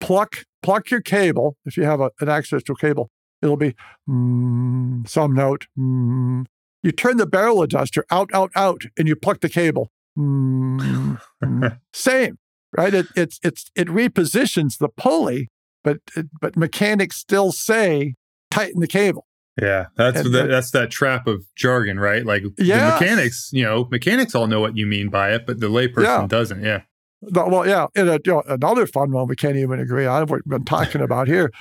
pluck 0.00 0.44
pluck 0.62 0.90
your 0.90 1.02
cable, 1.02 1.56
if 1.64 1.76
you 1.76 1.84
have 1.84 2.00
a, 2.00 2.10
an 2.20 2.28
access 2.28 2.62
to 2.64 2.72
a 2.72 2.76
cable, 2.76 3.10
it'll 3.42 3.56
be 3.56 3.74
mm, 4.08 5.06
some 5.08 5.34
note. 5.34 5.66
Mm. 5.78 6.46
You 6.82 6.92
turn 6.92 7.16
the 7.16 7.26
barrel 7.26 7.62
adjuster 7.62 8.04
out, 8.10 8.30
out, 8.32 8.52
out, 8.54 8.82
and 8.96 9.08
you 9.08 9.16
pluck 9.16 9.40
the 9.40 9.48
cable. 9.48 9.90
mm, 10.18 11.20
mm. 11.44 11.78
same, 11.92 12.38
right? 12.76 12.94
It, 12.94 13.06
it's 13.14 13.38
it's 13.42 13.70
it 13.74 13.88
repositions 13.88 14.78
the 14.78 14.88
pulley, 14.88 15.48
but 15.86 15.98
but 16.40 16.56
mechanics 16.56 17.16
still 17.16 17.52
say 17.52 18.16
tighten 18.50 18.80
the 18.80 18.88
cable. 18.88 19.24
Yeah, 19.60 19.86
that's 19.96 20.20
and, 20.20 20.34
the, 20.34 20.42
that's 20.42 20.72
that 20.72 20.90
trap 20.90 21.26
of 21.28 21.46
jargon, 21.54 21.98
right? 21.98 22.26
Like 22.26 22.42
yes. 22.58 22.98
the 22.98 23.06
mechanics, 23.06 23.50
you 23.52 23.62
know, 23.62 23.88
mechanics 23.90 24.34
all 24.34 24.48
know 24.48 24.60
what 24.60 24.76
you 24.76 24.84
mean 24.84 25.08
by 25.08 25.32
it, 25.32 25.46
but 25.46 25.60
the 25.60 25.68
layperson 25.68 26.02
yeah. 26.02 26.26
doesn't. 26.26 26.62
Yeah. 26.62 26.82
Well, 27.22 27.66
yeah, 27.66 27.86
and 27.94 28.08
a, 28.08 28.20
you 28.24 28.32
know, 28.32 28.42
another 28.48 28.86
fun 28.86 29.12
one 29.12 29.28
we 29.28 29.36
can't 29.36 29.56
even 29.56 29.80
agree 29.80 30.04
on. 30.04 30.26
What 30.26 30.42
we've 30.44 30.50
been 30.50 30.64
talking 30.64 31.00
about 31.02 31.28
here, 31.28 31.52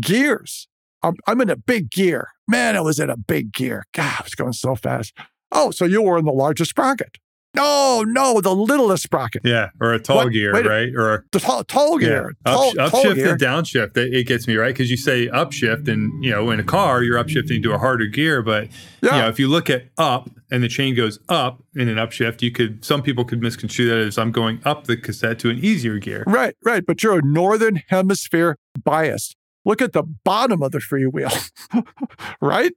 gears. 0.00 0.66
I'm, 1.00 1.14
I'm 1.28 1.40
in 1.40 1.50
a 1.50 1.56
big 1.56 1.90
gear. 1.90 2.30
Man, 2.48 2.74
I 2.74 2.80
was 2.80 2.98
in 2.98 3.08
a 3.08 3.16
big 3.16 3.52
gear. 3.52 3.84
God, 3.92 4.16
I 4.18 4.22
was 4.24 4.34
going 4.34 4.54
so 4.54 4.74
fast. 4.74 5.16
Oh, 5.52 5.70
so 5.70 5.84
you 5.84 6.02
were 6.02 6.18
in 6.18 6.24
the 6.24 6.32
largest 6.32 6.70
sprocket. 6.70 7.18
No, 7.54 8.04
no, 8.06 8.40
the 8.40 8.54
littlest 8.54 9.02
sprocket. 9.02 9.42
Yeah, 9.44 9.70
or 9.80 9.94
a 9.94 9.98
tall 9.98 10.24
what? 10.24 10.32
gear, 10.32 10.52
Wait, 10.52 10.66
right? 10.66 10.94
Or 10.94 11.14
a, 11.14 11.22
the 11.32 11.40
tall, 11.40 11.64
tall 11.64 11.98
gear. 11.98 12.34
Yeah. 12.46 12.52
Tall, 12.52 12.68
up, 12.78 12.92
upshift 12.92 13.14
gear. 13.14 13.32
and 13.32 13.40
downshift. 13.40 13.96
It, 13.96 14.14
it, 14.14 14.24
gets 14.26 14.46
me 14.46 14.56
right 14.56 14.74
because 14.74 14.90
you 14.90 14.96
say 14.96 15.28
upshift, 15.28 15.88
and 15.88 16.22
you 16.22 16.30
know, 16.30 16.50
in 16.50 16.60
a 16.60 16.64
car, 16.64 17.02
you're 17.02 17.22
upshifting 17.22 17.62
to 17.62 17.72
a 17.72 17.78
harder 17.78 18.06
gear. 18.06 18.42
But 18.42 18.68
yeah. 19.02 19.16
you 19.16 19.22
know, 19.22 19.28
if 19.28 19.38
you 19.38 19.48
look 19.48 19.70
at 19.70 19.84
up 19.96 20.30
and 20.50 20.62
the 20.62 20.68
chain 20.68 20.94
goes 20.94 21.18
up 21.28 21.62
in 21.74 21.88
an 21.88 21.96
upshift, 21.96 22.42
you 22.42 22.50
could 22.50 22.84
some 22.84 23.02
people 23.02 23.24
could 23.24 23.40
misconstrue 23.40 23.88
that 23.88 23.98
as 23.98 24.18
I'm 24.18 24.30
going 24.30 24.60
up 24.64 24.84
the 24.84 24.96
cassette 24.96 25.38
to 25.40 25.50
an 25.50 25.58
easier 25.58 25.98
gear. 25.98 26.24
Right, 26.26 26.54
right. 26.64 26.84
But 26.84 27.02
you're 27.02 27.18
a 27.18 27.22
northern 27.22 27.82
hemisphere 27.88 28.56
biased. 28.84 29.36
Look 29.64 29.82
at 29.82 29.92
the 29.92 30.02
bottom 30.02 30.62
of 30.62 30.72
the 30.72 30.78
freewheel, 30.78 31.50
right? 32.40 32.72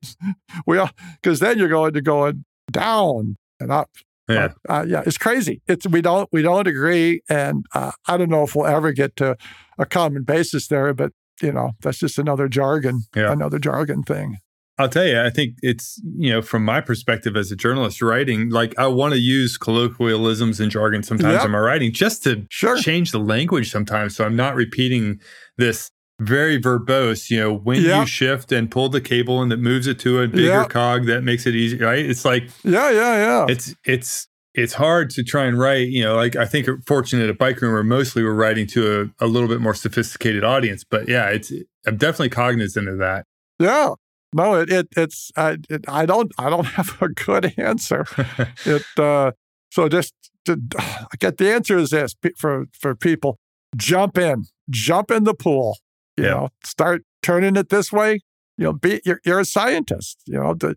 Well, 0.65 0.89
because 1.21 1.39
then 1.39 1.57
you're 1.57 1.69
going 1.69 1.93
to 1.93 2.01
go 2.01 2.33
down 2.71 3.37
and 3.59 3.71
up. 3.71 3.89
Yeah, 4.29 4.53
uh, 4.69 4.85
yeah, 4.87 5.03
it's 5.05 5.17
crazy. 5.17 5.61
It's 5.67 5.87
we 5.87 6.01
don't 6.01 6.29
we 6.31 6.41
don't 6.41 6.67
agree, 6.67 7.21
and 7.29 7.65
uh, 7.73 7.91
I 8.07 8.17
don't 8.17 8.29
know 8.29 8.43
if 8.43 8.55
we'll 8.55 8.67
ever 8.67 8.93
get 8.93 9.15
to 9.17 9.35
a 9.77 9.85
common 9.85 10.23
basis 10.23 10.67
there. 10.67 10.93
But 10.93 11.11
you 11.41 11.51
know, 11.51 11.71
that's 11.81 11.99
just 11.99 12.17
another 12.17 12.47
jargon, 12.47 13.01
yeah. 13.15 13.31
another 13.31 13.59
jargon 13.59 14.03
thing. 14.03 14.37
I'll 14.77 14.89
tell 14.89 15.05
you, 15.05 15.21
I 15.21 15.29
think 15.29 15.57
it's, 15.61 16.01
you 16.17 16.31
know, 16.31 16.41
from 16.41 16.65
my 16.65 16.81
perspective 16.81 17.35
as 17.35 17.51
a 17.51 17.55
journalist 17.55 18.01
writing, 18.01 18.49
like 18.49 18.77
I 18.79 18.87
want 18.87 19.13
to 19.13 19.19
use 19.19 19.57
colloquialisms 19.57 20.59
and 20.59 20.71
jargon 20.71 21.03
sometimes 21.03 21.35
yep. 21.35 21.45
in 21.45 21.51
my 21.51 21.59
writing 21.59 21.91
just 21.91 22.23
to 22.23 22.45
sure. 22.49 22.77
change 22.77 23.11
the 23.11 23.19
language 23.19 23.69
sometimes. 23.69 24.15
So 24.15 24.25
I'm 24.25 24.35
not 24.35 24.55
repeating 24.55 25.19
this 25.57 25.91
very 26.21 26.61
verbose, 26.61 27.29
you 27.29 27.39
know, 27.39 27.53
when 27.53 27.81
yep. 27.81 28.01
you 28.01 28.05
shift 28.05 28.51
and 28.51 28.69
pull 28.69 28.89
the 28.89 29.01
cable 29.01 29.41
and 29.41 29.51
that 29.51 29.57
moves 29.57 29.87
it 29.87 29.99
to 29.99 30.21
a 30.21 30.27
bigger 30.27 30.43
yep. 30.43 30.69
cog 30.69 31.05
that 31.07 31.23
makes 31.23 31.45
it 31.47 31.55
easy, 31.55 31.77
right? 31.77 32.05
It's 32.05 32.23
like 32.23 32.43
Yeah, 32.63 32.91
yeah, 32.91 33.15
yeah. 33.15 33.45
It's 33.49 33.75
it's 33.85 34.27
it's 34.53 34.73
hard 34.73 35.09
to 35.11 35.23
try 35.23 35.45
and 35.45 35.57
write, 35.57 35.87
you 35.87 36.03
know, 36.03 36.15
like 36.15 36.35
I 36.35 36.45
think 36.45 36.67
fortunate 36.85 37.29
at 37.29 37.37
Bikerumor 37.37 37.73
where 37.73 37.83
mostly 37.83 38.23
we're 38.23 38.33
writing 38.33 38.67
to 38.67 39.11
a, 39.19 39.25
a 39.25 39.27
little 39.27 39.49
bit 39.49 39.61
more 39.61 39.73
sophisticated 39.73 40.43
audience. 40.43 40.83
But 40.83 41.09
yeah, 41.09 41.29
it's 41.29 41.51
I'm 41.87 41.97
definitely 41.97 42.29
cognizant 42.29 42.87
of 42.87 42.99
that. 42.99 43.25
Yeah. 43.59 43.95
No, 44.33 44.55
it, 44.55 44.71
it 44.71 44.87
it's 44.95 45.31
I 45.35 45.57
it, 45.69 45.85
I 45.87 46.05
don't 46.05 46.31
I 46.37 46.49
don't 46.49 46.65
have 46.77 47.01
a 47.01 47.09
good 47.09 47.53
answer. 47.57 48.05
it 48.65 48.85
uh 48.97 49.31
so 49.71 49.89
just 49.89 50.13
to, 50.45 50.59
I 50.79 51.15
get 51.19 51.37
the 51.37 51.51
answer 51.51 51.77
is 51.77 51.89
this 51.89 52.15
for 52.37 52.65
for 52.79 52.95
people 52.95 53.37
jump 53.75 54.17
in 54.17 54.45
jump 54.69 55.09
in 55.11 55.23
the 55.23 55.33
pool 55.33 55.77
you 56.21 56.27
yeah. 56.27 56.33
know, 56.33 56.49
start 56.63 57.03
turning 57.23 57.55
it 57.55 57.69
this 57.69 57.91
way. 57.91 58.19
You 58.57 58.65
know, 58.65 58.73
be 58.73 59.01
you're, 59.05 59.19
you're 59.25 59.39
a 59.39 59.45
scientist. 59.45 60.21
You 60.25 60.35
know, 60.35 60.53
to 60.55 60.75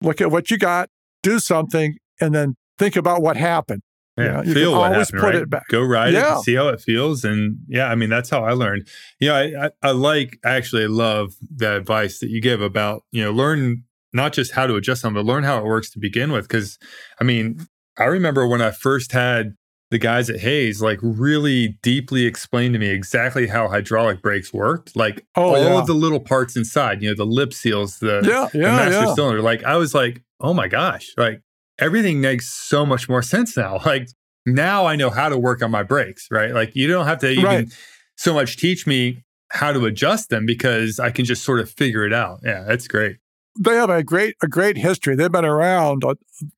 look 0.00 0.20
at 0.20 0.30
what 0.30 0.50
you 0.50 0.58
got, 0.58 0.88
do 1.22 1.38
something, 1.38 1.96
and 2.20 2.34
then 2.34 2.56
think 2.78 2.96
about 2.96 3.22
what 3.22 3.36
happened. 3.36 3.82
Yeah, 4.16 4.24
you, 4.24 4.30
know, 4.30 4.42
you 4.42 4.54
feel 4.54 4.72
what 4.72 4.92
always 4.92 5.08
happened, 5.08 5.20
put 5.20 5.34
right? 5.34 5.42
it 5.42 5.50
back. 5.50 5.68
Go 5.68 5.82
ride 5.82 6.14
yeah. 6.14 6.38
it, 6.38 6.42
see 6.42 6.54
how 6.54 6.68
it 6.68 6.80
feels, 6.80 7.24
and 7.24 7.58
yeah, 7.66 7.88
I 7.88 7.96
mean 7.96 8.10
that's 8.10 8.30
how 8.30 8.44
I 8.44 8.52
learned. 8.52 8.86
You 9.18 9.28
know, 9.28 9.34
I, 9.34 9.66
I, 9.66 9.70
I 9.82 9.90
like 9.90 10.38
actually 10.44 10.84
I 10.84 10.88
love 10.88 11.34
the 11.54 11.76
advice 11.76 12.20
that 12.20 12.30
you 12.30 12.40
give 12.40 12.60
about 12.60 13.02
you 13.10 13.24
know 13.24 13.32
learn 13.32 13.82
not 14.12 14.32
just 14.32 14.52
how 14.52 14.66
to 14.68 14.76
adjust 14.76 15.02
them, 15.02 15.14
but 15.14 15.24
learn 15.24 15.42
how 15.42 15.58
it 15.58 15.64
works 15.64 15.90
to 15.90 15.98
begin 15.98 16.30
with. 16.30 16.46
Because 16.46 16.78
I 17.20 17.24
mean, 17.24 17.66
I 17.98 18.04
remember 18.04 18.46
when 18.46 18.62
I 18.62 18.70
first 18.70 19.10
had 19.10 19.56
the 19.90 19.98
guys 19.98 20.30
at 20.30 20.40
Hayes 20.40 20.82
like 20.82 20.98
really 21.02 21.78
deeply 21.82 22.26
explained 22.26 22.72
to 22.74 22.78
me 22.78 22.88
exactly 22.88 23.46
how 23.46 23.68
hydraulic 23.68 24.22
brakes 24.22 24.52
worked. 24.52 24.96
Like 24.96 25.24
oh, 25.36 25.54
all 25.54 25.62
yeah. 25.62 25.78
of 25.78 25.86
the 25.86 25.94
little 25.94 26.20
parts 26.20 26.56
inside, 26.56 27.02
you 27.02 27.08
know, 27.08 27.14
the 27.14 27.26
lip 27.26 27.52
seals, 27.52 27.98
the, 27.98 28.22
yeah, 28.24 28.48
yeah, 28.58 28.70
the 28.70 28.76
master 28.90 29.04
yeah. 29.06 29.14
cylinder. 29.14 29.42
Like 29.42 29.62
I 29.64 29.76
was 29.76 29.94
like, 29.94 30.22
oh 30.40 30.54
my 30.54 30.68
gosh, 30.68 31.12
like 31.16 31.42
everything 31.78 32.20
makes 32.20 32.52
so 32.52 32.84
much 32.84 33.08
more 33.08 33.22
sense 33.22 33.56
now. 33.56 33.80
Like 33.86 34.08
now 34.46 34.84
I 34.86 34.96
know 34.96 35.10
how 35.10 35.28
to 35.28 35.38
work 35.38 35.62
on 35.62 35.70
my 35.70 35.82
brakes, 35.82 36.28
right? 36.30 36.52
Like 36.52 36.74
you 36.74 36.86
don't 36.86 37.06
have 37.06 37.18
to 37.20 37.30
even 37.30 37.44
right. 37.44 37.78
so 38.16 38.34
much 38.34 38.56
teach 38.56 38.86
me 38.86 39.22
how 39.50 39.72
to 39.72 39.86
adjust 39.86 40.28
them 40.28 40.44
because 40.44 40.98
I 40.98 41.10
can 41.10 41.24
just 41.24 41.44
sort 41.44 41.60
of 41.60 41.70
figure 41.70 42.04
it 42.04 42.12
out. 42.12 42.40
Yeah, 42.42 42.64
that's 42.64 42.88
great 42.88 43.18
they 43.58 43.74
have 43.74 43.90
a 43.90 44.02
great 44.02 44.36
a 44.42 44.48
great 44.48 44.76
history. 44.76 45.16
They've 45.16 45.30
been 45.30 45.44
around 45.44 46.04
a, 46.04 46.16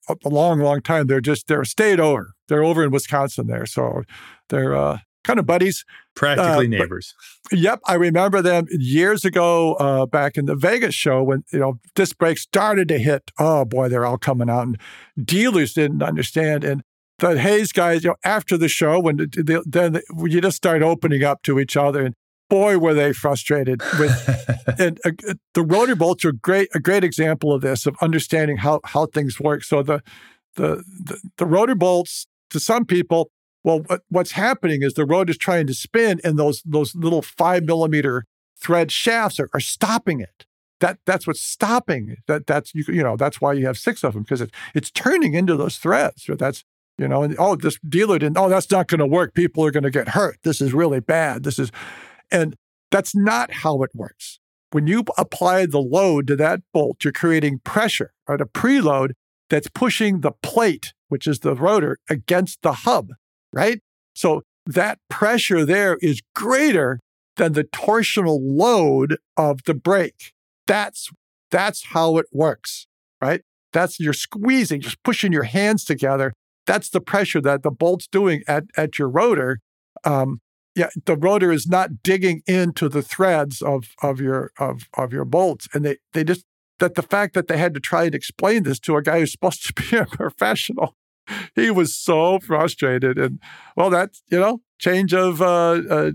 a, 0.08 0.28
long, 0.28 0.60
long 0.60 0.80
time. 0.80 1.06
They're 1.06 1.20
just 1.20 1.46
they're 1.46 1.62
a 1.62 1.66
state 1.66 2.00
over. 2.00 2.32
They're 2.48 2.64
over 2.64 2.84
in 2.84 2.90
Wisconsin 2.90 3.46
there, 3.46 3.66
so 3.66 4.02
they're 4.48 4.74
uh, 4.74 4.98
kind 5.24 5.38
of 5.38 5.46
buddies, 5.46 5.84
practically 6.14 6.66
uh, 6.66 6.68
neighbors. 6.68 7.14
But, 7.50 7.58
yep, 7.58 7.80
I 7.86 7.94
remember 7.94 8.40
them 8.40 8.66
years 8.70 9.24
ago 9.24 9.74
uh, 9.74 10.06
back 10.06 10.36
in 10.36 10.46
the 10.46 10.56
Vegas 10.56 10.94
show 10.94 11.22
when 11.22 11.44
you 11.52 11.58
know 11.58 11.80
disc 11.94 12.16
brakes 12.18 12.42
started 12.42 12.88
to 12.88 12.98
hit. 12.98 13.30
Oh 13.38 13.64
boy, 13.64 13.88
they're 13.88 14.06
all 14.06 14.18
coming 14.18 14.48
out, 14.48 14.66
and 14.66 14.80
dealers 15.22 15.74
didn't 15.74 16.02
understand. 16.02 16.64
And 16.64 16.82
the 17.18 17.38
Hayes 17.38 17.72
guys, 17.72 18.04
you 18.04 18.10
know, 18.10 18.16
after 18.24 18.56
the 18.56 18.68
show, 18.68 19.00
when 19.00 19.28
they, 19.36 19.58
then 19.64 20.00
you 20.24 20.40
just 20.40 20.56
start 20.56 20.82
opening 20.82 21.24
up 21.24 21.42
to 21.42 21.58
each 21.58 21.76
other, 21.76 22.04
and 22.04 22.14
boy, 22.48 22.78
were 22.78 22.94
they 22.94 23.12
frustrated 23.12 23.82
with. 23.98 24.58
and 24.78 25.00
uh, 25.04 25.34
the 25.54 25.62
rotor 25.62 25.96
bolts 25.96 26.24
are 26.24 26.32
great, 26.32 26.68
a 26.74 26.80
great 26.80 27.04
example 27.04 27.52
of 27.52 27.62
this, 27.62 27.86
of 27.86 27.96
understanding 28.00 28.58
how 28.58 28.80
how 28.84 29.06
things 29.06 29.40
work. 29.40 29.64
So 29.64 29.82
the 29.82 30.02
the 30.56 30.82
the, 31.04 31.20
the 31.38 31.46
rotor 31.46 31.74
bolts 31.74 32.26
to 32.50 32.60
some 32.60 32.84
people, 32.84 33.30
well, 33.64 33.80
what, 33.86 34.02
what's 34.08 34.32
happening 34.32 34.82
is 34.82 34.94
the 34.94 35.06
rotor 35.06 35.30
is 35.30 35.38
trying 35.38 35.66
to 35.66 35.74
spin, 35.74 36.20
and 36.24 36.38
those 36.38 36.62
those 36.64 36.94
little 36.94 37.22
five 37.22 37.64
millimeter 37.64 38.24
thread 38.60 38.90
shafts 38.90 39.38
are, 39.38 39.48
are 39.52 39.60
stopping 39.60 40.20
it. 40.20 40.46
That 40.80 40.98
that's 41.06 41.26
what's 41.26 41.40
stopping 41.40 42.16
that. 42.26 42.46
That's 42.46 42.74
you, 42.74 42.84
you 42.88 43.02
know 43.02 43.16
that's 43.16 43.40
why 43.40 43.54
you 43.54 43.66
have 43.66 43.78
six 43.78 44.04
of 44.04 44.12
them 44.14 44.22
because 44.22 44.42
it, 44.42 44.50
it's 44.74 44.90
turning 44.90 45.34
into 45.34 45.56
those 45.56 45.78
threads. 45.78 46.24
So 46.24 46.34
that's 46.34 46.64
you 46.98 47.08
know, 47.08 47.22
and 47.22 47.36
oh, 47.38 47.56
this 47.56 47.78
dealer 47.86 48.18
didn't. 48.18 48.38
Oh, 48.38 48.48
that's 48.48 48.70
not 48.70 48.88
going 48.88 49.00
to 49.00 49.06
work. 49.06 49.34
People 49.34 49.64
are 49.64 49.70
going 49.70 49.84
to 49.84 49.90
get 49.90 50.08
hurt. 50.08 50.38
This 50.44 50.60
is 50.60 50.72
really 50.72 51.00
bad. 51.00 51.42
This 51.42 51.58
is, 51.58 51.70
and 52.30 52.56
that's 52.90 53.14
not 53.14 53.50
how 53.52 53.82
it 53.82 53.90
works. 53.94 54.38
When 54.72 54.86
you 54.86 55.04
apply 55.16 55.66
the 55.66 55.80
load 55.80 56.26
to 56.28 56.36
that 56.36 56.60
bolt, 56.72 57.04
you're 57.04 57.12
creating 57.12 57.60
pressure, 57.64 58.12
right? 58.28 58.40
A 58.40 58.46
preload 58.46 59.12
that's 59.48 59.68
pushing 59.68 60.20
the 60.20 60.32
plate, 60.42 60.92
which 61.08 61.26
is 61.26 61.40
the 61.40 61.54
rotor, 61.54 61.98
against 62.10 62.62
the 62.62 62.72
hub, 62.72 63.10
right? 63.52 63.80
So 64.14 64.42
that 64.66 64.98
pressure 65.08 65.64
there 65.64 65.96
is 66.02 66.20
greater 66.34 67.00
than 67.36 67.52
the 67.52 67.64
torsional 67.64 68.38
load 68.40 69.18
of 69.36 69.64
the 69.64 69.74
brake. 69.74 70.32
That's 70.66 71.10
that's 71.50 71.86
how 71.86 72.16
it 72.16 72.26
works, 72.32 72.86
right? 73.20 73.42
That's 73.72 74.00
you're 74.00 74.12
squeezing, 74.12 74.80
just 74.80 75.02
pushing 75.04 75.32
your 75.32 75.44
hands 75.44 75.84
together. 75.84 76.32
That's 76.66 76.90
the 76.90 77.00
pressure 77.00 77.40
that 77.42 77.62
the 77.62 77.70
bolt's 77.70 78.08
doing 78.08 78.42
at, 78.48 78.64
at 78.76 78.98
your 78.98 79.08
rotor. 79.08 79.60
Um, 80.04 80.40
yeah, 80.76 80.90
the 81.06 81.16
rotor 81.16 81.50
is 81.50 81.66
not 81.66 82.02
digging 82.02 82.42
into 82.46 82.88
the 82.88 83.02
threads 83.02 83.62
of 83.62 83.94
of 84.02 84.20
your 84.20 84.52
of 84.58 84.82
of 84.94 85.12
your 85.12 85.24
bolts, 85.24 85.66
and 85.72 85.84
they 85.84 85.96
they 86.12 86.22
just 86.22 86.44
that 86.78 86.94
the 86.94 87.02
fact 87.02 87.32
that 87.34 87.48
they 87.48 87.56
had 87.56 87.72
to 87.74 87.80
try 87.80 88.04
and 88.04 88.14
explain 88.14 88.64
this 88.64 88.78
to 88.80 88.96
a 88.96 89.02
guy 89.02 89.20
who's 89.20 89.32
supposed 89.36 89.66
to 89.66 89.72
be 89.72 89.96
a 89.96 90.04
professional, 90.04 90.94
he 91.54 91.70
was 91.70 91.96
so 91.96 92.38
frustrated, 92.38 93.18
and 93.18 93.40
well, 93.74 93.88
that's 93.88 94.22
you 94.30 94.38
know 94.38 94.60
change 94.78 95.14
of 95.14 95.40
uh, 95.40 95.80
uh, 95.88 96.12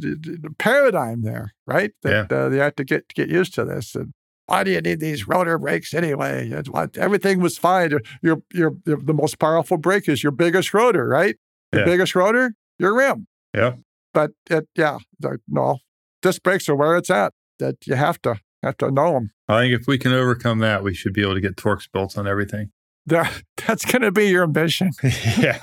paradigm 0.59 1.23
there, 1.23 1.53
right? 1.65 1.91
That 2.03 2.31
yeah. 2.31 2.37
uh, 2.37 2.49
they 2.49 2.57
had 2.57 2.77
to 2.77 2.83
get 2.83 3.07
get 3.15 3.29
used 3.29 3.55
to 3.55 3.65
this, 3.65 3.95
and 3.95 4.13
why 4.45 4.63
do 4.63 4.69
you 4.69 4.81
need 4.81 4.99
these 4.99 5.27
rotor 5.27 5.57
brakes 5.57 5.93
anyway? 5.93 6.53
Everything 6.95 7.39
was 7.39 7.57
fine. 7.57 7.89
Your, 7.89 8.01
your, 8.21 8.41
your 8.53 8.73
the 8.83 9.13
most 9.13 9.39
powerful 9.39 9.77
brake 9.77 10.07
is 10.07 10.21
your 10.21 10.33
biggest 10.33 10.73
rotor, 10.73 11.07
right? 11.07 11.37
The 11.71 11.79
yeah. 11.79 11.85
biggest 11.85 12.13
rotor, 12.15 12.53
your 12.77 12.95
rim. 12.95 13.27
Yeah. 13.55 13.75
But 14.13 14.31
it, 14.49 14.67
yeah, 14.75 14.99
no, 15.47 15.79
disc 16.21 16.43
brakes 16.43 16.67
are 16.69 16.75
where 16.75 16.97
it's 16.97 17.09
at. 17.09 17.33
That 17.59 17.75
you 17.85 17.95
have 17.95 18.21
to 18.23 18.39
have 18.63 18.77
to 18.77 18.91
know 18.91 19.13
them. 19.13 19.31
I 19.47 19.61
think 19.61 19.79
if 19.79 19.87
we 19.87 19.97
can 19.97 20.13
overcome 20.13 20.59
that, 20.59 20.83
we 20.83 20.93
should 20.93 21.13
be 21.13 21.21
able 21.21 21.35
to 21.35 21.41
get 21.41 21.55
Torx 21.55 21.87
built 21.91 22.17
on 22.17 22.27
everything. 22.27 22.71
That, 23.05 23.43
that's 23.67 23.85
going 23.85 24.01
to 24.01 24.11
be 24.11 24.29
your 24.29 24.43
ambition. 24.43 24.91
yeah. 25.37 25.59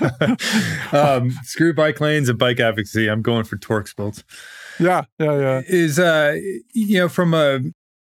um, 0.92 1.30
screw 1.42 1.72
bike 1.72 2.00
lanes 2.00 2.28
and 2.28 2.38
bike 2.38 2.60
advocacy. 2.60 3.08
I'm 3.08 3.22
going 3.22 3.44
for 3.44 3.56
Torx 3.56 3.94
builds. 3.94 4.24
Yeah, 4.78 5.04
yeah, 5.18 5.38
yeah. 5.38 5.62
Is 5.66 5.98
uh, 5.98 6.36
you 6.72 6.98
know, 6.98 7.08
from 7.08 7.34
a 7.34 7.60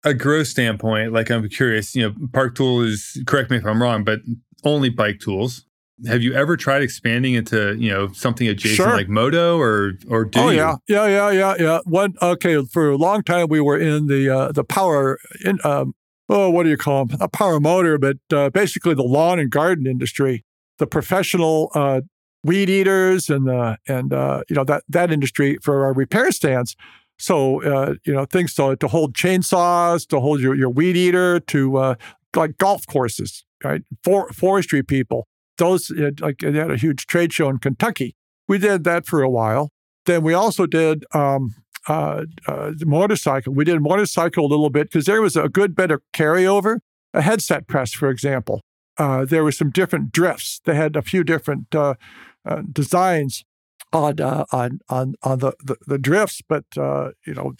a 0.04 0.14
growth 0.14 0.48
standpoint, 0.48 1.12
like 1.12 1.30
I'm 1.30 1.48
curious. 1.48 1.94
You 1.94 2.08
know, 2.08 2.28
Park 2.32 2.54
Tool 2.54 2.82
is 2.82 3.22
correct 3.26 3.50
me 3.50 3.58
if 3.58 3.66
I'm 3.66 3.82
wrong, 3.82 4.04
but 4.04 4.20
only 4.64 4.88
bike 4.88 5.20
tools. 5.20 5.66
Have 6.06 6.22
you 6.22 6.34
ever 6.34 6.56
tried 6.56 6.82
expanding 6.82 7.34
into 7.34 7.76
you 7.76 7.90
know 7.90 8.12
something 8.12 8.48
adjacent 8.48 8.76
Sure. 8.76 8.96
like 8.96 9.08
moto 9.08 9.58
or 9.58 9.92
or 10.08 10.24
do 10.24 10.40
oh 10.40 10.50
you? 10.50 10.56
yeah, 10.56 10.76
yeah, 10.88 11.06
yeah, 11.06 11.30
yeah, 11.30 11.54
yeah. 11.58 11.78
One 11.84 12.14
okay. 12.20 12.62
For 12.64 12.90
a 12.90 12.96
long 12.96 13.22
time, 13.22 13.48
we 13.48 13.60
were 13.60 13.78
in 13.78 14.06
the 14.06 14.28
uh, 14.28 14.52
the 14.52 14.64
power 14.64 15.18
in 15.44 15.58
um, 15.64 15.94
oh, 16.28 16.50
what 16.50 16.64
do 16.64 16.70
you 16.70 16.76
call 16.76 17.06
them? 17.06 17.18
A 17.20 17.28
power 17.28 17.60
motor, 17.60 17.98
but 17.98 18.16
uh, 18.32 18.50
basically 18.50 18.94
the 18.94 19.02
lawn 19.02 19.38
and 19.38 19.50
garden 19.50 19.86
industry, 19.86 20.44
the 20.78 20.86
professional 20.86 21.70
uh, 21.74 22.00
weed 22.44 22.68
eaters, 22.68 23.28
and 23.30 23.46
the 23.46 23.76
and 23.86 24.12
uh, 24.12 24.42
you 24.48 24.56
know 24.56 24.64
that 24.64 24.82
that 24.88 25.12
industry 25.12 25.58
for 25.62 25.84
our 25.84 25.92
repair 25.92 26.30
stands. 26.32 26.74
So 27.18 27.62
uh, 27.62 27.94
you 28.04 28.12
know 28.12 28.24
things 28.24 28.54
to 28.54 28.76
to 28.76 28.88
hold 28.88 29.14
chainsaws, 29.14 30.06
to 30.08 30.20
hold 30.20 30.40
your 30.40 30.54
your 30.54 30.70
weed 30.70 30.96
eater, 30.96 31.38
to 31.38 31.76
uh, 31.76 31.94
like 32.34 32.56
golf 32.58 32.86
courses, 32.86 33.44
right? 33.62 33.82
For, 34.02 34.28
forestry 34.32 34.82
people. 34.82 35.26
Those 35.58 35.90
uh, 35.90 36.10
like 36.20 36.38
they 36.38 36.52
had 36.52 36.70
a 36.70 36.76
huge 36.76 37.06
trade 37.06 37.32
show 37.32 37.48
in 37.48 37.58
Kentucky. 37.58 38.14
We 38.48 38.58
did 38.58 38.84
that 38.84 39.06
for 39.06 39.22
a 39.22 39.30
while. 39.30 39.70
Then 40.06 40.22
we 40.22 40.34
also 40.34 40.66
did 40.66 41.04
um, 41.14 41.54
uh, 41.88 42.24
uh, 42.46 42.72
motorcycle. 42.80 43.52
We 43.52 43.64
did 43.64 43.80
motorcycle 43.80 44.46
a 44.46 44.48
little 44.48 44.70
bit 44.70 44.90
because 44.90 45.06
there 45.06 45.22
was 45.22 45.36
a 45.36 45.48
good 45.48 45.74
bit 45.74 45.90
of 45.90 46.00
carryover. 46.12 46.78
A 47.14 47.22
headset 47.22 47.66
press, 47.66 47.92
for 47.92 48.08
example. 48.08 48.60
Uh, 48.98 49.24
there 49.24 49.42
were 49.42 49.52
some 49.52 49.70
different 49.70 50.12
drifts. 50.12 50.60
They 50.64 50.74
had 50.74 50.96
a 50.96 51.02
few 51.02 51.24
different 51.24 51.74
uh, 51.74 51.94
uh, 52.44 52.62
designs 52.70 53.44
on 53.92 54.20
on 54.20 54.80
on 54.88 55.14
on 55.22 55.38
the 55.38 55.52
the, 55.62 55.76
the 55.86 55.98
drifts, 55.98 56.40
but 56.48 56.64
you 56.76 57.34
know, 57.34 57.54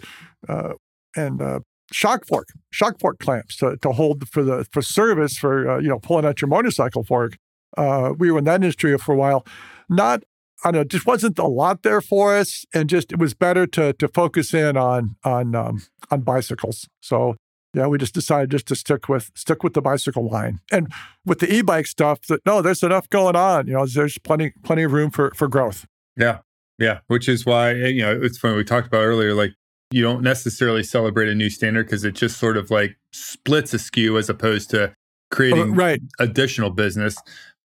and 1.17 1.63
shock 1.91 2.27
fork, 2.27 2.49
shock 2.71 2.99
fork 2.99 3.19
clamps 3.19 3.57
to, 3.57 3.77
to 3.79 3.93
hold 3.93 4.29
for 4.29 4.43
the 4.43 4.67
for 4.73 4.83
service 4.83 5.37
for 5.37 5.81
you 5.81 5.89
know 5.89 5.99
pulling 5.99 6.25
out 6.25 6.41
your 6.41 6.49
motorcycle 6.49 7.05
fork. 7.05 7.37
Uh, 7.77 8.13
we 8.19 8.31
were 8.31 8.39
in 8.39 8.45
that 8.45 8.57
industry 8.57 8.97
for 8.99 9.13
a 9.13 9.17
while. 9.17 9.47
Not 9.89 10.25
I 10.65 10.71
don't 10.71 10.81
know, 10.83 10.85
just 10.85 11.07
wasn't 11.07 11.39
a 11.39 11.47
lot 11.47 11.83
there 11.83 12.01
for 12.01 12.37
us, 12.37 12.65
and 12.73 12.89
just 12.89 13.13
it 13.13 13.19
was 13.19 13.35
better 13.35 13.67
to 13.69 13.93
to 13.95 14.09
focus 14.09 14.55
in 14.55 14.77
on 14.77 15.17
on 15.25 15.55
um, 15.55 15.83
on 16.11 16.21
bicycles. 16.21 16.89
So 17.01 17.37
yeah, 17.75 17.87
we 17.87 17.99
just 17.99 18.15
decided 18.15 18.51
just 18.51 18.67
to 18.69 18.77
stick 18.77 19.09
with 19.09 19.31
stick 19.35 19.63
with 19.65 19.75
the 19.75 19.83
bicycle 19.83 20.29
line, 20.29 20.61
and 20.71 20.93
with 21.25 21.41
the 21.41 21.53
e-bike 21.53 21.87
stuff. 21.87 22.23
That 22.29 22.41
no, 22.47 22.63
there's 22.63 22.83
enough 22.83 23.09
going 23.09 23.35
on. 23.35 23.67
You 23.67 23.75
know, 23.75 23.87
there's 23.87 24.19
plenty 24.19 24.53
plenty 24.63 24.83
of 24.85 24.93
room 24.93 25.11
for 25.11 25.33
for 25.35 25.49
growth. 25.49 25.87
Yeah. 26.17 26.39
Yeah. 26.79 27.01
Which 27.07 27.29
is 27.29 27.47
why, 27.47 27.71
eh, 27.71 27.89
you 27.89 28.03
know, 28.03 28.19
it's 28.21 28.39
funny. 28.39 28.57
We 28.57 28.65
talked 28.65 28.87
about 28.87 29.03
earlier, 29.03 29.35
like 29.35 29.53
you 29.91 30.03
don't 30.03 30.23
necessarily 30.23 30.83
celebrate 30.83 31.29
a 31.29 31.35
new 31.35 31.51
standard 31.51 31.87
because 31.87 32.05
it 32.05 32.13
just 32.15 32.39
sort 32.39 32.57
of 32.57 32.71
like 32.71 32.97
splits 33.13 33.75
a 33.75 33.79
SKU 33.79 34.19
as 34.19 34.29
opposed 34.29 34.71
to 34.71 34.95
creating 35.31 35.73
Uh, 35.73 35.75
right, 35.75 36.01
additional 36.19 36.71
business. 36.71 37.17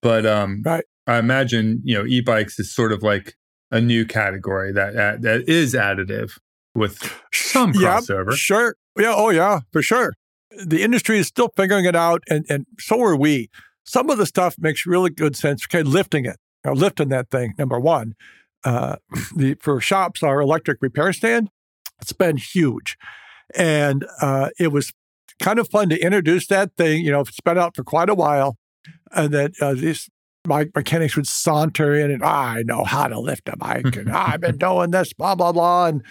But 0.07 0.25
um, 0.25 0.61
Right. 0.63 0.85
I 1.05 1.17
imagine, 1.17 1.81
you 1.83 1.95
know, 1.97 2.05
e 2.05 2.21
bikes 2.21 2.57
is 2.59 2.73
sort 2.73 2.93
of 2.93 3.03
like 3.03 3.35
a 3.71 3.81
new 3.81 4.05
category 4.05 4.71
that, 4.71 4.93
that, 4.93 5.21
that 5.23 5.49
is 5.49 5.73
additive 5.73 6.37
with 6.73 7.13
some 7.33 7.73
Yep, 7.73 7.81
crossover. 7.81 8.31
Sure. 8.31 8.75
Yeah. 8.97 9.13
Oh, 9.13 9.31
yeah, 9.31 9.59
for 9.73 9.81
sure. 9.81 10.13
The 10.65 10.81
industry 10.81 11.19
is 11.19 11.27
still 11.27 11.49
figuring 11.57 11.83
it 11.83 11.95
out, 11.95 12.23
and, 12.29 12.45
and 12.47 12.65
so 12.79 13.01
are 13.01 13.17
we. 13.17 13.49
Some 13.83 14.09
of 14.09 14.17
the 14.17 14.25
stuff 14.25 14.55
makes 14.57 14.85
really 14.85 15.09
good 15.09 15.35
sense. 15.35 15.65
Okay, 15.65 15.83
lifting 15.83 16.23
it, 16.23 16.37
lifting 16.65 17.09
that 17.09 17.29
thing, 17.29 17.53
number 17.57 17.77
one. 17.77 18.15
Uh, 18.63 18.95
the 19.35 19.57
For 19.59 19.81
shops, 19.81 20.23
our 20.23 20.39
electric 20.39 20.77
repair 20.81 21.11
stand, 21.11 21.49
it's 22.01 22.13
been 22.13 22.37
huge. 22.37 22.95
And 23.55 24.05
uh, 24.21 24.51
it 24.57 24.71
was 24.71 24.93
kind 25.43 25.59
of 25.59 25.67
fun 25.67 25.89
to 25.89 25.99
introduce 25.99 26.47
that 26.47 26.77
thing. 26.77 27.03
You 27.03 27.11
know, 27.11 27.19
it's 27.19 27.41
been 27.41 27.57
out 27.57 27.75
for 27.75 27.83
quite 27.83 28.09
a 28.09 28.15
while. 28.15 28.55
And 29.11 29.33
that 29.33 29.51
uh, 29.61 29.73
these 29.73 30.09
my 30.45 30.67
mechanics 30.75 31.15
would 31.15 31.27
saunter 31.27 31.93
in 31.93 32.11
and 32.11 32.21
"Ah, 32.23 32.55
I 32.55 32.63
know 32.63 32.83
how 32.83 33.07
to 33.07 33.19
lift 33.19 33.49
a 33.49 33.57
bike 33.57 33.95
and 33.95 34.09
"Ah, 34.11 34.31
I've 34.33 34.41
been 34.41 34.57
doing 34.57 34.91
this, 34.91 35.13
blah, 35.13 35.35
blah, 35.35 35.51
blah. 35.51 35.87
And 35.87 36.03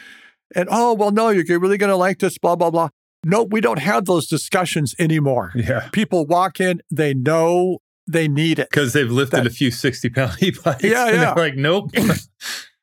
and 0.55 0.69
oh, 0.71 0.95
well, 0.95 1.11
no, 1.11 1.31
you're 1.31 1.59
really 1.59 1.79
going 1.79 1.91
to 1.91 1.97
like 1.97 2.19
this, 2.19 2.39
blah, 2.39 2.57
blah, 2.57 2.71
blah. 2.71 2.89
No, 3.25 3.43
we 3.43 3.61
don't 3.61 3.81
have 3.81 4.05
those 4.05 4.29
discussions 4.29 4.95
anymore. 4.99 5.53
Yeah. 5.57 5.89
People 5.93 6.27
walk 6.27 6.61
in, 6.61 6.81
they 6.91 7.13
know 7.13 7.79
they 8.07 8.29
need 8.29 8.61
it. 8.61 8.71
Because 8.71 8.93
they've 8.93 9.11
lifted 9.11 9.39
That- 9.39 9.47
a 9.47 9.51
few 9.51 9.71
60 9.73 10.11
pound 10.11 10.37
e 10.43 10.53
bikes. 10.53 10.85
Yeah, 10.85 11.11
yeah. 11.11 11.35
they're 11.35 11.35
like, 11.35 11.57
nope. 11.57 11.91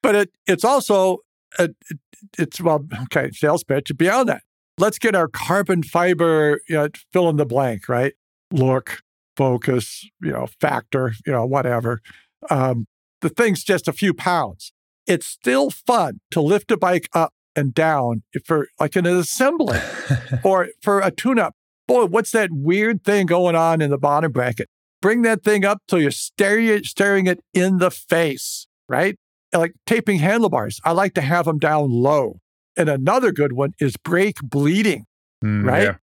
But 0.02 0.16
it, 0.16 0.32
it's 0.48 0.66
also, 0.66 1.20
a, 1.58 1.70
it, 1.90 1.98
it's, 2.38 2.60
well, 2.60 2.86
okay, 3.04 3.32
sales 3.32 3.64
pitch 3.64 3.90
beyond 3.96 4.28
that. 4.28 4.44
Let's 4.78 5.00
get 5.00 5.16
our 5.16 5.30
carbon 5.30 5.82
fiber, 5.82 6.60
you 6.68 6.76
know, 6.76 6.90
fill 7.14 7.30
in 7.30 7.38
the 7.38 7.46
blank, 7.46 7.88
right? 7.88 8.12
Look, 8.52 9.00
focus, 9.38 10.08
you 10.22 10.32
know, 10.32 10.48
factor, 10.60 11.14
you 11.26 11.32
know, 11.34 11.46
whatever. 11.46 12.02
Um, 12.50 12.86
the 13.22 13.30
thing's 13.30 13.64
just 13.64 13.88
a 13.88 13.94
few 13.94 14.14
pounds. 14.14 14.74
It's 15.08 15.26
still 15.26 15.70
fun 15.70 16.20
to 16.32 16.42
lift 16.42 16.72
a 16.72 16.78
bike 16.78 17.10
up 17.14 17.34
and 17.56 17.74
down 17.74 18.24
for 18.46 18.68
like 18.80 18.96
an 18.96 19.06
assembly. 19.06 19.80
or 20.44 20.70
for 20.82 21.00
a 21.00 21.12
tune 21.12 21.40
up. 21.40 21.54
Boy, 21.88 22.06
what's 22.06 22.32
that 22.32 22.50
weird 22.52 23.04
thing 23.04 23.26
going 23.26 23.56
on 23.56 23.82
in 23.82 23.90
the 23.90 23.98
bottom 23.98 24.32
bracket? 24.32 24.70
Bring 25.02 25.22
that 25.24 25.44
thing 25.44 25.66
up 25.66 25.80
till 25.88 26.00
you're 26.02 26.12
staring, 26.12 26.84
staring 26.86 27.28
it 27.28 27.42
in 27.54 27.78
the 27.80 27.92
face, 27.92 28.68
right? 28.88 29.16
Like 29.54 29.74
taping 29.86 30.20
handlebars. 30.20 30.80
I 30.86 30.94
like 30.94 31.14
to 31.16 31.22
have 31.22 31.46
them 31.46 31.60
down 31.60 31.90
low. 31.92 32.40
And 32.78 32.90
another 32.90 33.32
good 33.32 33.54
one 33.54 33.74
is 33.80 33.96
brake 33.98 34.38
bleeding, 34.42 35.06
Mm, 35.44 35.66
right? 35.68 35.84
yeah. 35.84 35.96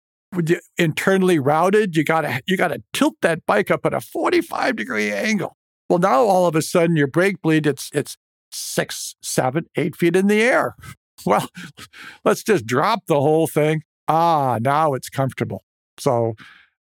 Internally 0.78 1.38
routed, 1.38 1.96
you 1.96 2.04
gotta 2.04 2.40
you 2.46 2.56
gotta 2.56 2.82
tilt 2.92 3.16
that 3.22 3.44
bike 3.46 3.70
up 3.70 3.84
at 3.84 3.92
a 3.92 4.00
45 4.00 4.76
degree 4.76 5.10
angle. 5.10 5.56
Well, 5.88 5.98
now 5.98 6.20
all 6.20 6.46
of 6.46 6.54
a 6.54 6.62
sudden 6.62 6.96
your 6.96 7.08
brake 7.08 7.42
bleed, 7.42 7.66
it's 7.66 7.90
it's 7.92 8.16
six, 8.52 9.16
seven, 9.22 9.66
eight 9.76 9.96
feet 9.96 10.16
in 10.16 10.26
the 10.26 10.42
air. 10.42 10.74
Well, 11.26 11.50
let's 12.24 12.42
just 12.42 12.64
drop 12.64 13.00
the 13.06 13.20
whole 13.20 13.46
thing. 13.46 13.82
Ah, 14.08 14.58
now 14.58 14.94
it's 14.94 15.10
comfortable. 15.10 15.64
So 15.98 16.32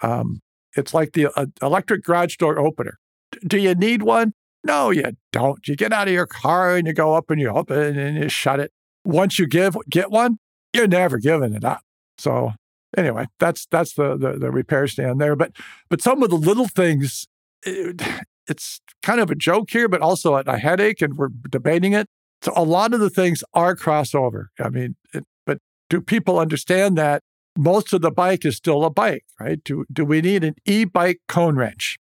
um, 0.02 0.42
it's 0.76 0.94
like 0.94 1.14
the 1.14 1.28
uh, 1.40 1.46
electric 1.62 2.04
garage 2.04 2.36
door 2.36 2.60
opener. 2.60 3.00
D- 3.32 3.40
do 3.48 3.58
you 3.58 3.76
need 3.76 4.04
one? 4.04 4.34
No, 4.66 4.90
you 4.90 5.14
don't. 5.32 5.66
You 5.68 5.78
get 5.78 5.94
out 5.94 6.10
of 6.10 6.14
your 6.14 6.26
car 6.26 6.76
and 6.76 6.86
you 6.86 6.92
go 6.94 7.14
up 7.14 7.30
and 7.30 7.40
you 7.40 7.50
open 7.50 7.98
and 7.98 8.18
you 8.18 8.28
shut 8.28 8.60
it. 8.60 8.74
Once 9.06 9.40
you 9.40 9.48
give 9.48 9.78
get 9.90 10.12
one, 10.12 10.38
you're 10.74 10.86
never 10.86 11.18
giving 11.18 11.54
it 11.54 11.64
up. 11.64 11.82
So 12.18 12.52
anyway, 12.98 13.28
that's 13.40 13.66
that's 13.68 13.94
the 13.94 14.18
the, 14.18 14.34
the 14.34 14.52
repair 14.52 14.88
stand 14.88 15.20
there. 15.20 15.36
But 15.36 15.52
but 15.90 16.02
some 16.02 16.24
of 16.24 16.30
the 16.30 16.36
little 16.36 16.68
things, 16.68 17.28
it, 17.64 18.02
it's 18.48 18.82
kind 19.02 19.20
of 19.20 19.32
a 19.32 19.36
joke 19.36 19.70
here, 19.72 19.88
but 19.88 20.02
also 20.02 20.36
a, 20.36 20.42
a 20.42 20.58
headache, 20.58 21.02
and 21.02 21.18
we're 21.18 21.30
debating 21.50 21.94
it. 21.94 22.08
So 22.42 22.54
a 22.56 22.64
lot 22.64 22.94
of 22.94 23.00
the 23.00 23.10
things 23.10 23.44
are 23.54 23.76
crossover. 23.76 24.48
I 24.60 24.70
mean, 24.70 24.96
it, 25.14 25.24
but 25.46 25.60
do 25.90 26.02
people 26.02 26.40
understand 26.40 26.98
that 26.98 27.24
most 27.58 27.94
of 27.94 28.02
the 28.02 28.12
bike 28.12 28.46
is 28.46 28.58
still 28.58 28.84
a 28.84 28.90
bike, 28.90 29.26
right? 29.40 29.64
Do 29.64 29.86
do 29.92 30.06
we 30.06 30.22
need 30.22 30.44
an 30.44 30.56
e-bike 30.66 31.22
cone 31.28 31.56
wrench? 31.56 31.98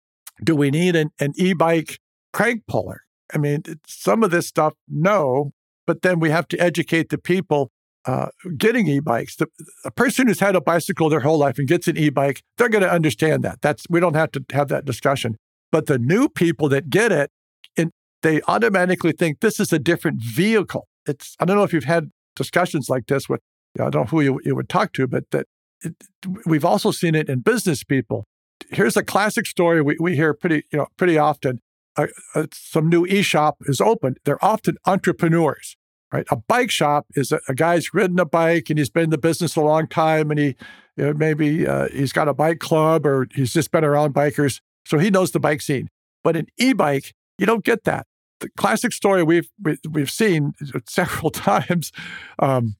Do 0.42 0.54
we 0.54 0.70
need 0.70 0.94
an, 0.94 1.10
an 1.18 1.32
e-bike 1.36 1.98
crank 2.32 2.66
puller? 2.68 3.02
I 3.34 3.38
mean, 3.38 3.62
some 3.86 4.22
of 4.22 4.30
this 4.30 4.46
stuff, 4.46 4.74
no, 4.88 5.52
but 5.86 6.02
then 6.02 6.20
we 6.20 6.30
have 6.30 6.48
to 6.48 6.58
educate 6.58 7.08
the 7.08 7.18
people 7.18 7.70
uh, 8.08 8.28
getting 8.56 8.88
e-bikes. 8.88 9.36
The, 9.36 9.48
a 9.84 9.90
person 9.90 10.28
who's 10.28 10.40
had 10.40 10.56
a 10.56 10.62
bicycle 10.62 11.10
their 11.10 11.20
whole 11.20 11.36
life 11.36 11.58
and 11.58 11.68
gets 11.68 11.86
an 11.88 11.98
e-bike, 11.98 12.42
they're 12.56 12.70
going 12.70 12.82
to 12.82 12.90
understand 12.90 13.42
that. 13.44 13.60
That's 13.60 13.84
we 13.90 14.00
don't 14.00 14.16
have 14.16 14.32
to 14.32 14.44
have 14.52 14.68
that 14.68 14.86
discussion. 14.86 15.36
But 15.70 15.86
the 15.86 15.98
new 15.98 16.30
people 16.30 16.70
that 16.70 16.88
get 16.88 17.12
it, 17.12 17.30
and 17.76 17.90
they 18.22 18.40
automatically 18.48 19.12
think 19.12 19.40
this 19.40 19.60
is 19.60 19.74
a 19.74 19.78
different 19.78 20.22
vehicle. 20.22 20.88
It's 21.06 21.36
I 21.38 21.44
don't 21.44 21.56
know 21.56 21.64
if 21.64 21.74
you've 21.74 21.84
had 21.84 22.08
discussions 22.34 22.88
like 22.88 23.08
this 23.08 23.28
with 23.28 23.40
I 23.78 23.90
don't 23.90 23.94
know 23.94 24.04
who 24.04 24.22
you, 24.22 24.40
you 24.42 24.56
would 24.56 24.70
talk 24.70 24.94
to, 24.94 25.06
but 25.06 25.24
that 25.32 25.46
it, 25.82 25.94
we've 26.46 26.64
also 26.64 26.90
seen 26.90 27.14
it 27.14 27.28
in 27.28 27.40
business 27.40 27.84
people. 27.84 28.24
Here's 28.70 28.96
a 28.96 29.04
classic 29.04 29.46
story 29.46 29.82
we, 29.82 29.98
we 30.00 30.16
hear 30.16 30.32
pretty 30.32 30.64
you 30.72 30.78
know 30.78 30.86
pretty 30.96 31.18
often. 31.18 31.60
Uh, 31.94 32.06
uh, 32.34 32.46
some 32.54 32.88
new 32.88 33.04
e-shop 33.04 33.56
is 33.66 33.80
opened. 33.80 34.18
They're 34.24 34.42
often 34.42 34.76
entrepreneurs, 34.86 35.76
right? 36.12 36.26
A 36.30 36.36
bike 36.36 36.70
shop 36.70 37.06
is 37.14 37.32
a, 37.32 37.40
a 37.48 37.54
guy's 37.54 37.92
ridden 37.92 38.18
a 38.18 38.24
bike 38.24 38.70
and 38.70 38.78
he's 38.78 38.90
been 38.90 39.04
in 39.04 39.10
the 39.10 39.18
business 39.18 39.56
a 39.56 39.60
long 39.60 39.86
time, 39.86 40.30
and 40.30 40.38
he 40.38 40.56
you 40.96 41.06
know, 41.06 41.12
maybe 41.14 41.66
uh, 41.66 41.88
he's 41.88 42.12
got 42.12 42.28
a 42.28 42.34
bike 42.34 42.58
club 42.58 43.06
or 43.06 43.28
he's 43.32 43.52
just 43.52 43.70
been 43.70 43.84
around 43.84 44.14
bikers, 44.14 44.60
so 44.84 44.98
he 44.98 45.10
knows 45.10 45.30
the 45.30 45.40
bike 45.40 45.60
scene. 45.60 45.88
But 46.24 46.36
an 46.36 46.46
e-bike, 46.58 47.14
you 47.38 47.46
don't 47.46 47.64
get 47.64 47.84
that. 47.84 48.06
The 48.40 48.50
classic 48.56 48.92
story 48.92 49.22
we've 49.22 49.48
we, 49.62 49.78
we've 49.88 50.10
seen 50.10 50.52
several 50.88 51.30
times. 51.30 51.92
Um, 52.38 52.76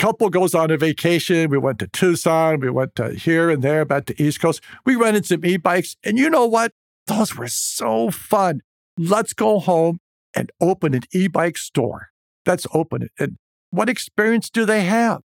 couple 0.00 0.30
goes 0.30 0.54
on 0.54 0.70
a 0.70 0.78
vacation. 0.78 1.50
We 1.50 1.58
went 1.58 1.78
to 1.80 1.86
Tucson. 1.86 2.60
We 2.60 2.70
went 2.70 2.96
to 2.96 3.10
here 3.10 3.50
and 3.50 3.62
there, 3.62 3.84
back 3.84 4.06
to 4.06 4.22
East 4.22 4.40
Coast. 4.40 4.62
We 4.86 4.96
rented 4.96 5.26
some 5.26 5.44
e-bikes, 5.44 5.96
and 6.02 6.18
you 6.18 6.30
know 6.30 6.46
what? 6.46 6.72
Those 7.06 7.36
were 7.36 7.48
so 7.48 8.10
fun. 8.10 8.62
Let's 8.98 9.32
go 9.32 9.58
home 9.58 10.00
and 10.34 10.50
open 10.60 10.94
an 10.94 11.02
e-bike 11.12 11.58
store. 11.58 12.09
Let's 12.46 12.66
open 12.72 13.02
it. 13.02 13.10
And 13.18 13.36
what 13.70 13.88
experience 13.88 14.50
do 14.50 14.64
they 14.64 14.84
have? 14.84 15.20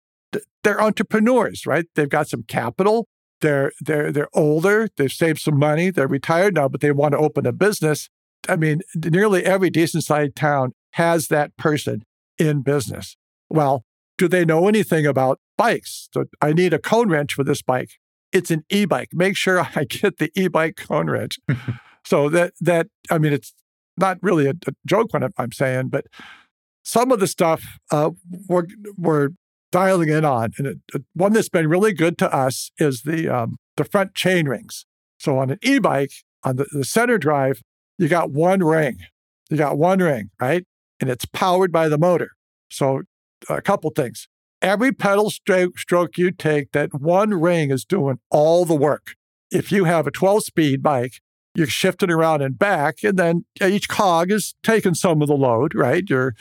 They're 0.64 0.82
entrepreneurs, 0.82 1.66
right? 1.66 1.86
They've 1.96 2.10
got 2.10 2.28
some 2.28 2.44
capital. 2.44 3.08
They're 3.42 3.72
they're 3.80 4.12
they're 4.12 4.30
older. 4.34 4.88
They've 4.98 5.12
saved 5.12 5.40
some 5.40 5.60
money. 5.60 5.92
They're 5.92 6.08
retired 6.08 6.56
now, 6.56 6.68
but 6.68 6.82
they 6.82 6.92
want 6.92 7.14
to 7.14 7.20
open 7.20 7.46
a 7.46 7.52
business. 7.52 8.10
I 8.48 8.56
mean, 8.56 8.82
nearly 8.96 9.46
every 9.46 9.70
decent 9.70 10.04
sized 10.04 10.36
town 10.36 10.74
has 10.92 11.28
that 11.28 11.56
person 11.58 12.04
in 12.38 12.62
business. 12.62 13.18
Well, 13.50 13.84
do 14.18 14.28
they 14.28 14.46
know 14.46 14.68
anything 14.68 15.06
about 15.06 15.40
bikes? 15.58 16.10
So 16.14 16.26
I 16.42 16.54
need 16.54 16.74
a 16.74 16.80
cone 16.80 17.10
wrench 17.10 17.34
for 17.34 17.44
this 17.44 17.62
bike. 17.62 17.92
It's 18.32 18.52
an 18.52 18.64
e-bike. 18.70 19.10
Make 19.14 19.36
sure 19.36 19.62
I 19.76 19.84
get 19.86 20.18
the 20.18 20.32
e-bike 20.36 20.78
cone 20.78 21.10
wrench. 21.10 21.40
so 22.06 22.30
that 22.30 22.54
that 22.62 22.88
I 23.10 23.18
mean, 23.18 23.34
it's 23.34 23.54
not 23.98 24.18
really 24.22 24.48
a, 24.48 24.54
a 24.68 24.74
joke 24.86 25.14
when 25.14 25.30
I'm 25.38 25.52
saying, 25.52 25.90
but 25.90 26.06
some 26.86 27.12
of 27.12 27.20
the 27.20 27.28
stuff 27.28 27.64
uh, 27.92 28.12
we're 28.48 28.68
we're 28.98 29.30
dialing 29.72 30.10
in 30.10 30.24
on, 30.24 30.52
and 30.58 30.68
it, 30.68 31.04
one 31.14 31.34
that's 31.34 31.50
been 31.50 31.68
really 31.68 31.92
good 31.94 32.18
to 32.20 32.34
us 32.34 32.72
is 32.78 33.02
the 33.02 33.28
um, 33.28 33.58
the 33.76 33.84
front 33.84 34.14
chain 34.16 34.48
rings. 34.48 34.86
So 35.20 35.38
on 35.40 35.50
an 35.50 35.60
e-bike, 35.62 36.12
on 36.44 36.58
the, 36.58 36.66
the 36.72 36.86
center 36.86 37.18
drive, 37.18 37.62
you 37.98 38.08
got 38.08 38.32
one 38.32 38.64
ring. 38.64 39.00
You 39.50 39.58
got 39.58 39.78
one 39.78 40.00
ring, 40.00 40.30
right? 40.40 40.66
And 41.00 41.10
it's 41.10 41.26
powered 41.26 41.72
by 41.72 41.90
the 41.90 41.98
motor. 41.98 42.32
So 42.70 43.04
a 43.50 43.62
couple 43.62 43.90
things. 43.92 44.28
Every 44.62 44.92
pedal 44.92 45.30
stroke, 45.30 45.78
stroke 45.78 46.18
you 46.18 46.32
take, 46.32 46.72
that 46.72 46.94
one 46.94 47.34
ring 47.34 47.72
is 47.72 47.86
doing 47.86 48.20
all 48.30 48.66
the 48.66 48.76
work. 48.76 49.16
If 49.52 49.72
you 49.72 49.86
have 49.86 50.08
a 50.08 50.12
12 50.12 50.44
speed 50.44 50.84
bike, 50.84 51.20
you're 51.54 51.68
shifting 51.68 52.12
around 52.12 52.42
and 52.42 52.58
back, 52.58 53.04
and 53.04 53.18
then 53.18 53.46
each 53.64 53.88
cog 53.88 54.32
is 54.32 54.56
taking 54.64 54.94
some 54.94 55.22
of 55.22 55.28
the 55.28 55.36
load, 55.36 55.74
right? 55.74 56.04
You're 56.10 56.36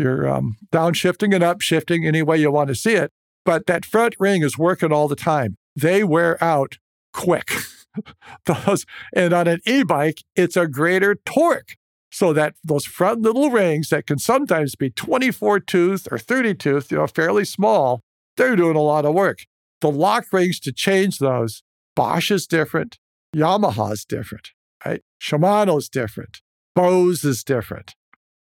you're 0.00 0.28
um, 0.28 0.56
downshifting 0.72 1.34
and 1.34 1.44
upshifting 1.44 2.06
any 2.06 2.22
way 2.22 2.38
you 2.38 2.50
want 2.50 2.68
to 2.68 2.74
see 2.74 2.94
it. 2.94 3.12
But 3.44 3.66
that 3.66 3.84
front 3.84 4.14
ring 4.18 4.42
is 4.42 4.58
working 4.58 4.92
all 4.92 5.08
the 5.08 5.16
time. 5.16 5.56
They 5.76 6.02
wear 6.02 6.42
out 6.42 6.78
quick. 7.12 7.52
those, 8.46 8.86
and 9.14 9.32
on 9.32 9.48
an 9.48 9.60
e-bike, 9.66 10.22
it's 10.34 10.56
a 10.56 10.66
greater 10.66 11.14
torque. 11.14 11.76
So 12.12 12.32
that 12.32 12.54
those 12.64 12.86
front 12.86 13.20
little 13.20 13.50
rings 13.50 13.90
that 13.90 14.06
can 14.06 14.18
sometimes 14.18 14.74
be 14.74 14.90
24 14.90 15.60
tooth 15.60 16.08
or 16.10 16.18
30 16.18 16.54
tooth, 16.56 16.90
you 16.90 16.98
know, 16.98 17.06
fairly 17.06 17.44
small, 17.44 18.00
they're 18.36 18.56
doing 18.56 18.74
a 18.76 18.82
lot 18.82 19.04
of 19.04 19.14
work. 19.14 19.44
The 19.80 19.90
lock 19.90 20.24
rings 20.32 20.58
to 20.60 20.72
change 20.72 21.18
those, 21.18 21.62
Bosch 21.94 22.32
is 22.32 22.48
different, 22.48 22.98
Yamaha's 23.34 24.04
different, 24.04 24.50
right? 24.84 25.02
Shimano 25.22 25.78
is 25.78 25.88
different, 25.88 26.40
Brose 26.74 27.24
is 27.24 27.44
different, 27.44 27.94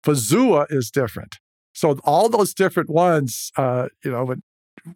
Fazua 0.06 0.68
is 0.70 0.92
different. 0.92 1.38
So 1.76 2.00
all 2.04 2.30
those 2.30 2.54
different 2.54 2.90
ones, 2.90 3.52
uh, 3.58 3.90
you 4.04 4.12
know, 4.12 4.36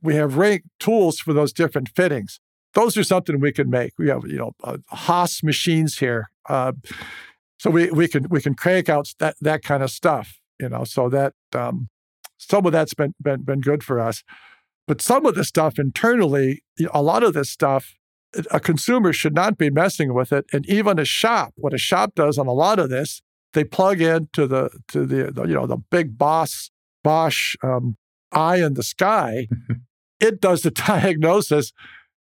we 0.01 0.15
have 0.15 0.37
ring 0.37 0.61
tools 0.79 1.19
for 1.19 1.33
those 1.33 1.51
different 1.51 1.89
fittings. 1.89 2.39
Those 2.73 2.95
are 2.97 3.03
something 3.03 3.39
we 3.39 3.51
can 3.51 3.69
make. 3.69 3.93
We 3.97 4.07
have, 4.09 4.21
you 4.25 4.37
know, 4.37 4.51
uh, 4.63 4.77
Haas 4.89 5.43
machines 5.43 5.97
here. 5.97 6.29
Uh, 6.47 6.73
so 7.57 7.69
we, 7.69 7.91
we 7.91 8.07
can 8.07 8.27
we 8.29 8.41
can 8.41 8.55
crank 8.55 8.87
out 8.87 9.13
that 9.19 9.35
that 9.41 9.63
kind 9.63 9.83
of 9.83 9.91
stuff, 9.91 10.39
you 10.59 10.69
know. 10.69 10.85
So 10.85 11.09
that 11.09 11.33
um, 11.53 11.89
some 12.37 12.65
of 12.65 12.71
that's 12.71 12.93
been 12.93 13.13
been 13.21 13.41
been 13.41 13.59
good 13.59 13.83
for 13.83 13.99
us, 13.99 14.23
but 14.87 15.01
some 15.01 15.25
of 15.25 15.35
the 15.35 15.43
stuff 15.43 15.77
internally, 15.77 16.63
a 16.93 17.01
lot 17.01 17.23
of 17.23 17.33
this 17.33 17.49
stuff, 17.49 17.95
a 18.49 18.59
consumer 18.59 19.11
should 19.11 19.35
not 19.35 19.57
be 19.57 19.69
messing 19.69 20.13
with 20.13 20.31
it, 20.31 20.45
and 20.53 20.65
even 20.69 20.99
a 20.99 21.05
shop. 21.05 21.53
What 21.57 21.73
a 21.73 21.77
shop 21.77 22.15
does 22.15 22.37
on 22.37 22.47
a 22.47 22.53
lot 22.53 22.79
of 22.79 22.89
this, 22.89 23.21
they 23.53 23.63
plug 23.63 24.01
into 24.01 24.47
the 24.47 24.69
to 24.89 25.05
the, 25.05 25.31
the 25.31 25.43
you 25.43 25.53
know 25.53 25.67
the 25.67 25.77
big 25.77 26.17
boss 26.17 26.69
Bosch 27.03 27.55
um, 27.63 27.95
eye 28.31 28.57
in 28.57 28.73
the 28.73 28.83
sky. 28.83 29.47
it 30.19 30.41
does 30.41 30.61
the 30.61 30.71
diagnosis, 30.87 31.71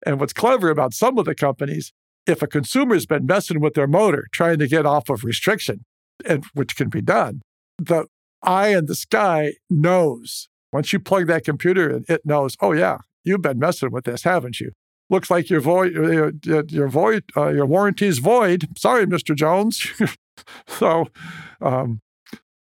and 0.04 0.20
what's 0.20 0.32
clever 0.32 0.70
about 0.70 0.94
some 0.94 1.18
of 1.18 1.24
the 1.24 1.34
companies 1.34 1.92
if 2.26 2.42
a 2.42 2.46
consumer's 2.46 3.06
been 3.06 3.24
messing 3.24 3.60
with 3.60 3.74
their 3.74 3.86
motor, 3.86 4.26
trying 4.32 4.58
to 4.58 4.66
get 4.66 4.84
off 4.84 5.08
of 5.08 5.24
restriction, 5.24 5.84
and 6.24 6.44
which 6.54 6.76
can 6.76 6.88
be 6.88 7.00
done, 7.00 7.40
the 7.78 8.06
eye 8.42 8.68
in 8.68 8.86
the 8.86 8.94
sky 8.94 9.54
knows. 9.70 10.48
Once 10.72 10.92
you 10.92 10.98
plug 10.98 11.26
that 11.28 11.44
computer 11.44 11.88
in, 11.88 12.04
it 12.08 12.26
knows, 12.26 12.56
oh 12.60 12.72
yeah, 12.72 12.98
you've 13.24 13.42
been 13.42 13.58
messing 13.58 13.92
with 13.92 14.04
this, 14.04 14.24
haven't 14.24 14.60
you? 14.60 14.72
Looks 15.08 15.30
like 15.30 15.48
your 15.48 15.60
void, 15.60 15.92
your, 15.92 16.32
your 16.68 16.88
void, 16.88 17.22
uh, 17.36 17.50
your 17.50 17.66
warranty's 17.66 18.18
void. 18.18 18.66
Sorry, 18.76 19.06
Mr. 19.06 19.36
Jones. 19.36 19.86
so, 20.66 21.06
um, 21.60 22.00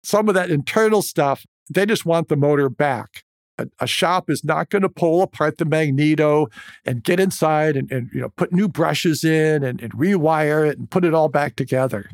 some 0.02 0.28
of 0.28 0.34
that 0.34 0.50
internal 0.50 1.02
stuff, 1.02 1.44
they 1.68 1.84
just 1.84 2.06
want 2.06 2.28
the 2.28 2.36
motor 2.36 2.68
back 2.68 3.24
a, 3.58 3.66
a 3.80 3.86
shop 3.86 4.30
is 4.30 4.44
not 4.44 4.70
going 4.70 4.82
to 4.82 4.88
pull 4.88 5.22
apart 5.22 5.58
the 5.58 5.64
magneto 5.64 6.46
and 6.84 7.02
get 7.02 7.20
inside 7.20 7.76
and, 7.76 7.90
and 7.90 8.10
you 8.12 8.20
know 8.20 8.30
put 8.30 8.52
new 8.52 8.68
brushes 8.68 9.24
in 9.24 9.62
and, 9.62 9.82
and, 9.82 9.92
rewire 9.92 10.68
it 10.68 10.78
and 10.78 10.90
put 10.90 11.04
it 11.04 11.14
all 11.14 11.28
back 11.28 11.56
together. 11.56 12.08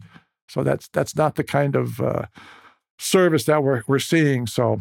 So 0.49 0.63
that's 0.63 0.89
that's 0.89 1.15
not 1.15 1.37
the 1.37 1.45
kind 1.45 1.77
of 1.77 2.01
uh, 2.01 2.27
service 2.99 3.45
that 3.45 3.63
we're 3.63 3.83
we're 3.87 3.99
seeing. 3.99 4.47
So 4.47 4.81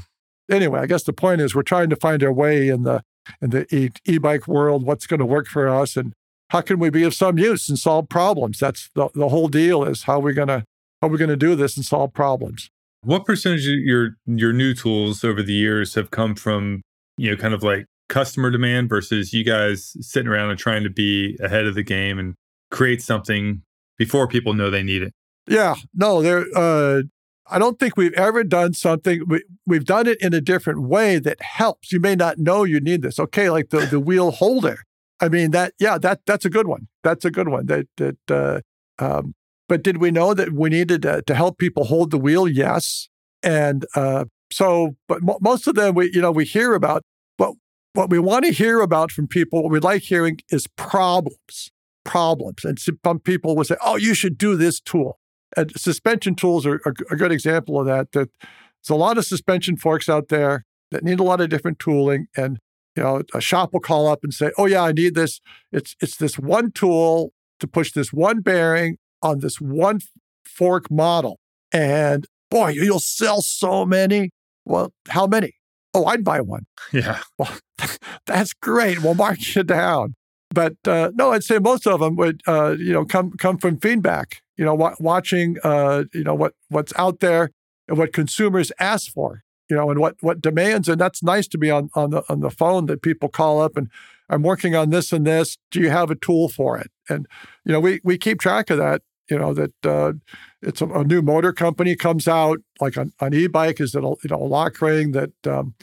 anyway, 0.49 0.79
I 0.79 0.85
guess 0.85 1.03
the 1.03 1.13
point 1.13 1.41
is 1.41 1.53
we're 1.53 1.63
trying 1.63 1.89
to 1.89 1.95
find 1.95 2.23
our 2.23 2.33
way 2.33 2.69
in 2.69 2.83
the 2.83 3.03
in 3.41 3.51
the 3.51 3.91
e- 4.05 4.17
bike 4.17 4.47
world. 4.47 4.85
What's 4.85 5.07
going 5.07 5.19
to 5.19 5.25
work 5.25 5.47
for 5.47 5.67
us 5.67 5.95
and 5.95 6.13
how 6.53 6.61
can 6.61 6.77
we 6.77 6.91
be 6.91 7.03
of 7.03 7.15
some 7.15 7.39
use 7.39 7.67
and 7.67 7.79
solve 7.79 8.07
problems? 8.07 8.59
That's 8.59 8.89
the, 8.93 9.09
the 9.15 9.29
whole 9.29 9.47
deal 9.47 9.83
is 9.83 10.03
how 10.03 10.19
we're 10.19 10.33
gonna 10.33 10.63
how 11.01 11.07
we're 11.07 11.17
gonna 11.17 11.35
do 11.35 11.55
this 11.55 11.75
and 11.75 11.83
solve 11.83 12.13
problems. 12.13 12.69
What 13.01 13.25
percentage 13.25 13.67
of 13.67 13.79
your 13.79 14.11
your 14.27 14.53
new 14.53 14.75
tools 14.75 15.23
over 15.23 15.41
the 15.41 15.51
years 15.51 15.95
have 15.95 16.11
come 16.11 16.35
from, 16.35 16.83
you 17.17 17.31
know, 17.31 17.37
kind 17.37 17.55
of 17.55 17.63
like 17.63 17.87
customer 18.07 18.51
demand 18.51 18.87
versus 18.87 19.33
you 19.33 19.43
guys 19.43 19.97
sitting 19.99 20.29
around 20.29 20.51
and 20.51 20.59
trying 20.59 20.83
to 20.83 20.91
be 20.91 21.37
ahead 21.41 21.65
of 21.65 21.73
the 21.73 21.83
game 21.83 22.19
and 22.19 22.35
create 22.69 23.01
something 23.01 23.63
before 23.97 24.27
people 24.27 24.53
know 24.53 24.69
they 24.69 24.83
need 24.83 25.01
it? 25.01 25.11
Yeah, 25.47 25.75
no, 25.95 26.21
there 26.21 26.45
uh 26.55 27.01
I 27.47 27.57
don't 27.57 27.79
think 27.79 27.97
we've 27.97 28.13
ever 28.13 28.43
done 28.43 28.73
something. 28.73 29.23
We, 29.27 29.43
we've 29.65 29.85
done 29.85 30.07
it 30.07 30.21
in 30.21 30.33
a 30.33 30.39
different 30.39 30.83
way 30.83 31.17
that 31.17 31.41
helps. 31.41 31.91
You 31.91 31.99
may 31.99 32.15
not 32.15 32.37
know 32.37 32.63
you 32.63 32.79
need 32.79 33.01
this. 33.01 33.19
Okay, 33.19 33.49
like 33.49 33.69
the, 33.69 33.79
the 33.79 33.99
wheel 33.99 34.31
holder. 34.31 34.77
I 35.23 35.29
mean 35.29 35.51
that. 35.51 35.73
Yeah, 35.79 35.97
that 35.99 36.19
that's 36.25 36.43
a 36.43 36.49
good 36.49 36.67
one. 36.67 36.89
That's 37.01 37.23
a 37.23 37.31
good 37.31 37.47
one. 37.47 37.67
That 37.67 37.85
that 37.95 38.17
uh, 38.29 38.59
um, 39.03 39.33
but 39.69 39.81
did 39.81 39.97
we 39.97 40.11
know 40.11 40.33
that 40.33 40.51
we 40.51 40.69
needed 40.69 41.03
to, 41.03 41.21
to 41.21 41.35
help 41.35 41.57
people 41.57 41.85
hold 41.85 42.11
the 42.11 42.17
wheel? 42.17 42.47
Yes. 42.47 43.07
And 43.41 43.85
uh, 43.95 44.25
so, 44.51 44.95
but 45.07 45.19
most 45.41 45.65
of 45.67 45.75
them, 45.75 45.95
we 45.95 46.11
you 46.13 46.21
know, 46.21 46.31
we 46.31 46.43
hear 46.43 46.73
about. 46.73 47.03
But 47.37 47.53
what 47.93 48.09
we 48.09 48.19
want 48.19 48.43
to 48.45 48.51
hear 48.51 48.81
about 48.81 49.11
from 49.11 49.27
people, 49.27 49.63
what 49.63 49.71
we 49.71 49.79
like 49.79 50.01
hearing 50.01 50.39
is 50.49 50.67
problems, 50.75 51.71
problems. 52.03 52.65
And 52.65 52.77
some 52.77 53.19
people 53.19 53.55
will 53.55 53.63
say, 53.63 53.77
"Oh, 53.83 53.95
you 53.95 54.13
should 54.13 54.37
do 54.37 54.57
this 54.57 54.81
tool." 54.81 55.19
And 55.55 55.71
suspension 55.79 56.35
tools 56.35 56.65
are, 56.65 56.81
are 56.85 56.93
a 57.09 57.15
good 57.15 57.31
example 57.31 57.79
of 57.79 57.85
that. 57.85 58.11
That 58.11 58.29
there's 58.41 58.89
a 58.89 58.95
lot 58.95 59.17
of 59.17 59.25
suspension 59.25 59.77
forks 59.77 60.09
out 60.09 60.27
there 60.27 60.65
that 60.91 61.03
need 61.03 61.21
a 61.21 61.23
lot 61.23 61.39
of 61.39 61.49
different 61.49 61.79
tooling, 61.79 62.27
and 62.35 62.59
you 62.95 63.03
know, 63.03 63.21
a 63.33 63.41
shop 63.41 63.73
will 63.73 63.79
call 63.79 64.07
up 64.07 64.19
and 64.23 64.33
say, 64.33 64.51
"Oh 64.57 64.65
yeah, 64.65 64.83
I 64.83 64.91
need 64.91 65.15
this. 65.15 65.41
It's 65.71 65.95
it's 66.01 66.17
this 66.17 66.37
one 66.37 66.71
tool 66.71 67.31
to 67.59 67.67
push 67.67 67.91
this 67.93 68.11
one 68.13 68.41
bearing 68.41 68.97
on 69.21 69.39
this 69.39 69.59
one 69.59 69.99
fork 70.45 70.91
model. 70.91 71.39
And 71.71 72.27
boy, 72.51 72.69
you'll 72.69 72.99
sell 72.99 73.41
so 73.41 73.85
many. 73.85 74.29
Well, 74.65 74.91
how 75.09 75.27
many? 75.27 75.53
Oh, 75.93 76.05
I'd 76.05 76.23
buy 76.23 76.41
one. 76.41 76.65
Yeah. 76.91 77.19
Well, 77.39 77.51
that's 78.25 78.53
great. 78.53 79.01
We'll 79.01 79.15
mark 79.15 79.55
you 79.55 79.63
down. 79.63 80.15
But 80.53 80.75
uh, 80.87 81.11
no, 81.15 81.31
I'd 81.31 81.43
say 81.43 81.57
most 81.57 81.87
of 81.87 81.99
them 81.99 82.15
would, 82.17 82.41
uh, 82.47 82.75
you 82.77 82.93
know, 82.93 83.05
come 83.05 83.31
come 83.31 83.57
from 83.57 83.79
feedback. 83.79 84.37
You 84.55 84.65
know, 84.65 84.77
w- 84.77 84.95
watching, 84.99 85.57
uh, 85.63 86.03
you 86.13 86.23
know, 86.23 86.35
what 86.35 86.53
what's 86.69 86.93
out 86.95 87.21
there 87.21 87.49
and 87.87 87.97
what 87.97 88.13
consumers 88.13 88.71
ask 88.79 89.11
for. 89.11 89.41
You 89.73 89.79
know, 89.79 89.89
and 89.89 89.99
what 89.99 90.17
what 90.21 90.39
demands. 90.39 90.87
And 90.87 91.01
that's 91.01 91.23
nice 91.23 91.47
to 91.47 91.57
be 91.57 91.71
on 91.71 91.89
on 91.95 92.11
the 92.11 92.23
on 92.29 92.41
the 92.41 92.51
phone 92.51 92.85
that 92.85 93.01
people 93.01 93.27
call 93.27 93.59
up 93.59 93.75
and 93.75 93.89
I'm 94.29 94.43
working 94.43 94.75
on 94.75 94.91
this 94.91 95.11
and 95.11 95.25
this. 95.25 95.57
Do 95.71 95.79
you 95.79 95.89
have 95.89 96.11
a 96.11 96.15
tool 96.15 96.47
for 96.47 96.77
it? 96.77 96.91
And 97.09 97.25
you 97.65 97.71
know, 97.71 97.79
we 97.79 97.99
we 98.03 98.19
keep 98.19 98.39
track 98.39 98.69
of 98.69 98.77
that 98.77 99.01
you 99.31 99.39
know 99.39 99.51
that 99.53 99.85
uh, 99.85 100.13
it's 100.61 100.81
a, 100.81 100.87
a, 100.87 101.03
new 101.03 101.23
motor 101.23 101.53
company 101.53 101.95
comes 101.95 102.27
out 102.27 102.59
like 102.79 102.97
on, 102.97 103.13
on 103.19 103.33
e-bike 103.33 103.79
is 103.79 103.95
it 103.95 104.03
a, 104.03 104.07
you 104.07 104.29
know 104.29 104.35
a 104.35 104.43
lock 104.43 104.81
ring 104.81 105.13
that 105.13 105.31
um, 105.47 105.73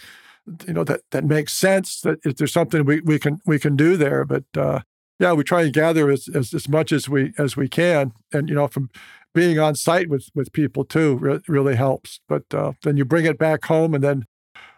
you 0.67 0.75
know 0.75 0.85
that 0.85 1.01
that 1.11 1.25
makes 1.25 1.53
sense 1.53 2.03
that 2.03 2.19
if 2.25 2.37
there's 2.37 2.53
something 2.53 2.85
we, 2.85 3.01
we 3.01 3.19
can 3.19 3.41
we 3.47 3.59
can 3.59 3.77
do 3.77 3.97
there 3.97 4.25
but 4.27 4.45
uh, 4.57 4.81
yeah 5.19 5.33
we 5.33 5.43
try 5.43 5.63
and 5.63 5.73
gather 5.73 6.11
as, 6.11 6.29
as, 6.35 6.53
as 6.53 6.69
much 6.69 6.93
as 6.93 7.09
we 7.09 7.33
as 7.39 7.57
we 7.57 7.67
can 7.67 8.13
and 8.33 8.49
you 8.51 8.55
know 8.55 8.69
from 8.69 8.91
being 9.35 9.59
on 9.59 9.75
site 9.75 10.09
with 10.09 10.29
with 10.35 10.53
people 10.53 10.85
too 10.85 11.17
re- 11.17 11.41
really 11.49 11.77
helps 11.77 12.21
but 12.29 12.45
uh, 12.53 12.73
then 12.83 12.97
you 12.97 13.05
bring 13.05 13.25
it 13.25 13.39
back 13.39 13.65
home 13.65 13.95
and 13.95 14.03
then 14.03 14.25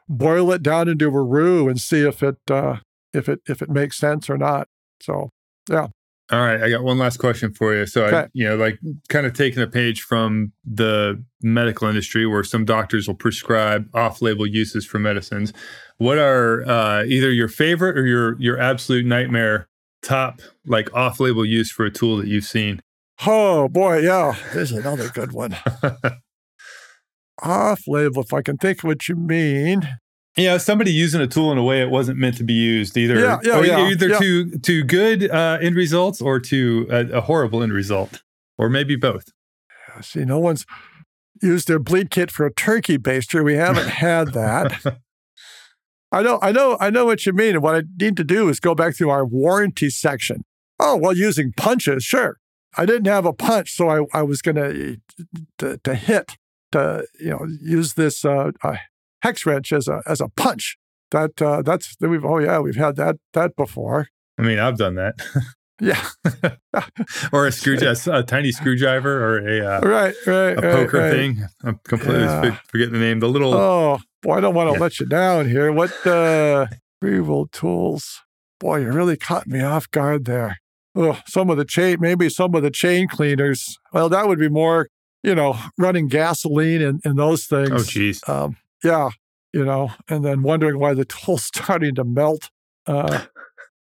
boil 0.09 0.50
it 0.53 0.62
down 0.62 0.88
into 0.88 1.07
a 1.07 1.22
roux 1.22 1.68
and 1.68 1.80
see 1.80 2.07
if 2.07 2.22
it 2.22 2.38
uh, 2.50 2.76
if 3.12 3.28
it 3.28 3.40
if 3.48 3.62
it 3.62 3.70
makes 3.70 3.96
sense 3.96 4.28
or 4.28 4.36
not 4.36 4.68
so 5.00 5.30
yeah 5.70 5.88
all 6.32 6.40
right, 6.40 6.62
I 6.62 6.70
got 6.70 6.82
one 6.82 6.96
last 6.96 7.18
question 7.18 7.53
for 7.53 7.74
you. 7.74 7.84
So, 7.84 8.07
okay. 8.07 8.16
I, 8.16 8.28
you 8.32 8.48
know, 8.48 8.57
like 8.57 8.78
kind 9.11 9.26
of 9.26 9.34
taking 9.34 9.62
a 9.62 9.66
page 9.66 10.00
from 10.00 10.53
the 10.64 11.22
medical 11.42 11.88
industry 11.88 12.26
where 12.26 12.42
some 12.42 12.64
doctors 12.64 13.07
will 13.07 13.14
prescribe 13.14 13.86
off-label 13.94 14.46
uses 14.46 14.86
for 14.86 14.98
medicines. 14.98 15.53
What 15.98 16.16
are 16.16 16.66
uh, 16.66 17.05
either 17.05 17.30
your 17.30 17.48
favorite 17.48 17.98
or 17.98 18.07
your 18.07 18.40
your 18.40 18.59
absolute 18.59 19.05
nightmare 19.05 19.68
top 20.03 20.40
like 20.66 20.92
off-label 20.94 21.44
use 21.44 21.70
for 21.70 21.84
a 21.84 21.90
tool 21.90 22.16
that 22.16 22.28
you've 22.28 22.44
seen? 22.44 22.80
Oh 23.24 23.68
boy, 23.68 23.98
yeah. 23.98 24.34
There's 24.52 24.72
another 24.72 25.08
good 25.08 25.32
one. 25.32 25.56
Off 27.42 27.82
label, 27.86 28.22
if 28.22 28.32
I 28.32 28.42
can 28.42 28.56
think 28.56 28.82
what 28.82 29.08
you 29.08 29.16
mean. 29.16 29.88
Yeah, 30.36 30.56
somebody 30.56 30.92
using 30.92 31.20
a 31.20 31.26
tool 31.26 31.52
in 31.52 31.58
a 31.58 31.62
way 31.62 31.82
it 31.82 31.90
wasn't 31.90 32.18
meant 32.18 32.38
to 32.38 32.44
be 32.44 32.54
used, 32.54 32.96
either 32.96 33.18
Yeah, 33.18 33.38
yeah, 33.42 33.60
yeah, 33.60 33.88
either 33.88 34.08
yeah. 34.08 34.18
to 34.18 34.58
to 34.58 34.84
good 34.84 35.30
uh, 35.30 35.58
end 35.60 35.76
results 35.76 36.22
or 36.22 36.40
to 36.40 36.86
a, 36.90 37.18
a 37.18 37.20
horrible 37.20 37.62
end 37.62 37.72
result, 37.72 38.22
or 38.56 38.68
maybe 38.70 38.96
both. 38.96 39.24
See, 40.00 40.24
no 40.24 40.38
one's 40.38 40.64
used 41.42 41.68
their 41.68 41.78
bleed 41.78 42.10
kit 42.10 42.30
for 42.30 42.46
a 42.46 42.54
turkey 42.54 42.96
baster. 42.96 43.44
We 43.44 43.54
haven't 43.54 43.88
had 43.88 44.32
that. 44.32 44.98
I 46.12 46.22
know, 46.22 46.38
I 46.42 46.52
know, 46.52 46.76
I 46.78 46.90
know 46.90 47.06
what 47.06 47.24
you 47.24 47.32
mean. 47.32 47.54
And 47.54 47.62
what 47.62 47.74
I 47.74 47.82
need 47.98 48.16
to 48.18 48.24
do 48.24 48.48
is 48.48 48.60
go 48.60 48.74
back 48.74 48.96
through 48.96 49.10
our 49.10 49.24
warranty 49.24 49.88
section. 49.90 50.44
Oh, 50.78 50.96
well, 50.96 51.16
using 51.16 51.52
punches, 51.56 52.04
sure. 52.04 52.36
I 52.77 52.87
didn't 52.87 53.07
have 53.07 53.27
a 53.27 53.33
punch, 53.33 53.73
so 53.73 53.89
I, 53.89 54.18
I 54.18 54.23
was 54.23 54.41
going 54.43 54.57
to 55.59 55.79
to 55.85 55.95
hit 55.95 56.37
to 56.73 57.07
you 57.20 57.31
know 57.31 57.47
use 57.61 57.95
this 57.95 58.25
uh, 58.25 58.51
hex 59.23 59.45
wrench 59.47 59.73
as 59.73 59.89
a 59.89 60.03
as 60.07 60.20
a 60.20 60.29
punch. 60.29 60.77
That 61.11 61.43
uh, 61.43 61.62
that's 61.62 61.97
we've 62.01 62.25
oh 62.25 62.39
yeah 62.39 62.59
we've 62.61 62.77
had 62.77 62.97
that 62.97 63.16
that 63.35 63.57
before. 63.57 64.09
I 64.39 64.43
mean, 64.43 64.59
I've 64.59 64.79
done 64.79 64.95
that. 64.95 65.14
Yeah, 65.81 66.01
or 67.33 67.47
a 67.47 67.53
screw, 67.53 67.77
a, 67.81 67.97
a 68.18 68.23
tiny 68.23 68.53
screwdriver, 68.53 69.23
or 69.25 69.47
a 69.47 69.61
uh, 69.61 69.81
right, 69.81 70.14
right, 70.27 70.57
a 70.57 70.62
poker 70.62 70.99
right. 70.99 71.11
thing. 71.11 71.45
I'm 71.64 71.81
completely 71.85 72.23
Yeah. 72.23 72.41
forget 72.41 72.61
forgetting 72.68 72.93
the 72.95 73.01
name. 73.01 73.20
The 73.20 73.29
little 73.29 73.53
Oh 73.53 73.99
boy, 74.23 74.37
I 74.37 74.41
don't 74.41 74.55
want 74.55 74.68
to 74.70 74.75
Yeah. 74.75 74.81
let 74.81 75.01
you 75.01 75.07
down 75.07 75.49
here. 75.49 75.73
What 75.73 75.91
uh 76.07 76.66
reroll 77.03 77.51
tools? 77.51 78.20
Boy, 78.61 78.79
you 78.83 78.93
really 78.93 79.16
caught 79.16 79.47
me 79.49 79.61
off 79.61 79.91
guard 79.91 80.25
there. 80.25 80.59
Oh, 80.95 81.18
some 81.26 81.49
of 81.51 81.57
the 81.57 81.64
chain, 81.64 81.97
maybe 82.01 82.28
some 82.28 82.55
of 82.55 82.62
the 82.62 82.70
chain 82.70 83.09
cleaners. 83.09 83.78
Well, 83.93 84.09
that 84.11 84.28
would 84.28 84.38
be 84.38 84.49
more, 84.51 84.88
you 85.22 85.34
know, 85.34 85.57
running 85.78 86.09
gasoline 86.09 86.82
and, 86.82 87.01
and 87.05 87.18
those 87.18 87.47
things. 87.47 87.70
oh 87.72 87.82
geez, 87.82 88.22
Um, 88.28 88.57
yeah, 88.84 89.09
you 89.55 89.64
know, 89.64 89.90
and 90.09 90.24
then 90.24 90.43
wondering 90.43 90.78
why 90.78 90.93
the 90.95 91.05
tool's 91.07 91.45
starting 91.55 91.95
to 91.95 92.05
melt. 92.05 92.51
Uh, 92.86 93.22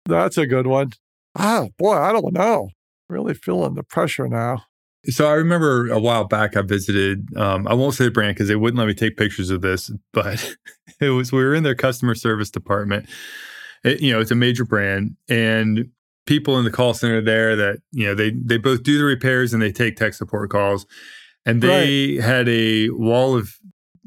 that's 0.06 0.38
a 0.38 0.46
good 0.46 0.66
one. 0.66 0.92
Ah, 1.36 1.66
boy, 1.78 1.94
I 1.96 2.12
don't 2.12 2.32
know. 2.32 2.70
Really 3.08 3.34
feeling 3.34 3.74
the 3.74 3.82
pressure 3.82 4.26
now. 4.28 4.64
So 5.04 5.28
I 5.28 5.34
remember 5.34 5.88
a 5.90 6.00
while 6.00 6.24
back 6.24 6.56
I 6.56 6.62
visited. 6.62 7.28
Um, 7.36 7.68
I 7.68 7.74
won't 7.74 7.94
say 7.94 8.06
the 8.06 8.10
brand 8.10 8.34
because 8.34 8.48
they 8.48 8.56
wouldn't 8.56 8.78
let 8.78 8.88
me 8.88 8.94
take 8.94 9.16
pictures 9.16 9.50
of 9.50 9.60
this, 9.60 9.90
but 10.12 10.56
it 11.00 11.10
was 11.10 11.30
we 11.30 11.44
were 11.44 11.54
in 11.54 11.62
their 11.62 11.74
customer 11.74 12.14
service 12.14 12.50
department. 12.50 13.08
It- 13.84 14.00
you 14.00 14.12
know, 14.12 14.18
it's 14.20 14.30
a 14.30 14.34
major 14.36 14.64
brand, 14.64 15.16
and 15.28 15.90
people 16.26 16.58
in 16.58 16.64
the 16.64 16.70
call 16.70 16.92
center 16.94 17.20
there 17.20 17.56
that 17.56 17.78
you 17.92 18.06
know 18.06 18.14
they 18.14 18.30
they 18.30 18.58
both 18.58 18.82
do 18.82 18.98
the 18.98 19.04
repairs 19.04 19.52
and 19.52 19.62
they 19.62 19.72
take 19.72 19.96
tech 19.96 20.14
support 20.14 20.50
calls, 20.50 20.86
and 21.44 21.62
they 21.62 22.16
had 22.16 22.48
a 22.48 22.90
wall 22.90 23.36
of 23.36 23.54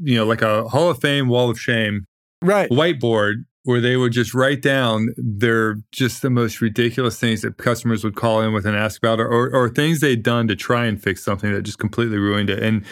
you 0.02 0.16
know 0.16 0.26
like 0.26 0.42
a 0.42 0.68
Hall 0.70 0.90
of 0.90 1.00
Fame 1.00 1.28
wall 1.28 1.50
of 1.50 1.60
shame 1.60 2.06
Right. 2.42 2.70
whiteboard 2.70 3.44
where 3.64 3.82
they 3.82 3.98
would 3.98 4.14
just 4.14 4.34
write 4.34 4.62
down 4.62 5.10
their 5.18 5.76
just 5.92 6.22
the 6.22 6.30
most 6.30 6.62
ridiculous 6.62 7.20
things 7.20 7.42
that 7.42 7.58
customers 7.58 8.04
would 8.04 8.16
call 8.16 8.42
in 8.42 8.54
with 8.54 8.66
and 8.66 8.78
ask 8.78 8.98
about 9.04 9.20
or, 9.20 9.28
or, 9.28 9.50
or 9.54 9.70
things 9.70 10.00
they'd 10.00 10.24
done 10.24 10.48
to 10.48 10.56
try 10.56 10.86
and 10.86 11.04
fix 11.04 11.22
something 11.24 11.52
that 11.52 11.64
just 11.64 11.78
completely 11.80 12.18
ruined 12.18 12.50
it. 12.50 12.64
And 12.64 12.86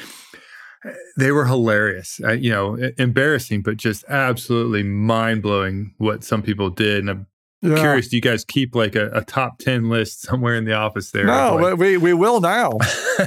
they 1.18 1.32
were 1.32 1.46
hilarious. 1.46 2.20
Uh, 2.24 2.34
you 2.34 2.52
know 2.52 2.76
embarrassing 2.98 3.62
but 3.62 3.78
just 3.78 4.04
absolutely 4.10 4.84
mind-blowing 4.84 5.94
what 5.98 6.24
some 6.24 6.42
people 6.42 6.70
did 6.70 7.00
and 7.00 7.10
i'm 7.10 7.28
Yeah. 7.62 7.80
curious 7.80 8.08
do 8.08 8.16
you 8.18 8.22
guys 8.22 8.46
keep 8.46 8.76
like 8.76 8.96
a, 8.96 9.10
a 9.14 9.24
top 9.24 9.58
10 9.58 9.90
list 9.90 10.22
somewhere 10.22 10.54
in 10.56 10.66
the 10.66 10.74
office 10.74 11.10
there 11.12 11.26
No, 11.26 11.56
Like- 11.56 11.78
we 11.78 11.98
we 11.98 12.14
will 12.14 12.40
now. 12.40 12.72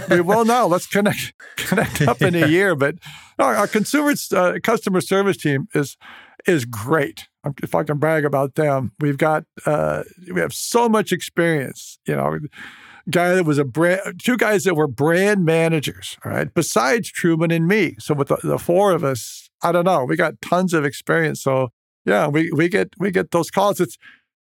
we 0.08 0.20
will 0.30 0.44
now. 0.44 0.66
Let's 0.66 0.86
connect 0.86 1.32
connect 1.56 2.00
up 2.02 2.22
in 2.22 2.34
a 2.36 2.46
year. 2.46 2.76
But 2.76 2.96
our, 3.40 3.56
our 3.56 3.66
consumer 3.66 4.14
uh, 4.34 4.58
customer 4.62 5.00
service 5.00 5.36
team 5.36 5.66
is 5.74 5.96
is 6.46 6.64
great. 6.64 7.28
If 7.62 7.74
I 7.74 7.82
can 7.82 7.98
brag 7.98 8.24
about 8.24 8.54
them, 8.54 8.92
we've 9.00 9.18
got 9.18 9.44
uh, 9.66 10.04
we 10.32 10.40
have 10.40 10.52
so 10.54 10.88
much 10.88 11.10
experience. 11.10 11.98
You 12.06 12.14
know, 12.16 12.38
guy 13.10 13.34
that 13.34 13.44
was 13.44 13.58
a 13.58 13.64
brand, 13.64 14.20
two 14.22 14.36
guys 14.36 14.62
that 14.64 14.76
were 14.76 14.86
brand 14.86 15.44
managers. 15.44 16.16
All 16.24 16.30
right, 16.30 16.52
besides 16.54 17.10
Truman 17.10 17.50
and 17.50 17.66
me. 17.66 17.96
So 17.98 18.14
with 18.14 18.28
the, 18.28 18.36
the 18.44 18.58
four 18.58 18.92
of 18.92 19.02
us, 19.02 19.50
I 19.62 19.72
don't 19.72 19.84
know. 19.86 20.04
We 20.04 20.16
got 20.16 20.40
tons 20.40 20.72
of 20.72 20.84
experience. 20.84 21.42
So 21.42 21.70
yeah, 22.04 22.28
we 22.28 22.50
we 22.52 22.68
get 22.68 22.90
we 22.98 23.10
get 23.10 23.30
those 23.32 23.50
calls. 23.50 23.80
It's 23.80 23.96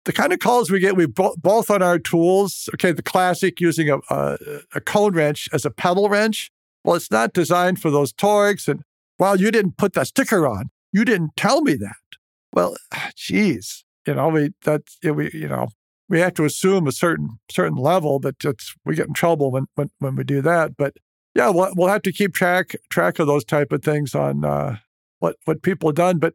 the 0.05 0.13
kind 0.13 0.33
of 0.33 0.39
calls 0.39 0.71
we 0.71 0.81
get, 0.81 0.97
we 0.97 1.07
bo- 1.07 1.37
both 1.37 1.71
on 1.71 1.83
our 1.83 1.99
tools. 1.99 2.69
Okay, 2.75 2.93
the 2.93 3.03
classic 3.03 3.61
using 3.61 3.91
a, 3.91 3.99
a 4.11 4.39
a 4.75 4.81
cone 4.81 5.15
wrench 5.15 5.49
as 5.53 5.65
a 5.65 5.71
pedal 5.71 6.09
wrench. 6.09 6.51
Well, 6.85 6.97
it's 6.97 7.11
not 7.11 7.33
designed 7.33 7.81
for 7.81 7.91
those 7.91 8.13
torques, 8.13 8.69
and 8.69 8.83
well, 9.19 9.39
you 9.39 9.51
didn't 9.51 9.77
put 9.77 9.93
that 9.95 10.07
sticker 10.07 10.47
on. 10.47 10.71
You 10.93 11.05
didn't 11.05 11.37
tell 11.37 11.61
me 11.61 11.75
that. 11.75 11.97
Well, 12.53 12.77
geez, 13.17 13.85
you 14.07 14.15
know, 14.15 14.29
we 14.29 14.51
yeah, 15.03 15.11
we 15.11 15.31
you 15.33 15.49
know 15.49 15.69
we 16.09 16.21
have 16.21 16.35
to 16.35 16.45
assume 16.45 16.87
a 16.87 16.93
certain 16.93 17.39
certain 17.51 17.77
level, 17.77 18.19
but 18.19 18.37
it's 18.45 18.75
we 18.85 18.95
get 18.95 19.09
in 19.09 19.15
trouble 19.15 19.51
when 19.51 19.67
when 19.75 19.91
when 19.99 20.17
we 20.17 20.25
do 20.25 20.41
that. 20.43 20.77
But 20.77 20.97
yeah, 21.35 21.51
we'll, 21.51 21.73
we'll 21.77 21.89
have 21.89 22.03
to 22.03 22.13
keep 22.13 22.35
track 22.35 22.75
track 22.91 23.19
of 23.19 23.27
those 23.27 23.45
type 23.45 23.73
of 23.73 23.83
things 23.83 24.15
on 24.15 24.45
uh, 24.45 24.77
what 25.19 25.37
what 25.45 25.63
people 25.63 25.91
have 25.91 25.97
done. 25.97 26.19
But 26.19 26.35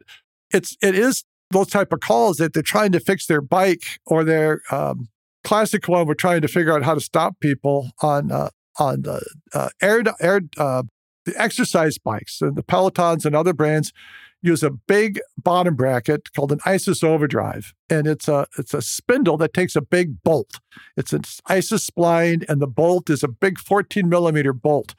it's 0.53 0.77
it 0.81 0.95
is 0.95 1.23
those 1.53 1.67
type 1.67 1.93
of 1.93 2.01
calls 2.01 2.37
that 2.37 2.53
they're 2.53 2.63
trying 2.63 2.91
to 2.91 2.99
fix 2.99 3.25
their 3.27 3.41
bike 3.41 3.99
or 4.05 4.23
their 4.23 4.61
um, 4.71 5.09
classic 5.43 5.87
one. 5.87 6.07
We're 6.07 6.13
trying 6.15 6.41
to 6.41 6.47
figure 6.47 6.73
out 6.73 6.83
how 6.83 6.93
to 6.93 7.01
stop 7.01 7.39
people 7.39 7.91
on 8.01 8.31
uh, 8.31 8.49
on 8.79 9.03
the 9.03 9.23
uh, 9.53 9.69
air 9.81 10.03
air 10.19 10.41
uh, 10.57 10.83
the 11.25 11.41
exercise 11.41 11.97
bikes 11.97 12.41
and 12.41 12.55
the 12.55 12.63
Pelotons 12.63 13.25
and 13.25 13.35
other 13.35 13.53
brands 13.53 13.93
use 14.41 14.61
a 14.61 14.69
big 14.69 15.21
bottom 15.37 15.75
bracket 15.75 16.33
called 16.33 16.51
an 16.51 16.59
ISIS 16.65 17.01
overdrive, 17.01 17.73
and 17.89 18.05
it's 18.05 18.27
a 18.27 18.45
it's 18.57 18.73
a 18.73 18.81
spindle 18.81 19.37
that 19.37 19.53
takes 19.53 19.75
a 19.75 19.81
big 19.81 20.21
bolt. 20.21 20.59
It's 20.97 21.13
an 21.13 21.21
ISIS 21.47 21.89
spline, 21.89 22.43
and 22.49 22.61
the 22.61 22.67
bolt 22.67 23.09
is 23.09 23.23
a 23.23 23.29
big 23.29 23.57
14 23.57 24.07
millimeter 24.09 24.53
bolt. 24.53 24.95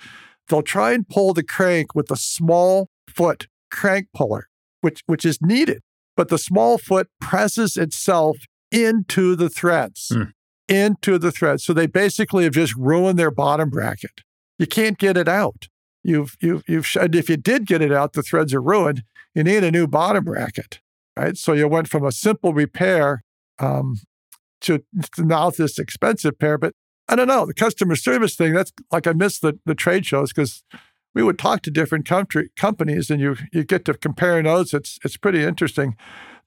They'll 0.48 0.62
try 0.62 0.92
and 0.92 1.08
pull 1.08 1.34
the 1.34 1.42
crank 1.42 1.94
with 1.94 2.10
a 2.10 2.16
small 2.16 2.88
foot 3.06 3.48
crank 3.70 4.08
puller, 4.14 4.48
which 4.80 5.02
which 5.06 5.26
is 5.26 5.38
needed, 5.42 5.82
but 6.16 6.28
the 6.28 6.38
small 6.38 6.78
foot 6.78 7.08
presses 7.20 7.76
itself 7.76 8.36
into 8.70 9.34
the 9.36 9.48
threads, 9.48 10.10
Hmm. 10.12 10.22
into 10.68 11.18
the 11.18 11.30
threads. 11.32 11.64
So 11.64 11.72
they 11.72 11.86
basically 11.86 12.44
have 12.44 12.54
just 12.54 12.74
ruined 12.76 13.18
their 13.18 13.30
bottom 13.30 13.70
bracket. 13.70 14.22
You 14.58 14.66
can't 14.66 14.98
get 14.98 15.16
it 15.16 15.28
out. 15.28 15.68
You've 16.02 16.36
you've 16.40 16.62
you've 16.68 16.86
if 16.96 17.28
you 17.28 17.36
did 17.36 17.66
get 17.66 17.80
it 17.82 17.92
out, 17.92 18.12
the 18.12 18.22
threads 18.22 18.52
are 18.54 18.60
ruined. 18.62 19.02
You 19.34 19.42
need 19.44 19.64
a 19.64 19.70
new 19.70 19.86
bottom 19.86 20.24
bracket, 20.24 20.80
right? 21.16 21.36
So 21.36 21.52
you 21.54 21.66
went 21.66 21.88
from 21.88 22.04
a 22.04 22.12
simple 22.12 22.52
repair 22.54 23.22
um, 23.58 23.96
to, 24.60 24.82
to 25.16 25.24
now 25.24 25.50
this 25.50 25.78
expensive 25.78 26.38
pair. 26.38 26.56
But 26.58 26.74
I 27.08 27.16
don't 27.16 27.26
know 27.28 27.46
the 27.46 27.54
customer 27.54 27.96
service 27.96 28.36
thing. 28.36 28.52
That's 28.52 28.72
like 28.92 29.06
I 29.06 29.12
miss 29.12 29.38
the 29.40 29.58
the 29.66 29.74
trade 29.74 30.06
shows 30.06 30.32
because 30.32 30.62
we 31.14 31.22
would 31.22 31.38
talk 31.38 31.62
to 31.62 31.70
different 31.70 32.06
country 32.06 32.50
companies 32.56 33.10
and 33.10 33.20
you 33.20 33.36
you 33.52 33.64
get 33.64 33.84
to 33.86 33.94
compare 33.94 34.42
notes. 34.42 34.74
It's 34.74 34.98
it's 35.04 35.16
pretty 35.16 35.42
interesting. 35.42 35.96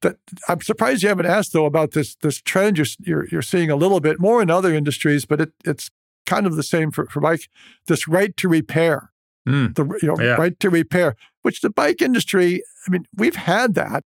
That 0.01 0.17
I'm 0.47 0.61
surprised 0.61 1.01
you 1.01 1.09
haven't 1.09 1.25
asked 1.25 1.53
though 1.53 1.65
about 1.65 1.91
this 1.91 2.15
this 2.17 2.41
trend 2.41 2.77
you're 2.77 2.87
you're, 2.99 3.27
you're 3.31 3.41
seeing 3.41 3.71
a 3.71 3.75
little 3.75 3.99
bit 3.99 4.19
more 4.19 4.41
in 4.41 4.51
other 4.51 4.73
industries, 4.73 5.25
but 5.25 5.41
it, 5.41 5.51
it's 5.65 5.89
kind 6.25 6.45
of 6.45 6.55
the 6.55 6.63
same 6.63 6.91
for 6.91 7.07
for 7.07 7.19
bike. 7.21 7.47
This 7.87 8.07
right 8.07 8.35
to 8.37 8.47
repair, 8.49 9.11
Mm. 9.47 9.75
the 9.75 9.85
you 10.01 10.09
know 10.09 10.17
Yeah. 10.19 10.35
right 10.35 10.59
to 10.59 10.69
repair, 10.69 11.15
which 11.41 11.61
the 11.61 11.69
bike 11.69 12.01
industry. 12.01 12.61
I 12.85 12.91
mean, 12.91 13.05
we've 13.15 13.35
had 13.37 13.73
that, 13.75 14.03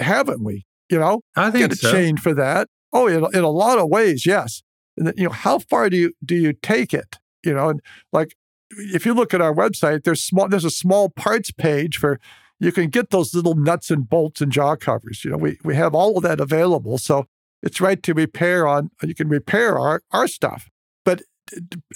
haven't 0.00 0.42
we? 0.42 0.64
You 0.90 0.98
know, 0.98 1.20
i 1.36 1.50
think 1.50 1.62
get 1.68 1.72
a 1.72 1.76
so 1.76 1.92
chain 1.92 2.16
for 2.16 2.32
that. 2.34 2.68
Oh, 2.92 3.06
in, 3.06 3.24
in 3.34 3.44
a 3.44 3.50
lot 3.50 3.78
of 3.78 3.88
ways, 3.90 4.24
yes. 4.24 4.62
And 4.96 5.06
then, 5.06 5.14
you 5.16 5.24
know, 5.24 5.30
how 5.32 5.58
far 5.58 5.90
do 5.90 5.96
you 5.98 6.12
do 6.24 6.34
you 6.34 6.54
take 6.54 6.94
it? 6.94 7.18
You 7.44 7.52
know, 7.54 7.68
and 7.68 7.80
like 8.12 8.34
if 8.70 9.06
you 9.06 9.14
look 9.14 9.34
at 9.34 9.40
our 9.40 9.54
website, 9.54 10.04
there's 10.04 10.22
small 10.22 10.48
there's 10.48 10.64
a 10.64 10.70
small 10.70 11.08
parts 11.08 11.50
page 11.50 11.98
for 11.98 12.20
you 12.60 12.72
can 12.72 12.90
get 12.90 13.10
those 13.10 13.34
little 13.34 13.54
nuts 13.54 13.90
and 13.90 14.08
bolts 14.08 14.40
and 14.40 14.50
jaw 14.50 14.76
covers. 14.76 15.24
You 15.24 15.30
know, 15.30 15.36
we 15.36 15.58
we 15.64 15.74
have 15.76 15.94
all 15.94 16.16
of 16.16 16.22
that 16.24 16.40
available. 16.40 16.98
So 16.98 17.26
it's 17.62 17.80
right 17.80 18.02
to 18.02 18.14
repair 18.14 18.66
on 18.66 18.90
you 19.02 19.14
can 19.14 19.28
repair 19.28 19.78
our 19.78 20.02
our 20.10 20.28
stuff. 20.28 20.68
But 21.04 21.22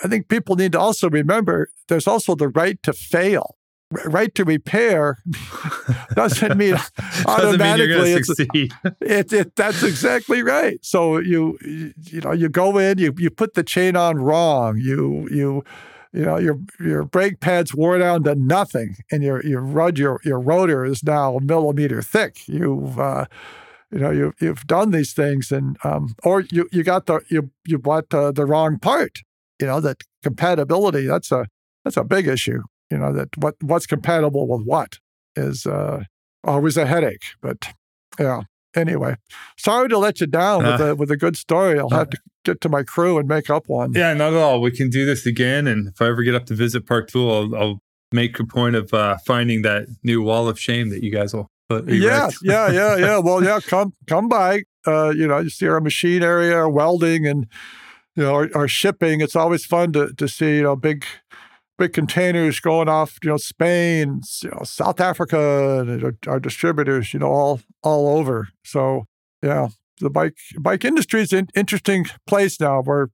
I 0.02 0.08
think 0.08 0.28
people 0.28 0.56
need 0.56 0.72
to 0.72 0.80
also 0.80 1.10
remember 1.10 1.68
there's 1.88 2.06
also 2.06 2.34
the 2.34 2.48
right 2.48 2.82
to 2.82 2.92
fail. 2.92 3.56
Right 4.06 4.34
to 4.36 4.44
repair 4.46 5.18
doesn't 6.14 6.56
mean 6.56 6.76
doesn't 7.24 7.60
mean 7.60 7.70
automatically 7.70 8.12
it's 8.12 8.26
succeed 8.26 8.72
it, 9.02 9.30
it 9.34 9.54
that's 9.54 9.82
exactly 9.82 10.42
right. 10.42 10.78
So 10.82 11.18
you 11.18 11.58
you 11.60 11.92
you 12.04 12.20
know 12.22 12.32
you 12.32 12.48
go 12.48 12.78
in 12.78 12.96
you 12.96 13.12
you 13.18 13.28
put 13.28 13.52
the 13.52 13.62
chain 13.62 13.94
on 13.94 14.16
wrong. 14.16 14.78
You 14.78 15.28
you 15.30 15.62
you 16.12 16.24
know 16.24 16.38
your 16.38 16.58
your 16.78 17.04
brake 17.04 17.40
pads 17.40 17.74
wore 17.74 17.98
down 17.98 18.24
to 18.24 18.34
nothing, 18.34 18.96
and 19.10 19.22
your 19.22 19.44
your 19.44 19.90
your 19.94 20.20
your 20.24 20.40
rotor 20.40 20.84
is 20.84 21.02
now 21.02 21.36
a 21.36 21.40
millimeter 21.40 22.02
thick. 22.02 22.46
You've 22.46 22.98
uh, 22.98 23.26
you 23.90 23.98
know 23.98 24.10
you 24.10 24.34
you've 24.38 24.66
done 24.66 24.90
these 24.90 25.14
things, 25.14 25.50
and 25.50 25.76
um, 25.84 26.14
or 26.22 26.42
you 26.42 26.68
you 26.70 26.82
got 26.82 27.06
the 27.06 27.20
you 27.28 27.50
you 27.64 27.78
bought 27.78 28.10
the, 28.10 28.30
the 28.32 28.44
wrong 28.44 28.78
part. 28.78 29.20
You 29.58 29.66
know 29.66 29.80
that 29.80 30.02
compatibility. 30.22 31.06
That's 31.06 31.32
a 31.32 31.46
that's 31.84 31.96
a 31.96 32.04
big 32.04 32.26
issue. 32.26 32.62
You 32.90 32.98
know 32.98 33.12
that 33.14 33.36
what 33.38 33.54
what's 33.62 33.86
compatible 33.86 34.46
with 34.46 34.66
what 34.66 34.98
is 35.34 35.64
uh, 35.64 36.04
always 36.44 36.76
a 36.76 36.86
headache. 36.86 37.24
But 37.40 37.72
yeah. 38.18 38.42
Anyway, 38.74 39.16
sorry 39.56 39.88
to 39.88 39.98
let 39.98 40.20
you 40.20 40.26
down 40.26 40.64
uh, 40.64 40.72
with 40.72 40.88
a 40.88 40.96
with 40.96 41.10
a 41.10 41.16
good 41.16 41.36
story. 41.36 41.78
I'll 41.78 41.90
have 41.90 42.10
to 42.10 42.18
get 42.44 42.60
to 42.62 42.68
my 42.68 42.82
crew 42.82 43.18
and 43.18 43.28
make 43.28 43.50
up 43.50 43.68
one. 43.68 43.92
Yeah, 43.92 44.14
not 44.14 44.32
at 44.32 44.38
all. 44.38 44.60
We 44.60 44.70
can 44.70 44.90
do 44.90 45.04
this 45.04 45.26
again, 45.26 45.66
and 45.66 45.88
if 45.88 46.00
I 46.00 46.06
ever 46.06 46.22
get 46.22 46.34
up 46.34 46.46
to 46.46 46.54
visit 46.54 46.86
Park 46.86 47.08
Tool, 47.08 47.30
I'll, 47.30 47.54
I'll 47.54 47.82
make 48.12 48.38
a 48.40 48.44
point 48.44 48.76
of 48.76 48.92
uh, 48.94 49.18
finding 49.26 49.62
that 49.62 49.88
new 50.02 50.22
wall 50.22 50.48
of 50.48 50.58
shame 50.58 50.90
that 50.90 51.02
you 51.02 51.10
guys 51.10 51.34
will 51.34 51.50
put. 51.68 51.88
Yeah, 51.88 52.30
yeah, 52.42 52.70
yeah, 52.70 52.96
yeah. 52.98 53.18
Well, 53.18 53.44
yeah, 53.44 53.60
come 53.60 53.92
come 54.06 54.28
by. 54.28 54.62
Uh, 54.86 55.10
you 55.10 55.26
know, 55.26 55.38
you 55.38 55.50
see 55.50 55.68
our 55.68 55.80
machine 55.80 56.22
area, 56.22 56.56
our 56.56 56.68
welding, 56.68 57.26
and 57.26 57.46
you 58.16 58.22
know 58.22 58.34
our, 58.34 58.48
our 58.54 58.68
shipping. 58.68 59.20
It's 59.20 59.36
always 59.36 59.64
fun 59.64 59.92
to 59.92 60.12
to 60.14 60.28
see 60.28 60.56
you 60.56 60.62
know 60.62 60.76
big 60.76 61.04
big 61.82 61.92
containers 61.92 62.60
going 62.60 62.88
off, 62.88 63.18
you 63.24 63.30
know, 63.30 63.36
Spain, 63.36 64.20
you 64.40 64.50
know, 64.50 64.62
South 64.62 65.00
Africa, 65.00 65.80
and 65.80 66.04
our, 66.04 66.14
our 66.28 66.38
distributors, 66.38 67.12
you 67.12 67.18
know, 67.18 67.26
all 67.26 67.60
all 67.82 68.16
over. 68.16 68.48
So 68.62 69.06
yeah, 69.42 69.70
the 69.98 70.08
bike 70.08 70.36
bike 70.60 70.84
industry 70.84 71.22
is 71.22 71.32
an 71.32 71.48
interesting 71.56 72.06
place 72.24 72.60
now 72.60 72.82
where 72.82 73.08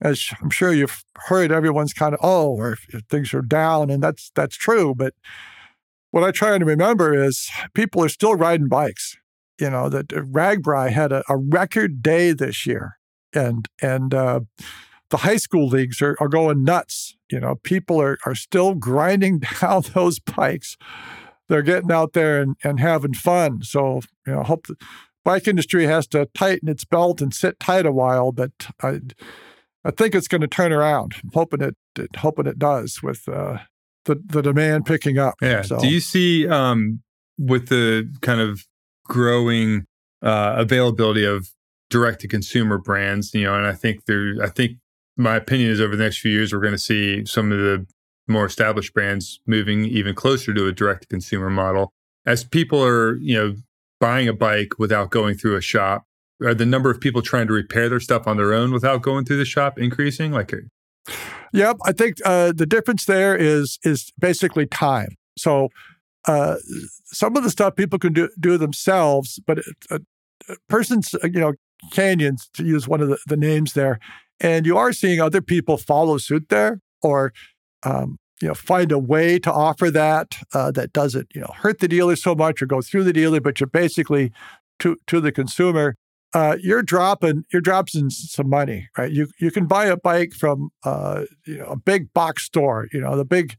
as 0.00 0.30
I'm 0.40 0.48
sure 0.48 0.72
you've 0.72 1.04
heard, 1.26 1.52
everyone's 1.52 1.92
kind 1.92 2.14
of, 2.14 2.20
oh, 2.22 2.56
or 2.56 2.78
things 3.10 3.34
are 3.34 3.42
down, 3.42 3.90
and 3.90 4.02
that's 4.02 4.30
that's 4.34 4.56
true. 4.56 4.94
But 4.94 5.12
what 6.10 6.24
I 6.24 6.30
try 6.30 6.56
to 6.56 6.64
remember 6.64 7.12
is 7.12 7.50
people 7.74 8.02
are 8.02 8.08
still 8.08 8.34
riding 8.34 8.68
bikes. 8.68 9.18
You 9.58 9.68
know 9.68 9.90
that 9.90 10.08
RAGBRAI 10.08 10.90
had 10.90 11.12
a, 11.12 11.22
a 11.28 11.36
record 11.36 12.02
day 12.02 12.32
this 12.32 12.64
year, 12.64 12.96
and 13.34 13.68
and 13.82 14.14
uh, 14.14 14.40
the 15.10 15.18
high 15.18 15.36
school 15.36 15.68
leagues 15.68 16.00
are, 16.00 16.16
are 16.20 16.28
going 16.28 16.64
nuts. 16.64 17.16
You 17.30 17.40
know, 17.40 17.56
people 17.56 18.00
are 18.00 18.18
are 18.24 18.34
still 18.34 18.74
grinding 18.74 19.40
down 19.60 19.82
those 19.94 20.18
bikes. 20.18 20.76
They're 21.48 21.62
getting 21.62 21.90
out 21.90 22.12
there 22.12 22.40
and, 22.40 22.56
and 22.62 22.78
having 22.78 23.14
fun. 23.14 23.62
So 23.62 24.00
you 24.26 24.34
know, 24.34 24.42
hope 24.42 24.68
the 24.68 24.76
bike 25.24 25.48
industry 25.48 25.86
has 25.86 26.06
to 26.08 26.26
tighten 26.34 26.68
its 26.68 26.84
belt 26.84 27.20
and 27.20 27.34
sit 27.34 27.58
tight 27.60 27.86
a 27.86 27.92
while. 27.92 28.32
But 28.32 28.52
I 28.82 29.00
I 29.84 29.90
think 29.90 30.14
it's 30.14 30.28
going 30.28 30.42
to 30.42 30.48
turn 30.48 30.72
around. 30.72 31.14
I'm 31.22 31.30
hoping 31.32 31.60
it, 31.60 31.76
it 31.98 32.16
hoping 32.16 32.46
it 32.46 32.58
does 32.58 33.02
with 33.02 33.28
uh, 33.28 33.58
the 34.04 34.20
the 34.24 34.42
demand 34.42 34.86
picking 34.86 35.18
up. 35.18 35.34
Yeah. 35.40 35.62
So. 35.62 35.80
Do 35.80 35.88
you 35.88 36.00
see 36.00 36.46
um, 36.48 37.02
with 37.38 37.68
the 37.68 38.12
kind 38.20 38.40
of 38.40 38.66
growing 39.04 39.86
uh, 40.22 40.54
availability 40.58 41.24
of 41.24 41.48
direct 41.88 42.20
to 42.20 42.28
consumer 42.28 42.78
brands? 42.78 43.32
You 43.34 43.44
know, 43.44 43.54
and 43.54 43.66
I 43.66 43.72
think 43.72 44.04
there, 44.06 44.34
I 44.42 44.48
think 44.48 44.78
my 45.20 45.36
opinion 45.36 45.70
is 45.70 45.80
over 45.80 45.96
the 45.96 46.02
next 46.02 46.18
few 46.18 46.32
years 46.32 46.52
we're 46.52 46.60
going 46.60 46.72
to 46.72 46.78
see 46.78 47.24
some 47.24 47.52
of 47.52 47.58
the 47.58 47.86
more 48.28 48.46
established 48.46 48.94
brands 48.94 49.40
moving 49.46 49.84
even 49.84 50.14
closer 50.14 50.54
to 50.54 50.66
a 50.66 50.72
direct 50.72 51.02
to 51.02 51.08
consumer 51.08 51.50
model 51.50 51.92
as 52.26 52.44
people 52.44 52.84
are 52.84 53.16
you 53.16 53.36
know 53.36 53.54
buying 54.00 54.28
a 54.28 54.32
bike 54.32 54.78
without 54.78 55.10
going 55.10 55.34
through 55.34 55.56
a 55.56 55.60
shop 55.60 56.04
are 56.42 56.54
the 56.54 56.66
number 56.66 56.90
of 56.90 57.00
people 57.00 57.22
trying 57.22 57.46
to 57.46 57.52
repair 57.52 57.88
their 57.88 58.00
stuff 58.00 58.26
on 58.26 58.36
their 58.36 58.52
own 58.52 58.72
without 58.72 59.02
going 59.02 59.24
through 59.24 59.36
the 59.36 59.44
shop 59.44 59.78
increasing? 59.78 60.32
Like, 60.32 60.52
yep, 61.52 61.76
I 61.84 61.92
think 61.92 62.16
uh, 62.24 62.52
the 62.52 62.66
difference 62.66 63.04
there 63.04 63.36
is 63.36 63.78
is 63.84 64.12
basically 64.18 64.66
time. 64.66 65.16
So, 65.36 65.68
uh, 66.26 66.56
some 67.04 67.36
of 67.36 67.42
the 67.42 67.50
stuff 67.50 67.76
people 67.76 67.98
can 67.98 68.12
do 68.12 68.28
do 68.38 68.56
themselves, 68.58 69.38
but 69.46 69.58
a, 69.90 70.00
a 70.48 70.56
person's 70.68 71.14
uh, 71.14 71.28
you 71.32 71.40
know 71.40 71.52
canyons 71.90 72.48
to 72.54 72.64
use 72.64 72.86
one 72.86 73.00
of 73.00 73.08
the, 73.08 73.18
the 73.26 73.36
names 73.36 73.72
there, 73.74 73.98
and 74.40 74.66
you 74.66 74.76
are 74.76 74.92
seeing 74.92 75.20
other 75.20 75.40
people 75.40 75.76
follow 75.76 76.18
suit 76.18 76.48
there, 76.48 76.80
or 77.02 77.32
um, 77.82 78.18
you 78.40 78.48
know 78.48 78.54
find 78.54 78.92
a 78.92 78.98
way 78.98 79.38
to 79.38 79.52
offer 79.52 79.90
that 79.90 80.38
uh, 80.54 80.70
that 80.72 80.92
doesn't 80.92 81.28
you 81.34 81.40
know 81.40 81.52
hurt 81.56 81.80
the 81.80 81.88
dealer 81.88 82.16
so 82.16 82.34
much 82.34 82.62
or 82.62 82.66
go 82.66 82.80
through 82.80 83.04
the 83.04 83.12
dealer, 83.12 83.40
but 83.40 83.60
you're 83.60 83.66
basically 83.66 84.32
to 84.78 84.96
to 85.06 85.20
the 85.20 85.32
consumer 85.32 85.94
uh, 86.32 86.56
you're 86.60 86.82
dropping 86.82 87.44
you're 87.52 87.62
dropping 87.62 88.10
some 88.10 88.48
money, 88.48 88.88
right? 88.96 89.10
You 89.10 89.28
you 89.40 89.50
can 89.50 89.66
buy 89.66 89.86
a 89.86 89.96
bike 89.96 90.32
from 90.32 90.70
uh, 90.84 91.24
you 91.46 91.58
know 91.58 91.66
a 91.66 91.76
big 91.76 92.12
box 92.12 92.44
store, 92.44 92.88
you 92.92 93.00
know 93.00 93.16
the 93.16 93.24
big 93.24 93.56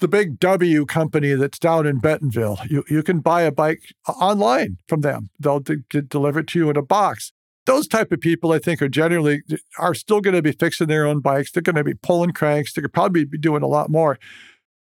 the 0.00 0.08
big 0.08 0.40
W 0.40 0.84
company 0.84 1.34
that's 1.34 1.58
down 1.58 1.86
in 1.86 1.98
Bentonville. 1.98 2.58
You 2.68 2.82
you 2.88 3.02
can 3.02 3.20
buy 3.20 3.42
a 3.42 3.52
bike 3.52 3.82
online 4.08 4.78
from 4.88 5.02
them. 5.02 5.30
They'll 5.38 5.60
de- 5.60 5.76
deliver 6.02 6.40
it 6.40 6.48
to 6.48 6.58
you 6.58 6.70
in 6.70 6.76
a 6.76 6.82
box. 6.82 7.32
Those 7.64 7.86
type 7.86 8.10
of 8.10 8.20
people, 8.20 8.52
I 8.52 8.58
think, 8.58 8.82
are 8.82 8.88
generally 8.88 9.42
are 9.78 9.94
still 9.94 10.20
going 10.20 10.34
to 10.34 10.42
be 10.42 10.52
fixing 10.52 10.88
their 10.88 11.06
own 11.06 11.20
bikes. 11.20 11.52
They're 11.52 11.62
going 11.62 11.76
to 11.76 11.84
be 11.84 11.94
pulling 11.94 12.32
cranks. 12.32 12.72
They 12.72 12.82
could 12.82 12.92
probably 12.92 13.24
be 13.24 13.38
doing 13.38 13.62
a 13.62 13.68
lot 13.68 13.88
more. 13.88 14.18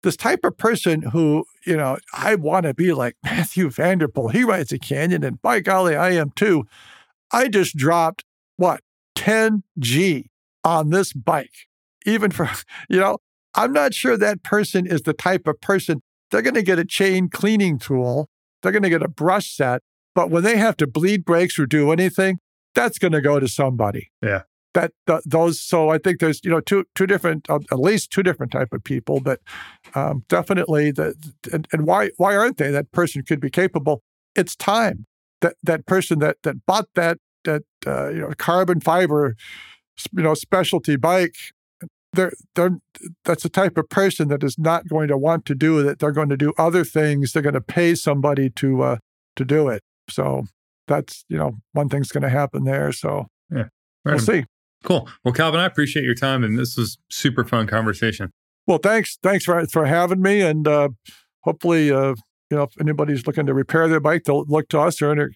This 0.03 0.17
type 0.17 0.45
of 0.45 0.57
person 0.57 1.03
who, 1.03 1.45
you 1.67 1.77
know, 1.77 1.99
I 2.15 2.37
want 2.37 2.65
to 2.65 2.73
be 2.73 2.93
like 2.93 3.17
Mathieu 3.25 3.69
van 3.69 3.99
der 3.99 4.09
Poel. 4.09 4.33
He 4.33 4.45
rides 4.45 4.73
a 4.73 4.79
Canyon, 4.79 5.23
and 5.25 5.43
by 5.43 5.61
golly, 5.61 5.95
I 5.95 6.13
am 6.13 6.31
too 6.31 6.67
I 7.33 7.49
just 7.49 7.77
dropped 7.77 8.25
what 8.57 8.81
10G 9.17 10.27
on 10.65 10.91
this 10.91 11.13
bike. 11.13 11.69
Even 12.07 12.31
for, 12.31 12.51
you 12.89 13.01
know, 13.01 13.19
I'm 13.55 13.73
not 13.73 13.95
sure 13.95 14.17
that 14.17 14.43
person 14.43 14.87
is 14.87 15.03
the 15.03 15.13
type 15.13 15.47
of 15.47 15.61
person 15.61 16.03
they're 16.31 16.43
going 16.43 16.55
to 16.55 16.63
get 16.63 16.79
a 16.79 16.85
chain 16.85 17.29
cleaning 17.29 17.79
tool, 17.79 18.29
they're 18.63 18.71
going 18.71 18.85
to 18.85 18.91
get 18.91 19.03
a 19.03 19.09
brush 19.09 19.57
set, 19.57 19.83
but 20.15 20.31
when 20.31 20.45
they 20.45 20.57
have 20.57 20.77
to 20.77 20.87
bleed 20.87 21.25
brakes 21.25 21.59
or 21.59 21.67
do 21.67 21.91
anything, 21.91 22.39
that's 22.75 22.99
going 22.99 23.13
to 23.13 23.21
go 23.21 23.41
to 23.41 23.49
somebody. 23.49 24.11
Yeah. 24.23 24.43
That 24.75 24.93
th- 25.07 25.23
those 25.27 25.61
so 25.61 25.89
I 25.89 25.99
think 25.99 26.21
there's 26.21 26.41
you 26.45 26.51
know 26.51 26.61
two 26.61 26.85
two 26.95 27.07
different 27.07 27.51
uh, 27.51 27.59
at 27.73 27.81
least 27.81 28.13
two 28.13 28.23
different 28.23 28.53
type 28.53 28.73
of 28.73 28.85
people, 28.85 29.19
but 29.19 29.41
um, 29.97 30.25
definitely 30.29 30.93
the 30.93 31.15
and, 31.53 31.67
and 31.73 31.87
why 31.87 32.11
why 32.19 32.37
aren't 32.37 32.59
they? 32.59 32.71
That 32.71 32.93
person 32.93 33.23
could 33.25 33.41
be 33.41 33.51
capable. 33.51 34.03
It's 34.37 34.55
time 34.55 35.07
that 35.41 35.57
that 35.65 35.87
person 35.87 36.21
that 36.21 36.37
that 36.45 36.65
bought 36.67 36.87
that 36.95 37.19
that 37.45 37.63
uh, 37.85 38.11
you 38.11 38.21
know 38.21 38.33
carbon 38.39 38.81
fiber 38.81 39.35
you 40.17 40.23
know 40.23 40.35
specialty 40.35 40.97
bike 40.97 41.35
they're, 42.13 42.33
they're 42.55 42.79
that's 43.25 43.43
the 43.45 43.49
type 43.49 43.79
of 43.79 43.89
person 43.89 44.29
that 44.29 44.43
is 44.43 44.59
not 44.59 44.89
going 44.89 45.09
to 45.09 45.17
want 45.17 45.45
to 45.47 45.55
do 45.55 45.83
that. 45.83 45.99
they're 45.99 46.13
going 46.13 46.29
to 46.29 46.37
do 46.37 46.53
other 46.59 46.85
things 46.85 47.33
they're 47.33 47.43
going 47.43 47.55
to 47.55 47.61
pay 47.61 47.95
somebody 47.95 48.51
to 48.51 48.83
uh 48.83 48.97
to 49.37 49.45
do 49.45 49.69
it 49.69 49.83
so 50.09 50.45
that's 50.91 51.25
you 51.29 51.39
know 51.39 51.57
one 51.73 51.89
thing's 51.89 52.11
going 52.11 52.23
to 52.23 52.29
happen 52.29 52.65
there 52.65 52.93
so 52.93 53.27
yeah 53.51 53.59
right. 53.59 53.71
we'll 54.05 54.19
see 54.19 54.45
cool 54.85 55.09
well 55.25 55.33
calvin 55.33 55.61
i 55.61 55.65
appreciate 55.65 56.05
your 56.05 56.15
time 56.15 56.45
and 56.45 56.59
this 56.59 56.77
was 56.77 56.99
super 57.09 57.45
fun 57.45 57.67
conversation 57.67 58.31
well 58.67 58.79
thanks 58.79 59.19
thanks 59.23 59.45
for 59.45 59.67
for 59.69 59.87
having 59.87 60.21
me 60.21 60.41
and 60.41 60.67
uh 60.67 60.89
hopefully 61.43 61.91
uh 61.91 62.15
you 62.51 62.57
know, 62.57 62.65
if 62.65 62.81
anybody's 62.81 63.27
looking 63.27 63.47
to 63.47 63.55
repair 63.55 63.87
their 63.87 64.01
bike, 64.01 64.25
they'll 64.25 64.45
look 64.47 64.69
to 64.71 64.81
us. 64.81 65.01
Or 65.01 65.13
any, 65.13 65.27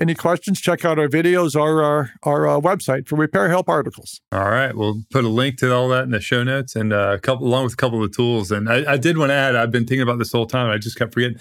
any 0.00 0.14
questions, 0.14 0.58
check 0.58 0.84
out 0.84 0.98
our 0.98 1.06
videos 1.06 1.54
or 1.54 1.82
our, 1.82 2.10
our 2.22 2.48
uh, 2.48 2.60
website 2.60 3.06
for 3.06 3.16
repair 3.16 3.50
help 3.50 3.68
articles. 3.68 4.22
All 4.32 4.48
right. 4.48 4.74
We'll 4.74 5.02
put 5.10 5.24
a 5.24 5.28
link 5.28 5.58
to 5.58 5.72
all 5.72 5.88
that 5.90 6.04
in 6.04 6.12
the 6.12 6.20
show 6.20 6.42
notes 6.42 6.74
and 6.74 6.92
uh, 6.92 7.12
a 7.12 7.18
couple, 7.18 7.46
along 7.46 7.64
with 7.64 7.74
a 7.74 7.76
couple 7.76 8.02
of 8.02 8.10
the 8.10 8.16
tools. 8.16 8.50
And 8.50 8.70
I, 8.70 8.92
I 8.92 8.96
did 8.96 9.18
want 9.18 9.30
to 9.30 9.34
add, 9.34 9.54
I've 9.54 9.70
been 9.70 9.86
thinking 9.86 10.00
about 10.00 10.18
this 10.18 10.32
whole 10.32 10.46
time. 10.46 10.70
I 10.70 10.78
just 10.78 10.96
kept 10.96 11.12
forgetting. 11.12 11.38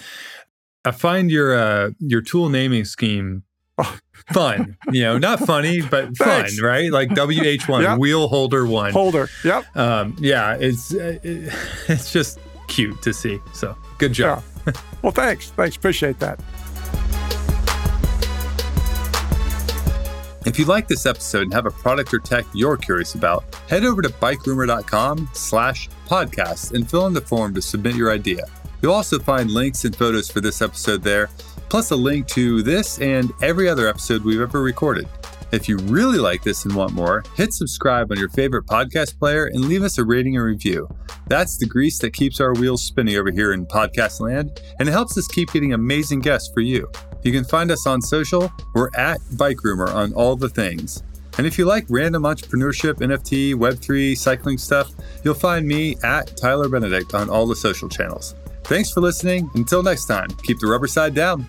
I 0.84 0.92
find 0.92 1.30
your 1.30 1.56
uh, 1.56 1.92
your 2.00 2.22
tool 2.22 2.50
naming 2.50 2.86
scheme 2.86 3.44
fun. 4.34 4.78
you 4.92 5.04
know, 5.04 5.18
not 5.18 5.40
funny, 5.40 5.82
but 5.82 6.16
fun, 6.18 6.48
right? 6.62 6.92
Like 6.92 7.10
WH1, 7.10 7.82
yep. 7.82 7.98
wheel 7.98 8.28
holder 8.28 8.66
one. 8.66 8.92
Holder. 8.92 9.30
Yep. 9.44 9.76
Um, 9.76 10.16
yeah, 10.20 10.56
it's 10.60 10.94
uh, 10.94 11.20
it, 11.24 11.54
it's 11.88 12.12
just 12.12 12.40
cute 12.68 13.02
to 13.02 13.14
see. 13.14 13.40
So 13.54 13.76
good 13.98 14.14
job. 14.14 14.44
Yeah. 14.66 14.74
well, 15.02 15.12
thanks. 15.12 15.52
Thanks. 15.52 15.76
Appreciate 15.76 16.20
that. 16.20 16.40
If 20.44 20.58
you 20.58 20.66
like 20.66 20.88
this 20.88 21.06
episode 21.06 21.44
and 21.44 21.54
have 21.54 21.68
a 21.68 21.72
product 21.72 22.12
or 22.16 22.20
tech 22.20 22.46
you're 22.54 22.76
curious 22.76 23.14
about, 23.14 23.44
head 23.70 23.86
over 23.86 24.02
to 24.02 24.10
bikerumor.com 24.10 25.30
slash 25.34 25.88
podcast 26.08 26.74
and 26.74 26.90
fill 26.90 27.06
in 27.06 27.14
the 27.14 27.22
form 27.22 27.54
to 27.54 27.62
submit 27.62 27.96
your 27.96 28.12
idea. 28.12 28.46
You'll 28.82 28.94
also 28.94 29.20
find 29.20 29.52
links 29.52 29.86
and 29.86 29.96
photos 29.96 30.32
for 30.32 30.42
this 30.42 30.64
episode 30.64 31.04
there, 31.04 31.30
plus 31.72 31.92
a 31.92 31.96
link 31.96 32.28
to 32.28 32.62
this 32.62 33.00
and 33.00 33.32
every 33.42 33.70
other 33.70 33.88
episode 33.88 34.26
we've 34.26 34.42
ever 34.42 34.62
recorded. 34.62 35.08
If 35.54 35.70
you 35.70 35.78
really 35.78 36.18
like 36.18 36.44
this 36.44 36.66
and 36.66 36.76
want 36.76 36.92
more, 36.92 37.24
hit 37.38 37.54
subscribe 37.54 38.12
on 38.12 38.20
your 38.20 38.28
favorite 38.28 38.66
podcast 38.66 39.18
player 39.18 39.46
and 39.46 39.64
leave 39.64 39.82
us 39.82 39.98
a 39.98 40.04
rating 40.04 40.36
and 40.36 40.44
review. 40.44 40.90
That's 41.28 41.58
the 41.58 41.66
grease 41.66 41.98
that 42.00 42.12
keeps 42.12 42.42
our 42.42 42.54
wheels 42.54 42.84
spinning 42.84 43.16
over 43.16 43.32
here 43.32 43.54
in 43.54 43.66
podcast 43.66 44.20
land, 44.20 44.62
and 44.80 44.90
it 44.90 44.92
helps 44.92 45.18
us 45.18 45.30
keep 45.30 45.54
getting 45.54 45.72
amazing 45.72 46.20
guests 46.20 46.52
for 46.54 46.60
you. 46.60 46.92
You 47.24 47.32
can 47.32 47.46
find 47.46 47.72
us 47.72 47.88
on 47.88 48.02
social. 48.02 48.52
We're 48.76 48.90
at 48.98 49.22
Bikerumor 49.36 49.96
on 49.96 50.12
all 50.12 50.36
the 50.36 50.50
things. 50.50 51.02
And 51.38 51.48
if 51.48 51.58
you 51.58 51.64
like 51.64 51.86
random 51.88 52.24
entrepreneurship, 52.24 52.96
NFT, 52.96 53.54
Web3, 53.54 54.18
cycling 54.18 54.58
stuff, 54.58 54.92
you'll 55.24 55.36
find 55.36 55.66
me 55.66 55.96
at 56.04 56.36
Tyler 56.36 56.68
Benedict 56.68 57.14
on 57.14 57.30
all 57.30 57.48
the 57.48 57.56
social 57.56 57.88
channels. 57.88 58.36
Thanks 58.66 58.92
for 58.92 59.00
listening. 59.00 59.50
Until 59.56 59.82
next 59.84 60.08
time, 60.08 60.28
keep 60.44 60.60
the 60.60 60.68
rubber 60.68 60.88
side 60.88 61.16
down. 61.16 61.48